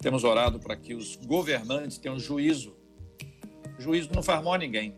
Temos 0.00 0.24
orado 0.24 0.58
para 0.58 0.76
que 0.76 0.94
os 0.94 1.16
governantes 1.16 1.98
tenham 1.98 2.18
juízo. 2.18 2.76
Juízo 3.78 4.10
não 4.14 4.22
faz 4.22 4.42
mal 4.42 4.54
a 4.54 4.58
ninguém. 4.58 4.94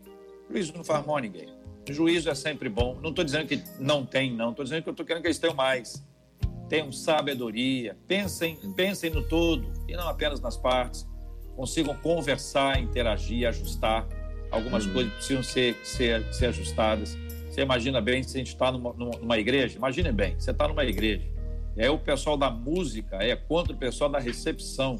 Juízo 0.49 0.73
não 0.75 0.83
faz 0.83 1.05
mal 1.05 1.17
a 1.17 1.21
ninguém. 1.21 1.47
Juízo 1.89 2.29
é 2.29 2.35
sempre 2.35 2.69
bom. 2.69 2.99
Não 3.01 3.09
estou 3.09 3.23
dizendo 3.25 3.47
que 3.47 3.63
não 3.79 4.05
tem, 4.05 4.35
não. 4.35 4.51
Estou 4.51 4.63
dizendo 4.63 4.83
que 4.83 4.89
eu 4.89 4.91
estou 4.91 5.05
querendo 5.05 5.21
que 5.21 5.27
eles 5.27 5.39
tenham 5.39 5.55
mais 5.55 6.03
tenham 6.69 6.91
sabedoria, 6.91 7.97
pensem, 8.07 8.55
pensem 8.75 9.09
no 9.09 9.27
todo 9.27 9.73
e 9.87 9.93
não 9.93 10.07
apenas 10.07 10.39
nas 10.39 10.55
partes, 10.55 11.05
consigam 11.55 11.95
conversar, 11.95 12.79
interagir, 12.79 13.47
ajustar. 13.47 14.07
Algumas 14.51 14.85
uhum. 14.85 14.93
coisas 14.93 15.13
precisam 15.13 15.43
ser, 15.43 15.75
ser, 15.83 16.33
ser 16.33 16.45
ajustadas. 16.47 17.17
Você 17.49 17.61
imagina 17.61 17.99
bem 17.99 18.23
se 18.23 18.37
a 18.37 18.39
gente 18.39 18.49
está 18.49 18.71
numa, 18.71 18.93
numa 18.93 19.37
igreja, 19.37 19.75
imagine 19.75 20.11
bem, 20.11 20.39
você 20.39 20.51
está 20.51 20.67
numa 20.67 20.85
igreja, 20.85 21.27
aí 21.83 21.89
o 21.89 21.99
pessoal 21.99 22.35
da 22.35 22.49
música 22.49 23.17
é 23.17 23.35
contra 23.35 23.73
o 23.73 23.77
pessoal 23.77 24.09
da 24.09 24.19
recepção, 24.19 24.97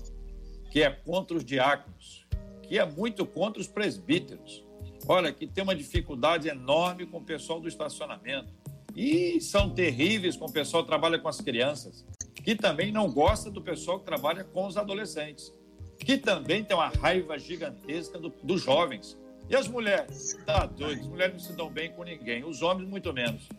que 0.72 0.82
é 0.82 0.90
contra 0.90 1.36
os 1.36 1.44
diáconos, 1.44 2.26
que 2.64 2.78
é 2.78 2.86
muito 2.86 3.26
contra 3.26 3.62
os 3.62 3.68
presbíteros. 3.68 4.64
Olha, 5.08 5.32
que 5.32 5.48
tem 5.48 5.64
uma 5.64 5.76
dificuldade 5.76 6.48
enorme 6.48 7.06
com 7.06 7.18
o 7.18 7.24
pessoal 7.24 7.60
do 7.60 7.68
estacionamento 7.68 8.54
e 8.96 9.40
são 9.42 9.70
terríveis 9.70 10.36
com 10.36 10.46
o 10.46 10.52
pessoal 10.52 10.84
que 10.84 10.90
trabalha 10.90 11.18
com 11.18 11.28
as 11.28 11.42
crianças, 11.42 12.06
que 12.44 12.56
também 12.56 12.92
não 12.92 13.12
gosta 13.12 13.50
do 13.50 13.62
pessoal 13.62 14.00
que 14.00 14.06
trabalha 14.06 14.44
com 14.44 14.68
os 14.68 14.78
adolescentes, 14.78 15.54
que 15.98 16.18
também 16.18 16.64
tem 16.64 16.76
uma 16.76 16.90
raiva 16.90 17.38
gigantesca 17.38 18.18
do, 18.20 18.30
dos 18.44 18.62
jovens. 18.62 19.18
E 19.50 19.56
as 19.56 19.68
mulheres? 19.68 20.38
Tá 20.46 20.66
doido, 20.66 21.02
as 21.02 21.08
mulheres 21.08 21.34
não 21.34 21.40
se 21.40 21.54
dão 21.54 21.70
bem 21.70 21.92
com 21.92 22.04
ninguém, 22.04 22.44
os 22.44 22.62
homens 22.62 22.88
muito 22.88 23.12
menos. 23.14 23.50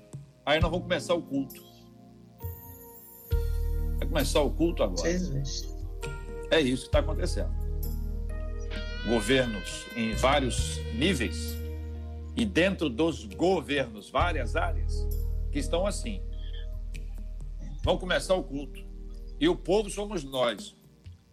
Aí 0.46 0.60
nós 0.60 0.70
vamos 0.70 0.84
começar 0.84 1.14
o 1.14 1.22
culto. 1.22 1.69
Vai 4.00 4.08
começar 4.08 4.40
o 4.40 4.50
culto 4.50 4.82
agora. 4.82 5.02
Jesus. 5.02 5.68
É 6.50 6.58
isso 6.58 6.84
que 6.84 6.88
está 6.88 7.00
acontecendo. 7.00 7.50
Governos 9.06 9.84
em 9.94 10.14
vários 10.14 10.78
níveis 10.94 11.54
e 12.34 12.46
dentro 12.46 12.88
dos 12.88 13.26
governos, 13.26 14.08
várias 14.08 14.56
áreas, 14.56 15.06
que 15.52 15.58
estão 15.58 15.86
assim. 15.86 16.22
Vamos 17.84 18.00
começar 18.00 18.34
o 18.34 18.42
culto. 18.42 18.82
E 19.38 19.46
o 19.48 19.54
povo 19.54 19.90
somos 19.90 20.24
nós, 20.24 20.74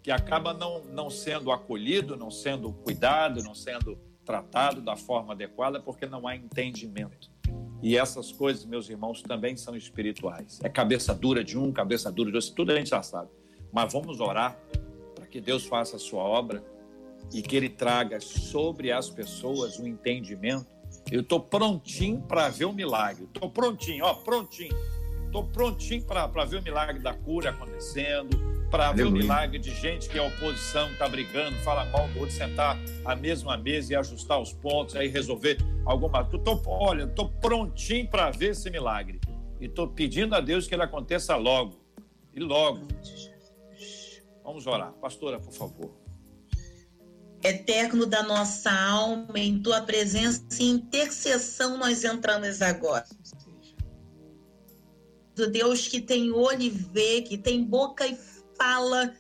que 0.03 0.11
acaba 0.11 0.53
não, 0.53 0.83
não 0.83 1.09
sendo 1.09 1.51
acolhido, 1.51 2.17
não 2.17 2.29
sendo 2.29 2.73
cuidado, 2.73 3.41
não 3.43 3.55
sendo 3.55 3.97
tratado 4.25 4.81
da 4.81 4.97
forma 4.97 5.33
adequada, 5.33 5.79
porque 5.79 6.05
não 6.05 6.27
há 6.27 6.35
entendimento. 6.35 7.31
E 7.81 7.97
essas 7.97 8.31
coisas, 8.31 8.65
meus 8.65 8.89
irmãos, 8.89 9.21
também 9.21 9.55
são 9.55 9.75
espirituais. 9.75 10.59
É 10.63 10.69
cabeça 10.69 11.13
dura 11.13 11.43
de 11.43 11.57
um, 11.57 11.71
cabeça 11.71 12.11
dura 12.11 12.31
de 12.31 12.35
outro, 12.35 12.53
tudo 12.53 12.71
a 12.71 12.75
gente 12.75 12.89
já 12.89 13.03
sabe. 13.03 13.29
Mas 13.71 13.93
vamos 13.93 14.19
orar 14.19 14.59
para 15.15 15.27
que 15.27 15.39
Deus 15.39 15.65
faça 15.65 15.97
a 15.97 15.99
sua 15.99 16.23
obra 16.23 16.63
e 17.33 17.41
que 17.41 17.55
Ele 17.55 17.69
traga 17.69 18.19
sobre 18.19 18.91
as 18.91 19.09
pessoas 19.09 19.77
o 19.77 19.83
um 19.83 19.87
entendimento. 19.87 20.65
Eu 21.11 21.21
estou 21.21 21.39
prontinho 21.39 22.21
para 22.21 22.49
ver 22.49 22.65
o 22.65 22.73
milagre. 22.73 23.25
Estou 23.25 23.49
prontinho, 23.49 24.05
ó, 24.05 24.13
prontinho. 24.15 24.75
Estou 25.25 25.43
prontinho 25.43 26.03
para 26.03 26.45
ver 26.45 26.57
o 26.57 26.63
milagre 26.63 26.99
da 26.99 27.13
cura 27.13 27.51
acontecendo, 27.51 28.56
para 28.69 28.91
ver 28.91 29.05
o 29.05 29.11
milagre 29.11 29.57
de 29.57 29.73
gente 29.73 30.09
que 30.09 30.17
é 30.17 30.21
oposição, 30.21 30.91
está 30.91 31.07
brigando, 31.07 31.55
fala 31.59 31.85
mal 31.85 32.07
do 32.09 32.19
outro, 32.19 32.35
sentar 32.35 32.77
à 33.05 33.15
mesma 33.15 33.57
mesa 33.57 33.93
e 33.93 33.95
ajustar 33.95 34.39
os 34.39 34.51
pontos, 34.53 34.95
aí 34.95 35.07
resolver 35.07 35.57
alguma 35.85 36.23
coisa. 36.25 36.43
Tô, 36.43 36.61
olha, 36.65 37.03
estou 37.03 37.29
prontinho 37.29 38.07
para 38.09 38.29
ver 38.31 38.51
esse 38.51 38.69
milagre. 38.69 39.19
E 39.59 39.65
estou 39.65 39.87
pedindo 39.87 40.35
a 40.35 40.41
Deus 40.41 40.67
que 40.67 40.75
ele 40.75 40.83
aconteça 40.83 41.35
logo. 41.35 41.79
E 42.33 42.39
logo. 42.39 42.87
Vamos 44.43 44.67
orar. 44.67 44.91
Pastora, 44.93 45.39
por 45.39 45.53
favor. 45.53 45.91
Eterno 47.43 48.05
da 48.05 48.23
nossa 48.23 48.71
alma, 48.71 49.39
em 49.39 49.59
tua 49.61 49.81
presença 49.81 50.43
e 50.59 50.69
intercessão 50.69 51.77
nós 51.77 52.03
entramos 52.03 52.61
agora 52.61 53.05
do 55.37 55.47
Deus 55.47 55.87
que 55.87 56.01
tem 56.01 56.31
olho 56.31 56.63
e 56.63 56.69
vê, 56.69 57.21
que 57.21 57.37
tem 57.37 57.63
boca 57.63 58.07
e 58.07 58.17
fala, 58.57 59.13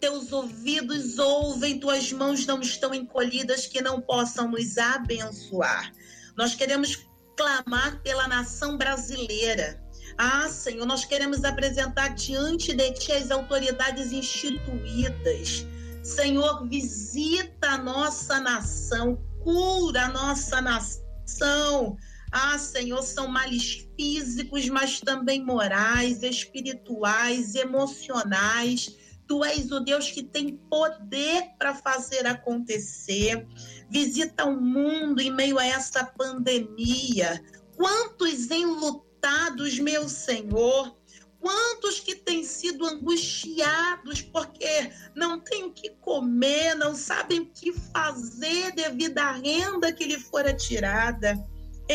teus 0.00 0.32
ouvidos 0.32 1.18
ouvem, 1.18 1.78
tuas 1.78 2.12
mãos 2.12 2.46
não 2.46 2.60
estão 2.60 2.94
encolhidas 2.94 3.66
que 3.66 3.80
não 3.80 4.00
possam 4.00 4.50
nos 4.50 4.78
abençoar. 4.78 5.92
Nós 6.36 6.54
queremos 6.54 7.06
clamar 7.36 8.02
pela 8.02 8.26
nação 8.28 8.76
brasileira. 8.76 9.82
Ah, 10.18 10.48
Senhor, 10.48 10.86
nós 10.86 11.04
queremos 11.04 11.44
apresentar 11.44 12.08
diante 12.14 12.74
de 12.74 12.92
Ti 12.92 13.12
as 13.12 13.30
autoridades 13.30 14.12
instituídas. 14.12 15.66
Senhor, 16.02 16.66
visita 16.66 17.68
a 17.68 17.78
nossa 17.78 18.40
nação, 18.40 19.16
cura 19.42 20.06
a 20.06 20.08
nossa 20.08 20.60
nação. 20.60 21.96
Ah, 22.32 22.58
Senhor, 22.58 23.02
são 23.02 23.26
males 23.26 23.86
físicos, 23.96 24.68
mas 24.68 25.00
também 25.00 25.44
morais, 25.44 26.22
espirituais, 26.22 27.56
emocionais. 27.56 28.96
Tu 29.26 29.44
és 29.44 29.70
o 29.72 29.80
Deus 29.80 30.10
que 30.10 30.22
tem 30.22 30.56
poder 30.68 31.50
para 31.58 31.74
fazer 31.74 32.26
acontecer. 32.26 33.46
Visita 33.90 34.44
o 34.44 34.60
mundo 34.60 35.20
em 35.20 35.32
meio 35.32 35.58
a 35.58 35.66
essa 35.66 36.04
pandemia. 36.04 37.42
Quantos 37.76 38.50
enlutados, 38.50 39.78
meu 39.78 40.08
Senhor, 40.08 40.96
quantos 41.40 41.98
que 41.98 42.14
têm 42.14 42.44
sido 42.44 42.86
angustiados 42.86 44.22
porque 44.22 44.92
não 45.16 45.40
têm 45.40 45.64
o 45.64 45.72
que 45.72 45.90
comer, 46.00 46.74
não 46.76 46.94
sabem 46.94 47.40
o 47.40 47.46
que 47.46 47.72
fazer 47.72 48.72
devido 48.72 49.18
à 49.18 49.32
renda 49.32 49.92
que 49.92 50.04
lhe 50.04 50.18
fora 50.18 50.54
tirada. 50.54 51.34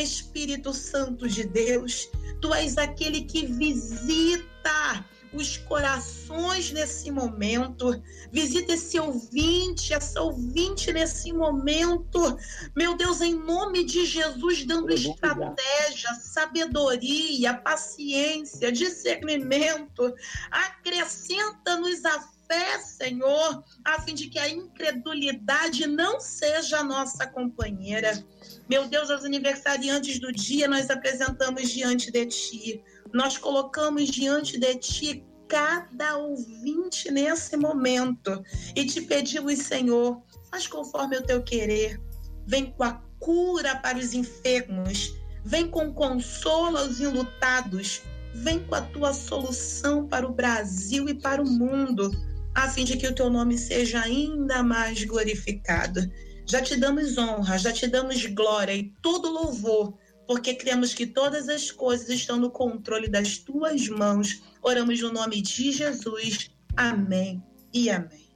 Espírito 0.01 0.73
Santo 0.73 1.27
de 1.27 1.45
Deus, 1.45 2.09
tu 2.41 2.53
és 2.53 2.77
aquele 2.77 3.21
que 3.23 3.45
visita 3.45 5.05
os 5.35 5.57
corações 5.57 6.71
nesse 6.71 7.11
momento. 7.11 8.01
Visita 8.31 8.73
esse 8.73 8.99
ouvinte, 8.99 9.93
essa 9.93 10.21
ouvinte 10.21 10.91
nesse 10.93 11.31
momento. 11.33 12.37
Meu 12.75 12.95
Deus, 12.95 13.21
em 13.21 13.35
nome 13.35 13.83
de 13.83 14.05
Jesus, 14.05 14.65
dando 14.65 14.91
estratégia, 14.91 16.13
sabedoria, 16.15 17.53
paciência, 17.53 18.71
discernimento. 18.71 20.13
Acrescenta-nos 20.49 22.05
a 22.05 22.35
fé, 22.47 22.79
Senhor, 22.79 23.63
a 23.83 24.01
fim 24.01 24.13
de 24.13 24.27
que 24.27 24.39
a 24.39 24.49
incredulidade 24.49 25.87
não 25.87 26.19
seja 26.19 26.79
a 26.79 26.83
nossa 26.83 27.27
companheira. 27.27 28.23
Meu 28.67 28.87
Deus, 28.87 29.11
aos 29.11 29.23
aniversariantes 29.23 30.19
do 30.19 30.31
dia, 30.31 30.67
nós 30.67 30.89
apresentamos 30.89 31.69
diante 31.69 32.11
de 32.11 32.25
Ti. 32.25 32.83
Nós 33.13 33.37
colocamos 33.37 34.09
diante 34.09 34.59
de 34.59 34.75
Ti 34.75 35.23
cada 35.47 36.17
ouvinte 36.17 37.11
nesse 37.11 37.55
momento 37.55 38.43
e 38.75 38.85
te 38.85 39.01
pedimos, 39.01 39.59
Senhor, 39.59 40.21
faz 40.49 40.65
conforme 40.65 41.17
o 41.17 41.21
teu 41.21 41.43
querer. 41.43 42.01
Vem 42.47 42.71
com 42.71 42.83
a 42.83 43.01
cura 43.19 43.75
para 43.75 43.97
os 43.97 44.13
enfermos, 44.13 45.13
vem 45.43 45.69
com 45.69 45.93
consolo 45.93 46.77
aos 46.77 46.99
enlutados, 46.99 48.01
vem 48.33 48.59
com 48.65 48.75
a 48.75 48.81
tua 48.81 49.13
solução 49.13 50.07
para 50.07 50.27
o 50.27 50.33
Brasil 50.33 51.07
e 51.07 51.13
para 51.13 51.41
o 51.41 51.49
mundo, 51.49 52.11
a 52.53 52.69
fim 52.69 52.83
de 52.83 52.97
que 52.97 53.07
o 53.07 53.15
teu 53.15 53.29
nome 53.29 53.57
seja 53.57 54.01
ainda 54.01 54.63
mais 54.63 55.03
glorificado. 55.05 56.01
Já 56.45 56.61
te 56.61 56.75
damos 56.75 57.17
honra, 57.17 57.57
já 57.57 57.73
te 57.73 57.87
damos 57.87 58.25
glória 58.27 58.73
e 58.73 58.93
todo 59.01 59.31
louvor, 59.31 59.97
porque 60.27 60.53
cremos 60.53 60.93
que 60.93 61.07
todas 61.07 61.49
as 61.49 61.71
coisas 61.71 62.07
estão 62.09 62.37
no 62.37 62.51
controle 62.51 63.07
das 63.07 63.37
tuas 63.37 63.87
mãos. 63.89 64.43
Oramos 64.61 65.01
no 65.01 65.11
nome 65.11 65.41
de 65.41 65.71
Jesus. 65.71 66.51
Amém 66.77 67.43
e 67.73 67.89
amém. 67.89 68.29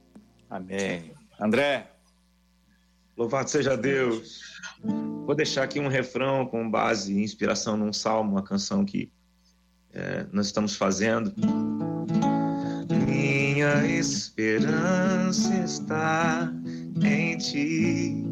Amém. 0.48 1.14
André. 1.40 1.90
Louvado 3.16 3.50
seja 3.50 3.76
Deus. 3.76 4.40
Vou 5.26 5.34
deixar 5.34 5.62
aqui 5.62 5.78
um 5.78 5.88
refrão 5.88 6.46
com 6.46 6.68
base 6.68 7.12
em 7.12 7.22
inspiração 7.22 7.76
num 7.76 7.92
salmo, 7.92 8.32
uma 8.32 8.42
canção 8.42 8.84
que 8.84 9.12
é, 9.92 10.26
nós 10.32 10.46
estamos 10.46 10.74
fazendo. 10.74 11.32
Minha 13.06 13.86
esperança 13.86 15.54
está 15.62 16.52
em 17.04 17.36
ti. 17.38 18.24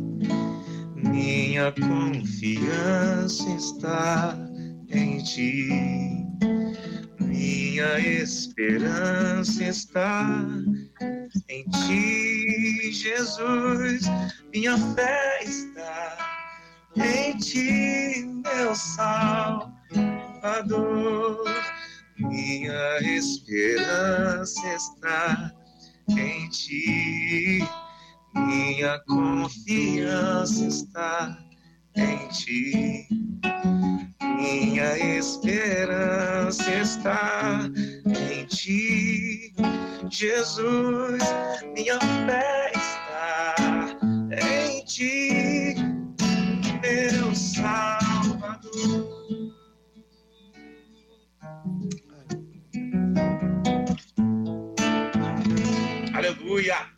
Minha 0.95 1.73
confiança 1.73 3.49
está 3.51 4.37
em 4.91 5.23
ti. 5.23 6.27
Minha 7.21 7.99
esperança 8.01 9.65
está 9.65 10.45
em 11.49 11.65
ti, 11.71 12.93
Jesus. 12.93 14.03
Minha 14.53 14.77
fé 14.95 15.45
está 15.45 16.19
em 16.97 17.37
ti, 17.39 18.27
meu 18.45 18.75
Salvador. 18.75 19.75
Minha 22.19 22.99
esperança 23.01 24.75
está 24.75 25.53
em 26.09 26.49
ti 26.49 27.63
minha 28.47 28.99
confiança 29.07 30.67
está 30.67 31.39
em 31.97 32.29
ti. 32.29 33.09
Minha 34.37 34.97
esperança 35.19 36.71
está 36.73 37.69
em 38.07 38.47
ti, 38.47 39.53
Jesus. 40.09 41.23
Minha 41.75 41.99
fé 42.01 42.73
está 42.75 43.55
em 44.31 44.85
ti, 44.85 45.75
meu 46.83 47.35
Salvador. 47.35 49.19
Aleluia. 56.15 56.98